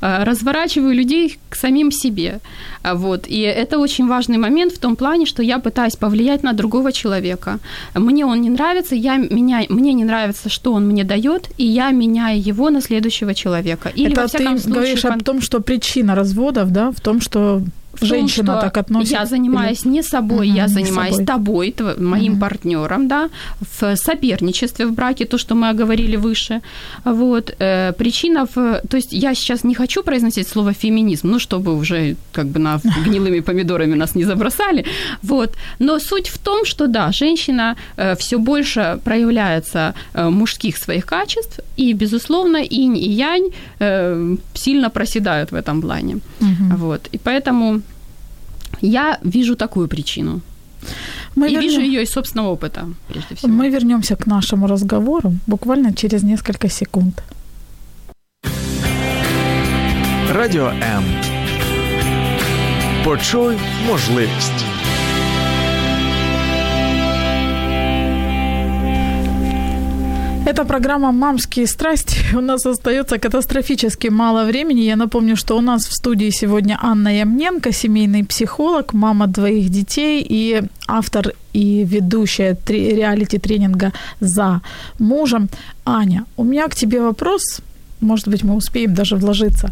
а, 0.01 0.25
разворачиваю 0.25 0.95
людей 0.95 1.39
к 1.49 1.57
самим 1.57 1.91
себе. 1.91 2.41
А, 2.83 2.95
вот. 2.95 3.27
И 3.27 3.41
это 3.41 3.79
очень 3.79 4.07
важный 4.07 4.37
момент 4.37 4.73
в 4.73 4.79
том 4.79 4.97
плане, 4.97 5.25
что 5.25 5.43
я 5.43 5.59
пытаюсь 5.59 5.97
повлиять 5.97 6.43
на 6.43 6.53
другого 6.53 6.93
человека. 6.93 7.59
Мне 7.95 8.27
он 8.27 8.43
не 8.43 8.51
нравится, 8.51 8.95
я 8.95 9.17
меня, 9.17 9.63
мне 9.69 9.95
не 9.95 10.05
нравится, 10.05 10.51
что 10.51 10.73
он 10.73 10.87
мне 10.87 11.05
дает, 11.05 11.49
и 11.57 11.65
я 11.65 11.91
меняю 11.91 12.41
его 12.41 12.71
на 12.71 12.83
следующего 12.83 13.35
человека. 13.35 13.89
Или, 13.89 14.13
это 14.13 14.23
во 14.23 14.27
всяком 14.27 14.57
ты 14.57 14.63
случае, 14.63 14.75
говоришь 14.75 15.05
о 15.05 15.19
том, 15.19 15.41
что 15.41 15.61
причина 15.61 16.15
разводов, 16.15 16.71
да, 16.71 16.91
в 16.91 17.01
том, 17.01 17.21
что 17.21 17.63
том, 18.09 18.19
женщина 18.19 18.61
так 18.61 18.77
относится. 18.77 19.15
Я 19.15 19.27
занимаюсь 19.27 19.83
Или... 19.85 19.93
не 19.93 20.03
собой, 20.03 20.49
угу, 20.49 20.57
я 20.57 20.69
занимаюсь 20.69 21.17
собой. 21.17 21.27
тобой, 21.27 21.73
тв... 21.73 21.99
моим 21.99 22.33
угу. 22.33 22.41
партнером, 22.41 23.09
да, 23.09 23.29
в 23.61 23.97
соперничестве 23.97 24.87
в 24.87 24.93
браке, 24.93 25.25
то, 25.25 25.39
что 25.39 25.55
мы 25.55 25.69
оговорили 25.69 26.17
выше. 26.17 26.61
Вот. 27.05 27.55
Э, 27.59 27.93
причина 27.93 28.47
в... 28.55 28.81
То 28.89 28.97
есть 28.97 29.13
я 29.13 29.35
сейчас 29.35 29.65
не 29.65 29.75
хочу 29.75 30.03
произносить 30.03 30.49
слово 30.49 30.73
феминизм, 30.73 31.29
ну, 31.31 31.39
чтобы 31.39 31.77
уже 31.77 32.17
как 32.33 32.47
бы 32.47 32.59
на 32.59 32.81
гнилыми 33.07 33.41
помидорами 33.41 33.95
нас 33.95 34.15
не 34.15 34.25
забросали. 34.25 34.85
Вот. 35.23 35.57
Но 35.79 35.99
суть 35.99 36.29
в 36.29 36.39
том, 36.39 36.65
что 36.65 36.87
да, 36.87 37.13
женщина 37.13 37.77
э, 37.97 38.15
все 38.17 38.39
больше 38.39 38.99
проявляется 39.05 39.95
э, 40.15 40.31
мужских 40.31 40.77
своих 40.77 41.07
качеств, 41.07 41.61
и, 41.77 41.95
безусловно, 41.95 42.59
инь 42.71 42.97
и 42.97 43.09
янь 43.09 43.51
э, 43.81 44.37
сильно 44.55 44.91
проседают 44.91 45.53
в 45.53 45.55
этом 45.55 45.81
плане. 45.81 46.15
Угу. 46.41 46.77
Вот. 46.77 47.09
И 47.13 47.19
поэтому 47.19 47.83
я 48.83 49.19
вижу 49.25 49.57
такую 49.57 49.89
причину. 49.89 50.41
Мы 51.37 51.49
и 51.49 51.55
вернем... 51.55 51.69
вижу 51.69 51.81
ее 51.81 52.03
из 52.03 52.11
собственного 52.11 52.49
опыта, 52.49 52.89
прежде 53.09 53.35
всего. 53.35 53.53
Мы 53.53 53.71
вернемся 53.71 54.17
к 54.17 54.27
нашему 54.27 54.67
разговору 54.67 55.33
буквально 55.47 55.93
через 55.93 56.23
несколько 56.23 56.69
секунд. 56.69 57.23
Радіо 60.35 60.67
М. 60.67 61.05
Почуй 63.05 63.57
можливість. 63.87 64.72
Это 70.53 70.67
программа 70.67 71.13
«Мамские 71.13 71.67
страсти». 71.67 72.19
У 72.37 72.41
нас 72.41 72.67
остается 72.67 73.19
катастрофически 73.19 74.11
мало 74.11 74.45
времени. 74.45 74.83
Я 74.83 74.97
напомню, 74.97 75.35
что 75.37 75.57
у 75.57 75.63
нас 75.63 75.87
в 75.87 75.93
студии 75.95 76.31
сегодня 76.31 76.79
Анна 76.83 77.09
Ямненко, 77.09 77.73
семейный 77.73 78.23
психолог, 78.23 78.93
мама 78.93 79.27
двоих 79.27 79.71
детей 79.71 80.27
и 80.31 80.63
автор 80.87 81.33
и 81.55 81.85
ведущая 81.85 82.59
реалити-тренинга 82.69 83.93
«За 84.21 84.61
мужем». 84.99 85.49
Аня, 85.85 86.25
у 86.37 86.45
меня 86.45 86.69
к 86.69 86.75
тебе 86.75 87.01
вопрос. 87.01 87.63
Может 88.01 88.29
быть, 88.29 88.45
мы 88.45 88.55
успеем 88.55 88.95
даже 88.95 89.17
вложиться. 89.17 89.71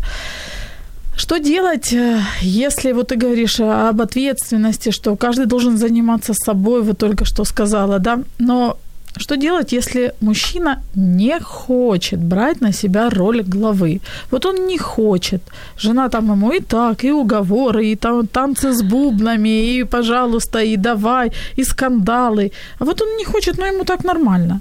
Что 1.14 1.38
делать, 1.38 1.92
э, 1.92 2.22
если 2.40 2.92
вот 2.92 3.08
ты 3.08 3.16
говоришь 3.16 3.60
об 3.60 4.00
ответственности, 4.00 4.92
что 4.92 5.16
каждый 5.16 5.44
должен 5.44 5.76
заниматься 5.76 6.32
собой, 6.32 6.82
вот 6.82 6.96
только 6.96 7.26
что 7.26 7.44
сказала, 7.44 7.98
да? 7.98 8.18
Но 8.38 8.78
что 9.16 9.36
делать, 9.36 9.72
если 9.72 10.12
мужчина 10.20 10.82
не 10.94 11.40
хочет 11.40 12.20
брать 12.20 12.60
на 12.60 12.72
себя 12.72 13.10
роль 13.10 13.42
главы? 13.42 14.00
Вот 14.30 14.46
он 14.46 14.66
не 14.66 14.78
хочет. 14.78 15.42
Жена 15.76 16.08
там 16.08 16.32
ему 16.32 16.52
и 16.52 16.60
так, 16.60 17.04
и 17.04 17.12
уговоры, 17.12 17.86
и 17.86 17.96
там 17.96 18.26
танцы 18.26 18.72
с 18.72 18.82
бубнами, 18.82 19.48
и 19.48 19.84
пожалуйста, 19.84 20.58
и 20.58 20.76
давай, 20.76 21.32
и 21.56 21.64
скандалы. 21.64 22.52
А 22.78 22.84
вот 22.84 23.02
он 23.02 23.16
не 23.16 23.24
хочет, 23.24 23.58
но 23.58 23.66
ему 23.66 23.84
так 23.84 24.04
нормально. 24.04 24.60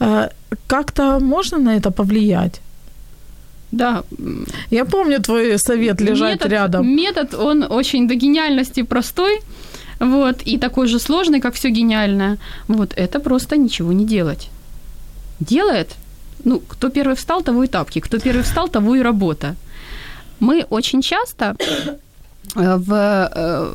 Э, 0.00 0.28
как-то 0.66 1.18
можно 1.20 1.58
на 1.58 1.76
это 1.76 1.90
повлиять? 1.90 2.60
Да. 3.72 4.02
Я 4.70 4.84
помню 4.84 5.20
твой 5.20 5.58
совет 5.58 6.00
лежать 6.00 6.32
метод, 6.32 6.52
рядом. 6.52 6.86
Метод, 6.86 7.34
он 7.34 7.66
очень 7.70 8.08
до 8.08 8.14
гениальности 8.14 8.82
простой 8.82 9.40
вот, 10.00 10.42
и 10.46 10.58
такой 10.58 10.86
же 10.86 10.98
сложный, 10.98 11.40
как 11.40 11.54
все 11.54 11.68
гениальное, 11.68 12.38
вот, 12.68 12.92
это 12.96 13.20
просто 13.20 13.56
ничего 13.56 13.92
не 13.92 14.06
делать. 14.06 14.48
Делает, 15.40 15.94
ну, 16.44 16.60
кто 16.60 16.88
первый 16.88 17.16
встал, 17.16 17.42
того 17.42 17.64
и 17.64 17.66
тапки, 17.66 18.00
кто 18.00 18.18
первый 18.18 18.42
встал, 18.42 18.68
того 18.68 18.96
и 18.96 19.02
работа. 19.02 19.56
Мы 20.40 20.64
очень 20.70 21.02
часто 21.02 21.54
э, 22.56 22.76
в, 22.76 22.92
э, 22.92 23.74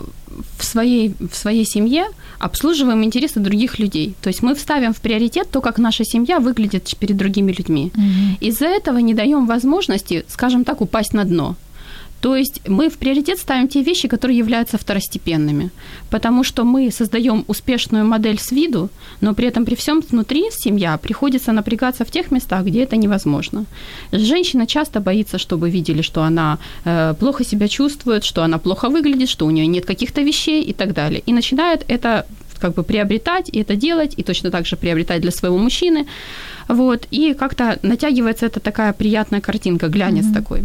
в, 0.58 0.64
своей, 0.64 1.14
в 1.20 1.36
своей 1.36 1.66
семье 1.66 2.06
обслуживаем 2.40 3.04
интересы 3.04 3.40
других 3.40 3.78
людей. 3.78 4.16
То 4.22 4.30
есть 4.30 4.42
мы 4.42 4.56
вставим 4.56 4.94
в 4.94 5.02
приоритет 5.02 5.52
то, 5.52 5.62
как 5.62 5.78
наша 5.78 6.04
семья 6.04 6.40
выглядит 6.40 6.92
перед 7.00 7.18
другими 7.18 7.52
людьми. 7.52 7.92
Угу. 7.94 8.48
Из-за 8.48 8.66
этого 8.66 8.98
не 8.98 9.14
даем 9.14 9.46
возможности, 9.46 10.26
скажем 10.28 10.64
так, 10.64 10.82
упасть 10.82 11.14
на 11.14 11.24
дно. 11.24 11.56
То 12.26 12.36
есть 12.36 12.62
мы 12.68 12.90
в 12.90 12.98
приоритет 12.98 13.38
ставим 13.38 13.68
те 13.68 13.84
вещи, 13.84 14.08
которые 14.08 14.40
являются 14.40 14.78
второстепенными, 14.78 15.70
потому 16.10 16.44
что 16.44 16.64
мы 16.64 16.90
создаем 16.92 17.46
успешную 17.48 18.04
модель 18.04 18.40
с 18.40 18.52
виду, 18.52 18.90
но 19.22 19.36
при 19.36 19.48
этом 19.48 19.64
при 19.64 19.76
всем 19.76 20.02
внутри 20.02 20.46
семья 20.52 20.98
приходится 20.98 21.52
напрягаться 21.52 22.04
в 22.04 22.10
тех 22.10 22.32
местах, 22.32 22.66
где 22.66 22.82
это 22.84 22.98
невозможно. 22.98 23.66
Женщина 24.12 24.66
часто 24.66 25.02
боится, 25.02 25.38
чтобы 25.38 25.70
видели, 25.70 26.02
что 26.02 26.24
она 26.24 26.58
э, 26.86 27.14
плохо 27.20 27.46
себя 27.46 27.68
чувствует, 27.68 28.24
что 28.24 28.42
она 28.42 28.58
плохо 28.58 28.90
выглядит, 28.90 29.30
что 29.30 29.46
у 29.46 29.52
нее 29.52 29.68
нет 29.68 29.86
каких-то 29.86 30.24
вещей 30.24 30.64
и 30.64 30.74
так 30.74 30.94
далее. 30.94 31.22
И 31.28 31.34
начинает 31.34 31.86
это 31.88 32.26
как 32.60 32.74
бы 32.74 32.82
приобретать 32.82 33.50
и 33.50 33.60
это 33.60 33.76
делать, 33.76 34.16
и 34.18 34.24
точно 34.24 34.50
так 34.50 34.66
же 34.66 34.78
приобретать 34.78 35.22
для 35.22 35.32
своего 35.32 35.60
мужчины. 35.60 36.08
Вот, 36.68 37.08
и 37.12 37.36
как-то 37.36 37.78
натягивается 37.84 38.48
эта 38.48 38.60
такая 38.60 38.94
приятная 38.94 39.42
картинка, 39.42 39.90
глянец 39.90 40.26
mm-hmm. 40.26 40.34
такой. 40.34 40.62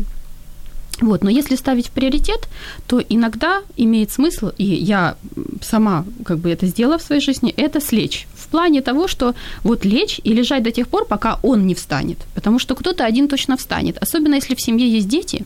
Вот, 1.00 1.24
но 1.24 1.30
если 1.30 1.56
ставить 1.56 1.88
в 1.88 1.90
приоритет, 1.90 2.48
то 2.86 3.00
иногда 3.00 3.62
имеет 3.76 4.10
смысл, 4.10 4.50
и 4.58 4.64
я 4.64 5.16
сама 5.62 6.04
как 6.24 6.38
бы 6.38 6.50
это 6.50 6.66
сделала 6.66 6.98
в 6.98 7.02
своей 7.02 7.22
жизни, 7.22 7.54
это 7.56 7.80
слечь. 7.80 8.26
В 8.34 8.48
плане 8.48 8.82
того, 8.82 9.08
что 9.08 9.34
вот 9.62 9.84
лечь 9.84 10.20
и 10.24 10.34
лежать 10.34 10.62
до 10.62 10.70
тех 10.70 10.88
пор, 10.88 11.06
пока 11.06 11.38
он 11.42 11.66
не 11.66 11.74
встанет. 11.74 12.18
Потому 12.34 12.58
что 12.58 12.74
кто-то 12.74 13.04
один 13.04 13.28
точно 13.28 13.56
встанет. 13.56 13.96
Особенно 14.02 14.34
если 14.34 14.54
в 14.54 14.60
семье 14.60 14.88
есть 14.88 15.08
дети, 15.08 15.44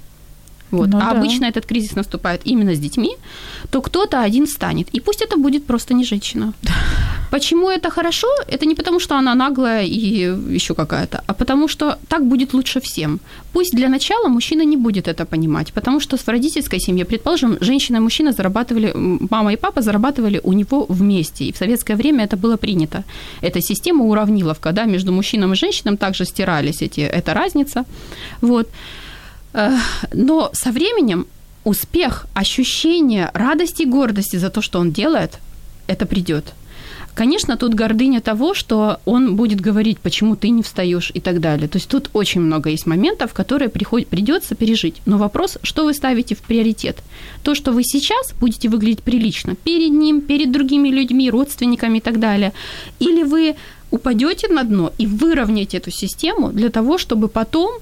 вот, 0.77 0.89
ну, 0.89 0.99
а 0.99 1.01
да. 1.01 1.11
обычно 1.11 1.47
этот 1.47 1.66
кризис 1.66 1.97
наступает 1.97 2.41
именно 2.47 2.75
с 2.75 2.79
детьми, 2.79 3.16
то 3.70 3.81
кто-то 3.81 4.27
один 4.27 4.47
станет. 4.47 4.89
И 4.95 5.01
пусть 5.01 5.22
это 5.22 5.37
будет 5.37 5.66
просто 5.66 5.95
не 5.95 6.05
женщина. 6.05 6.53
Почему 7.31 7.68
это 7.68 7.91
хорошо? 7.91 8.29
Это 8.49 8.66
не 8.66 8.75
потому, 8.75 9.01
что 9.01 9.16
она 9.16 9.35
наглая 9.35 9.85
и 9.85 10.55
еще 10.55 10.75
какая-то, 10.75 11.22
а 11.27 11.33
потому 11.33 11.68
что 11.68 11.99
так 12.09 12.22
будет 12.22 12.55
лучше 12.55 12.81
всем. 12.81 13.18
Пусть 13.53 13.77
для 13.77 13.89
начала 13.89 14.29
мужчина 14.29 14.64
не 14.64 14.77
будет 14.77 15.09
это 15.09 15.25
понимать, 15.25 15.72
потому 15.72 16.01
что 16.01 16.16
в 16.16 16.29
родительской 16.29 16.79
семье, 16.81 17.05
предположим, 17.05 17.57
женщина 17.61 17.97
и 17.97 18.01
мужчина 18.01 18.33
зарабатывали, 18.33 18.93
мама 19.31 19.53
и 19.53 19.57
папа 19.57 19.83
зарабатывали 19.83 20.41
у 20.45 20.53
него 20.53 20.87
вместе, 20.89 21.45
и 21.45 21.53
в 21.53 21.57
советское 21.57 21.97
время 21.97 22.25
это 22.25 22.37
было 22.37 22.57
принято. 22.57 23.05
Эта 23.43 23.61
система 23.61 24.05
уравниловка, 24.05 24.72
да, 24.72 24.85
между 24.85 25.12
мужчиной 25.12 25.53
и 25.53 25.55
женщиной 25.57 25.97
также 25.97 26.25
стирались 26.25 26.83
эти, 26.83 27.01
эта 27.01 27.35
разница. 27.35 27.85
Вот. 28.43 28.68
Э, 29.55 29.77
но 30.13 30.51
со 30.53 30.71
временем 30.71 31.27
успех, 31.65 32.27
ощущение 32.35 33.31
радости 33.33 33.83
и 33.83 33.87
гордости 33.87 34.37
за 34.37 34.51
то, 34.51 34.61
что 34.61 34.81
он 34.81 34.93
делает, 34.93 35.39
это 35.87 36.05
придет. 36.05 36.53
Конечно, 37.15 37.57
тут 37.57 37.75
гордыня 37.75 38.21
того, 38.21 38.55
что 38.55 38.99
он 39.05 39.37
будет 39.37 39.61
говорить, 39.61 40.01
почему 40.01 40.35
ты 40.35 40.49
не 40.49 40.65
встаешь 40.65 41.13
и 41.15 41.21
так 41.21 41.41
далее. 41.41 41.69
То 41.69 41.77
есть 41.79 41.89
тут 41.89 42.11
очень 42.13 42.41
много 42.41 42.71
есть 42.71 42.87
моментов, 42.87 43.33
которые 43.33 43.69
приход... 43.69 44.09
придется 44.09 44.57
пережить. 44.57 45.01
Но 45.07 45.17
вопрос, 45.17 45.59
что 45.63 45.85
вы 45.85 45.95
ставите 45.95 46.35
в 46.35 46.41
приоритет? 46.41 46.97
То, 47.45 47.55
что 47.55 47.71
вы 47.71 47.85
сейчас 47.85 48.33
будете 48.41 48.69
выглядеть 48.69 49.05
прилично 49.05 49.55
перед 49.55 49.93
ним, 49.93 50.23
перед 50.23 50.51
другими 50.51 50.89
людьми, 50.89 51.31
родственниками 51.31 51.99
и 51.99 52.01
так 52.01 52.19
далее. 52.19 52.53
Или 52.99 53.23
вы 53.23 53.55
упадете 53.93 54.49
на 54.49 54.65
дно 54.65 54.93
и 54.99 55.07
выровняете 55.07 55.77
эту 55.77 55.93
систему 55.93 56.51
для 56.51 56.69
того, 56.69 56.99
чтобы 56.99 57.29
потом 57.29 57.75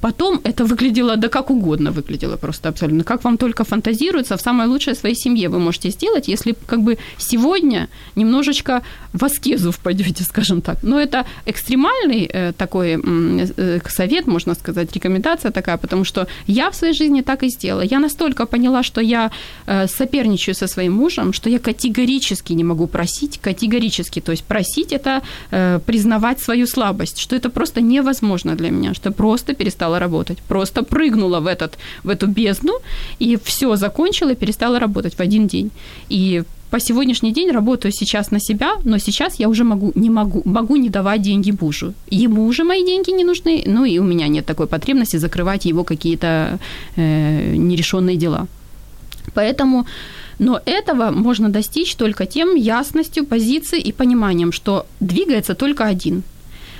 потом 0.00 0.40
это 0.44 0.64
выглядело, 0.64 1.16
да 1.16 1.28
как 1.28 1.50
угодно 1.50 1.90
выглядело 1.90 2.36
просто 2.36 2.68
абсолютно. 2.68 3.04
Как 3.04 3.24
вам 3.24 3.36
только 3.36 3.64
фантазируется, 3.64 4.36
в 4.36 4.40
самой 4.40 4.66
лучшей 4.66 4.94
своей 4.94 5.16
семье 5.16 5.48
вы 5.48 5.58
можете 5.58 5.90
сделать, 5.90 6.28
если 6.28 6.54
как 6.66 6.80
бы 6.80 6.98
сегодня 7.18 7.88
немножечко 8.16 8.82
в 9.12 9.24
аскезу 9.24 9.70
впадете, 9.70 10.24
скажем 10.28 10.60
так. 10.60 10.82
Но 10.82 11.00
это 11.00 11.26
экстремальный 11.46 12.30
э, 12.32 12.52
такой 12.52 13.00
э, 13.02 13.80
совет, 13.88 14.26
можно 14.26 14.54
сказать, 14.54 14.92
рекомендация 14.94 15.50
такая, 15.50 15.76
потому 15.76 16.04
что 16.04 16.26
я 16.46 16.70
в 16.70 16.74
своей 16.74 16.94
жизни 16.94 17.22
так 17.22 17.42
и 17.42 17.48
сделала. 17.48 17.82
Я 17.82 17.98
настолько 18.00 18.46
поняла, 18.46 18.82
что 18.82 19.00
я 19.00 19.30
э, 19.66 19.86
соперничаю 19.86 20.54
со 20.54 20.66
своим 20.66 20.92
мужем, 20.92 21.32
что 21.32 21.50
я 21.50 21.58
категорически 21.58 22.52
не 22.54 22.64
могу 22.64 22.86
просить, 22.86 23.38
категорически, 23.38 24.20
то 24.20 24.32
есть 24.32 24.44
просить 24.44 24.92
это 24.92 25.22
э, 25.50 25.80
признавать 25.86 26.40
свою 26.40 26.66
слабость, 26.66 27.18
что 27.18 27.36
это 27.36 27.50
просто 27.50 27.80
невозможно 27.80 28.54
для 28.54 28.70
меня, 28.70 28.94
что 28.94 29.10
просто 29.10 29.54
перестала 29.64 29.98
работать. 29.98 30.38
Просто 30.48 30.82
прыгнула 30.82 31.40
в, 31.40 31.46
этот, 31.46 31.78
в 32.04 32.08
эту 32.08 32.26
бездну 32.26 32.72
и 33.20 33.36
все 33.44 33.76
закончила 33.76 34.32
и 34.32 34.36
перестала 34.36 34.78
работать 34.78 35.14
в 35.14 35.20
один 35.20 35.46
день. 35.46 35.70
И 36.10 36.42
по 36.70 36.80
сегодняшний 36.80 37.32
день 37.32 37.50
работаю 37.52 37.92
сейчас 37.92 38.32
на 38.32 38.40
себя, 38.40 38.74
но 38.84 38.98
сейчас 38.98 39.40
я 39.40 39.48
уже 39.48 39.64
могу, 39.64 39.92
не 39.94 40.10
могу, 40.10 40.42
могу 40.44 40.76
не 40.76 40.88
давать 40.88 41.22
деньги 41.22 41.52
мужу. 41.60 41.92
Ему 42.10 42.46
уже 42.46 42.64
мои 42.64 42.84
деньги 42.84 43.12
не 43.12 43.24
нужны, 43.24 43.62
ну 43.66 43.84
и 43.84 43.98
у 43.98 44.02
меня 44.02 44.28
нет 44.28 44.46
такой 44.46 44.66
потребности 44.66 45.18
закрывать 45.18 45.66
его 45.66 45.84
какие-то 45.84 46.58
э, 46.96 47.56
нерешенные 47.56 48.16
дела. 48.16 48.46
Поэтому, 49.34 49.86
но 50.38 50.60
этого 50.66 51.10
можно 51.10 51.48
достичь 51.48 51.94
только 51.94 52.26
тем 52.26 52.56
ясностью 52.56 53.24
позиции 53.24 53.80
и 53.80 53.92
пониманием, 53.92 54.52
что 54.52 54.84
двигается 55.00 55.54
только 55.54 55.84
один– 55.84 56.22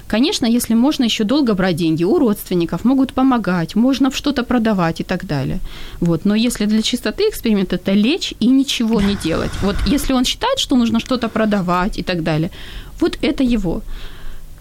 Конечно, 0.07 0.47
если 0.47 0.75
можно 0.75 1.05
еще 1.05 1.25
долго 1.25 1.55
брать 1.55 1.77
деньги 1.77 2.05
у 2.05 2.19
родственников, 2.19 2.85
могут 2.85 3.13
помогать, 3.13 3.75
можно 3.75 4.11
что-то 4.11 4.45
продавать 4.45 5.01
и 5.01 5.05
так 5.05 5.25
далее. 5.27 5.61
Вот. 6.01 6.25
Но 6.25 6.35
если 6.35 6.67
для 6.67 6.83
чистоты 6.83 7.23
эксперимент 7.29 7.73
это 7.73 7.93
лечь 7.93 8.35
и 8.41 8.47
ничего 8.47 9.01
не 9.01 9.17
делать. 9.17 9.51
Вот 9.63 9.77
если 9.87 10.13
он 10.13 10.25
считает, 10.25 10.59
что 10.59 10.77
нужно 10.77 11.01
что-то 11.01 11.29
продавать 11.29 11.99
и 11.99 12.03
так 12.03 12.23
далее, 12.23 12.51
вот 13.01 13.19
это 13.23 13.43
его. 13.43 13.83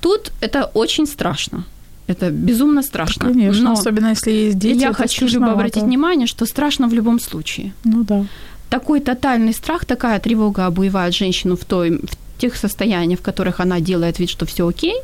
Тут 0.01 0.31
это 0.41 0.71
очень 0.73 1.05
страшно. 1.05 1.65
Это 2.07 2.29
безумно 2.29 2.83
страшно. 2.83 3.29
Конечно, 3.29 3.63
Но 3.63 3.71
особенно 3.71 4.09
если 4.09 4.31
есть 4.31 4.57
дети. 4.57 4.81
Я 4.81 4.93
хочу 4.93 5.39
бы 5.39 5.49
обратить 5.51 5.83
внимание, 5.83 6.27
что 6.27 6.45
страшно 6.45 6.87
в 6.87 6.93
любом 6.93 7.19
случае. 7.19 7.73
Ну 7.85 8.03
да. 8.03 8.25
Такой 8.69 8.99
тотальный 8.99 9.53
страх, 9.53 9.85
такая 9.85 10.19
тревога 10.19 10.65
обуевает 10.65 11.13
женщину 11.13 11.55
в, 11.55 11.63
той, 11.63 11.91
в 11.91 12.41
тех 12.41 12.55
состояниях, 12.55 13.19
в 13.19 13.23
которых 13.23 13.59
она 13.59 13.79
делает 13.79 14.19
вид, 14.19 14.29
что 14.29 14.45
все 14.45 14.67
окей, 14.67 14.95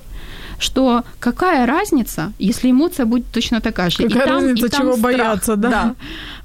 что 0.60 1.03
какая 1.20 1.66
разница, 1.66 2.34
если 2.38 2.70
эмоция 2.72 3.05
будет 3.05 3.26
точно 3.32 3.62
такая 3.62 3.89
же. 3.89 3.97
Какая 3.97 4.24
и 4.24 4.28
там, 4.28 4.36
разница, 4.36 4.66
и 4.66 4.70
там 4.70 4.82
чего 4.82 4.91
страх. 4.91 5.03
бояться, 5.03 5.55
да? 5.55 5.70
да? 5.70 5.95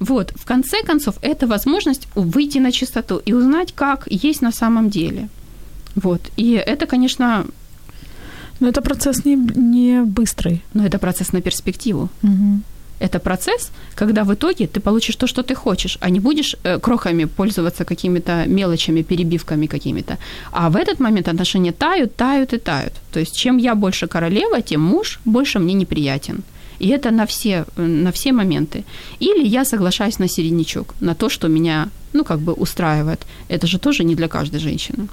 Вот, 0.00 0.32
в 0.36 0.44
конце 0.44 0.82
концов, 0.82 1.16
это 1.22 1.46
возможность 1.46 2.08
выйти 2.14 2.58
на 2.58 2.72
чистоту 2.72 3.20
и 3.26 3.32
узнать, 3.32 3.72
как 3.74 4.06
есть 4.06 4.42
на 4.42 4.52
самом 4.52 4.88
деле. 4.88 5.28
Вот, 5.94 6.20
и 6.36 6.52
это, 6.52 6.86
конечно... 6.86 7.44
Но 8.60 8.68
это 8.68 8.82
процесс 8.82 9.24
не, 9.24 9.34
не 9.34 10.02
быстрый. 10.02 10.62
Но 10.74 10.86
это 10.86 10.98
процесс 10.98 11.32
на 11.32 11.40
перспективу. 11.40 12.08
Угу. 12.22 12.60
Это 13.04 13.18
процесс, 13.18 13.70
когда 13.94 14.24
в 14.24 14.32
итоге 14.32 14.66
ты 14.66 14.80
получишь 14.80 15.16
то, 15.16 15.26
что 15.26 15.42
ты 15.42 15.54
хочешь, 15.54 15.98
а 16.00 16.10
не 16.10 16.20
будешь 16.20 16.56
э, 16.62 16.78
крохами 16.78 17.26
пользоваться 17.26 17.84
какими-то 17.84 18.46
мелочами, 18.46 19.02
перебивками 19.02 19.66
какими-то. 19.66 20.16
А 20.52 20.68
в 20.70 20.76
этот 20.76 21.00
момент 21.00 21.28
отношения 21.28 21.72
тают, 21.72 22.16
тают 22.16 22.54
и 22.54 22.58
тают. 22.58 22.92
То 23.12 23.20
есть 23.20 23.36
чем 23.36 23.58
я 23.58 23.74
больше 23.74 24.06
королева, 24.06 24.62
тем 24.62 24.80
муж 24.80 25.20
больше 25.26 25.58
мне 25.58 25.74
неприятен. 25.74 26.44
И 26.78 26.88
это 26.88 27.10
на 27.10 27.26
все, 27.26 27.64
на 27.76 28.10
все 28.10 28.32
моменты. 28.32 28.84
Или 29.20 29.46
я 29.46 29.64
соглашаюсь 29.64 30.18
на 30.18 30.28
середнячок, 30.28 30.94
на 31.00 31.14
то, 31.14 31.28
что 31.28 31.48
меня, 31.48 31.88
ну, 32.14 32.24
как 32.24 32.38
бы 32.38 32.54
устраивает. 32.54 33.20
Это 33.48 33.66
же 33.66 33.78
тоже 33.78 34.04
не 34.04 34.14
для 34.14 34.28
каждой 34.28 34.60
женщины. 34.60 35.08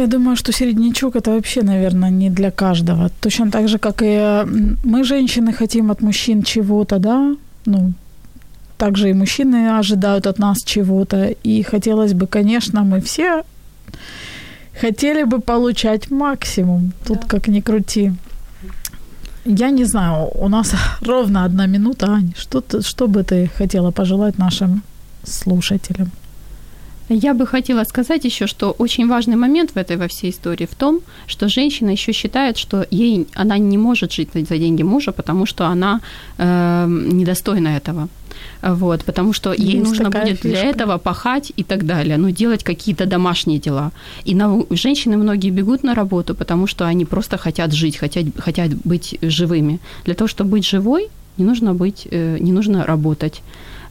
Я 0.00 0.06
думаю, 0.06 0.36
что 0.36 0.52
середнячок 0.52 1.16
это 1.16 1.30
вообще, 1.30 1.62
наверное, 1.62 2.10
не 2.10 2.30
для 2.30 2.50
каждого. 2.50 3.10
Точно 3.20 3.50
так 3.50 3.68
же, 3.68 3.78
как 3.78 4.02
и 4.02 4.46
мы, 4.84 5.04
женщины, 5.04 5.52
хотим 5.52 5.90
от 5.90 6.02
мужчин 6.02 6.42
чего-то, 6.42 6.98
да, 6.98 7.36
ну, 7.66 7.92
также 8.78 9.10
и 9.10 9.12
мужчины 9.12 9.78
ожидают 9.78 10.26
от 10.26 10.38
нас 10.38 10.58
чего-то. 10.64 11.34
И 11.44 11.62
хотелось 11.62 12.14
бы, 12.14 12.26
конечно, 12.26 12.82
мы 12.82 13.00
все 13.00 13.42
хотели 14.80 15.24
бы 15.24 15.40
получать 15.40 16.10
максимум. 16.10 16.92
Тут 17.04 17.20
да. 17.20 17.26
как 17.28 17.48
ни 17.48 17.60
крути. 17.60 18.12
Я 19.44 19.70
не 19.70 19.84
знаю, 19.84 20.30
у 20.34 20.48
нас 20.48 20.72
ровно 21.02 21.44
одна 21.44 21.66
минута, 21.66 22.06
Ань. 22.06 22.32
Что, 22.38 22.60
ты, 22.60 22.80
что 22.80 23.06
бы 23.06 23.22
ты 23.22 23.50
хотела 23.58 23.90
пожелать 23.90 24.38
нашим 24.38 24.82
слушателям? 25.24 26.10
Я 27.12 27.34
бы 27.34 27.44
хотела 27.44 27.82
сказать 27.84 28.24
еще, 28.24 28.46
что 28.46 28.70
очень 28.78 29.08
важный 29.08 29.34
момент 29.34 29.72
в 29.72 29.76
этой 29.76 29.96
во 29.96 30.06
всей 30.06 30.30
истории 30.30 30.66
в 30.70 30.76
том, 30.76 31.00
что 31.26 31.48
женщина 31.48 31.90
еще 31.90 32.12
считает, 32.12 32.56
что 32.56 32.86
ей 32.92 33.26
она 33.34 33.58
не 33.58 33.78
может 33.78 34.12
жить 34.12 34.28
за 34.32 34.58
деньги 34.58 34.84
мужа, 34.84 35.10
потому 35.10 35.44
что 35.44 35.66
она 35.66 36.00
э, 36.38 36.86
недостойна 36.88 37.76
этого. 37.76 38.08
Вот, 38.62 39.04
потому 39.04 39.32
что 39.32 39.52
ей 39.52 39.78
Есть 39.78 39.88
нужно 39.88 40.10
будет 40.10 40.40
фишка. 40.40 40.48
для 40.48 40.62
этого 40.62 40.98
пахать 40.98 41.52
и 41.56 41.64
так 41.64 41.84
далее, 41.84 42.16
ну, 42.16 42.30
делать 42.30 42.62
какие-то 42.62 43.06
домашние 43.06 43.58
дела. 43.58 43.90
И 44.24 44.34
на, 44.34 44.64
женщины 44.70 45.16
многие 45.16 45.50
бегут 45.50 45.82
на 45.82 45.94
работу, 45.94 46.34
потому 46.34 46.68
что 46.68 46.86
они 46.86 47.04
просто 47.04 47.38
хотят 47.38 47.72
жить, 47.72 47.96
хотят, 47.96 48.26
хотят 48.38 48.70
быть 48.84 49.18
живыми. 49.22 49.80
Для 50.04 50.14
того, 50.14 50.28
чтобы 50.28 50.50
быть 50.50 50.64
живой, 50.68 51.08
не 51.38 51.44
нужно 51.44 51.74
быть, 51.74 52.06
э, 52.10 52.38
не 52.38 52.52
нужно 52.52 52.86
работать. 52.86 53.42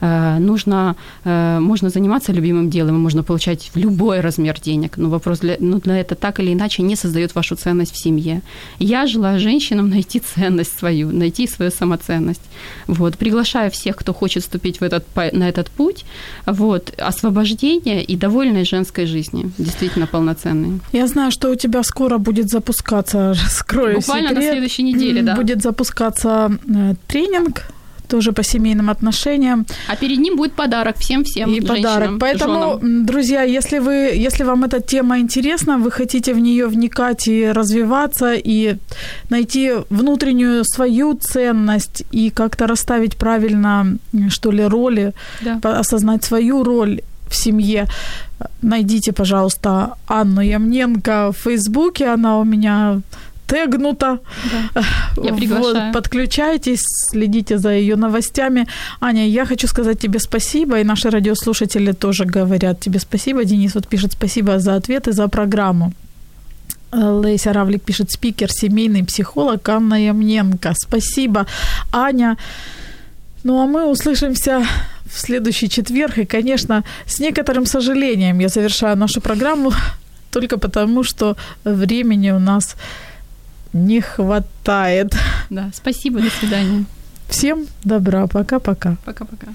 Э, 0.01 0.39
нужно, 0.39 0.95
э, 1.25 1.59
можно 1.59 1.89
заниматься 1.89 2.31
любимым 2.31 2.69
делом, 2.69 2.99
можно 2.99 3.23
получать 3.23 3.71
любой 3.75 4.21
размер 4.21 4.59
денег, 4.59 4.97
но 4.97 5.09
вопрос, 5.09 5.39
для, 5.39 5.57
ну, 5.59 5.79
для 5.79 5.97
это 5.97 6.15
так 6.15 6.39
или 6.39 6.53
иначе 6.53 6.83
не 6.83 6.95
создает 6.95 7.35
вашу 7.35 7.55
ценность 7.55 7.93
в 7.93 7.97
семье. 7.97 8.41
Я 8.79 9.07
желаю 9.07 9.39
женщинам 9.39 9.89
найти 9.89 10.19
ценность 10.19 10.79
свою, 10.79 11.11
найти 11.11 11.47
свою 11.47 11.71
самоценность. 11.71 12.41
Вот. 12.87 13.17
Приглашаю 13.17 13.69
всех, 13.71 13.95
кто 13.95 14.13
хочет 14.13 14.43
вступить 14.43 14.79
в 14.79 14.83
этот, 14.83 15.03
на 15.33 15.49
этот 15.49 15.69
путь, 15.69 16.05
вот, 16.45 16.93
освобождение 16.97 18.03
и 18.03 18.15
довольной 18.15 18.65
женской 18.65 19.05
жизни, 19.05 19.51
действительно 19.57 20.07
полноценной. 20.07 20.79
Я 20.93 21.07
знаю, 21.07 21.31
что 21.31 21.49
у 21.51 21.55
тебя 21.55 21.83
скоро 21.83 22.17
будет 22.17 22.49
запускаться, 22.49 23.35
скрою 23.49 23.95
Буквально 23.95 24.29
секрет, 24.29 24.45
на 24.45 24.51
следующей 24.51 24.83
неделе, 24.83 25.21
да. 25.21 25.35
Будет 25.35 25.61
запускаться 25.61 26.51
э, 26.67 26.95
тренинг 27.07 27.63
тоже 28.09 28.31
по 28.31 28.43
семейным 28.43 28.89
отношениям. 28.89 29.65
А 29.87 29.95
перед 29.95 30.19
ним 30.19 30.35
будет 30.35 30.53
подарок 30.53 30.97
всем-всем 30.97 31.53
И 31.53 31.61
подарок. 31.61 32.19
Поэтому, 32.19 32.79
женам. 32.81 33.05
друзья, 33.05 33.43
если, 33.43 33.79
вы, 33.79 33.93
если 34.27 34.43
вам 34.43 34.63
эта 34.63 34.81
тема 34.81 35.19
интересна, 35.19 35.77
вы 35.77 35.91
хотите 35.91 36.33
в 36.33 36.39
нее 36.39 36.67
вникать 36.67 37.27
и 37.27 37.51
развиваться, 37.53 38.33
и 38.33 38.75
найти 39.29 39.71
внутреннюю 39.89 40.63
свою 40.65 41.13
ценность, 41.13 42.03
и 42.11 42.29
как-то 42.29 42.67
расставить 42.67 43.15
правильно, 43.15 43.97
что 44.29 44.51
ли, 44.51 44.67
роли, 44.67 45.13
да. 45.41 45.79
осознать 45.79 46.23
свою 46.23 46.63
роль 46.63 47.01
в 47.29 47.35
семье, 47.35 47.85
найдите, 48.61 49.11
пожалуйста, 49.11 49.93
Анну 50.07 50.41
Ямненко 50.41 51.31
в 51.31 51.37
Фейсбуке, 51.43 52.07
она 52.07 52.39
у 52.39 52.43
меня 52.43 53.01
тегнута. 53.49 54.19
Да. 54.73 54.83
Я 55.23 55.33
приглашаю. 55.33 55.73
Вот, 55.73 55.93
подключайтесь, 55.93 56.83
следите 57.09 57.57
за 57.57 57.69
ее 57.69 57.95
новостями. 57.95 58.67
Аня, 59.01 59.27
я 59.27 59.45
хочу 59.45 59.67
сказать 59.67 59.99
тебе 59.99 60.19
спасибо, 60.19 60.79
и 60.79 60.83
наши 60.83 61.09
радиослушатели 61.09 61.93
тоже 61.93 62.25
говорят 62.25 62.79
тебе 62.79 62.99
спасибо. 62.99 63.43
Денис 63.43 63.75
вот 63.75 63.87
пишет 63.87 64.11
спасибо 64.13 64.59
за 64.59 64.75
ответы, 64.75 65.11
за 65.11 65.27
программу. 65.27 65.91
Леся 66.91 67.53
Равлик 67.53 67.83
пишет, 67.83 68.11
спикер, 68.11 68.51
семейный 68.51 69.03
психолог 69.03 69.69
Анна 69.69 69.95
Ямненко. 69.95 70.73
Спасибо, 70.75 71.45
Аня. 71.91 72.37
Ну 73.43 73.61
а 73.61 73.65
мы 73.65 73.89
услышимся 73.89 74.65
в 75.05 75.19
следующий 75.19 75.69
четверг. 75.69 76.17
И, 76.17 76.25
конечно, 76.25 76.83
с 77.05 77.19
некоторым 77.19 77.65
сожалением 77.65 78.39
я 78.39 78.49
завершаю 78.49 78.97
нашу 78.97 79.21
программу 79.21 79.71
только 80.31 80.57
потому, 80.57 81.03
что 81.03 81.35
времени 81.63 82.31
у 82.31 82.39
нас 82.39 82.75
не 83.72 84.00
хватает. 84.00 85.14
Да, 85.50 85.70
спасибо, 85.74 86.20
до 86.20 86.30
свидания. 86.30 86.84
Всем 87.28 87.66
добра, 87.84 88.26
пока-пока. 88.26 88.96
Пока-пока. 89.04 89.48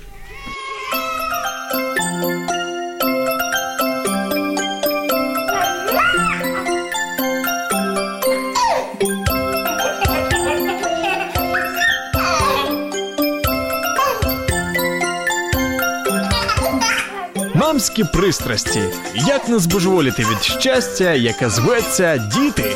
Мамські 17.55 18.03
пристрасті. 18.03 18.81
Як 19.15 19.49
не 19.49 19.59
збожеволіти 19.59 20.21
від 20.23 20.43
щастя, 20.43 21.13
яке 21.13 21.49
зветься 21.49 22.17
діти. 22.17 22.75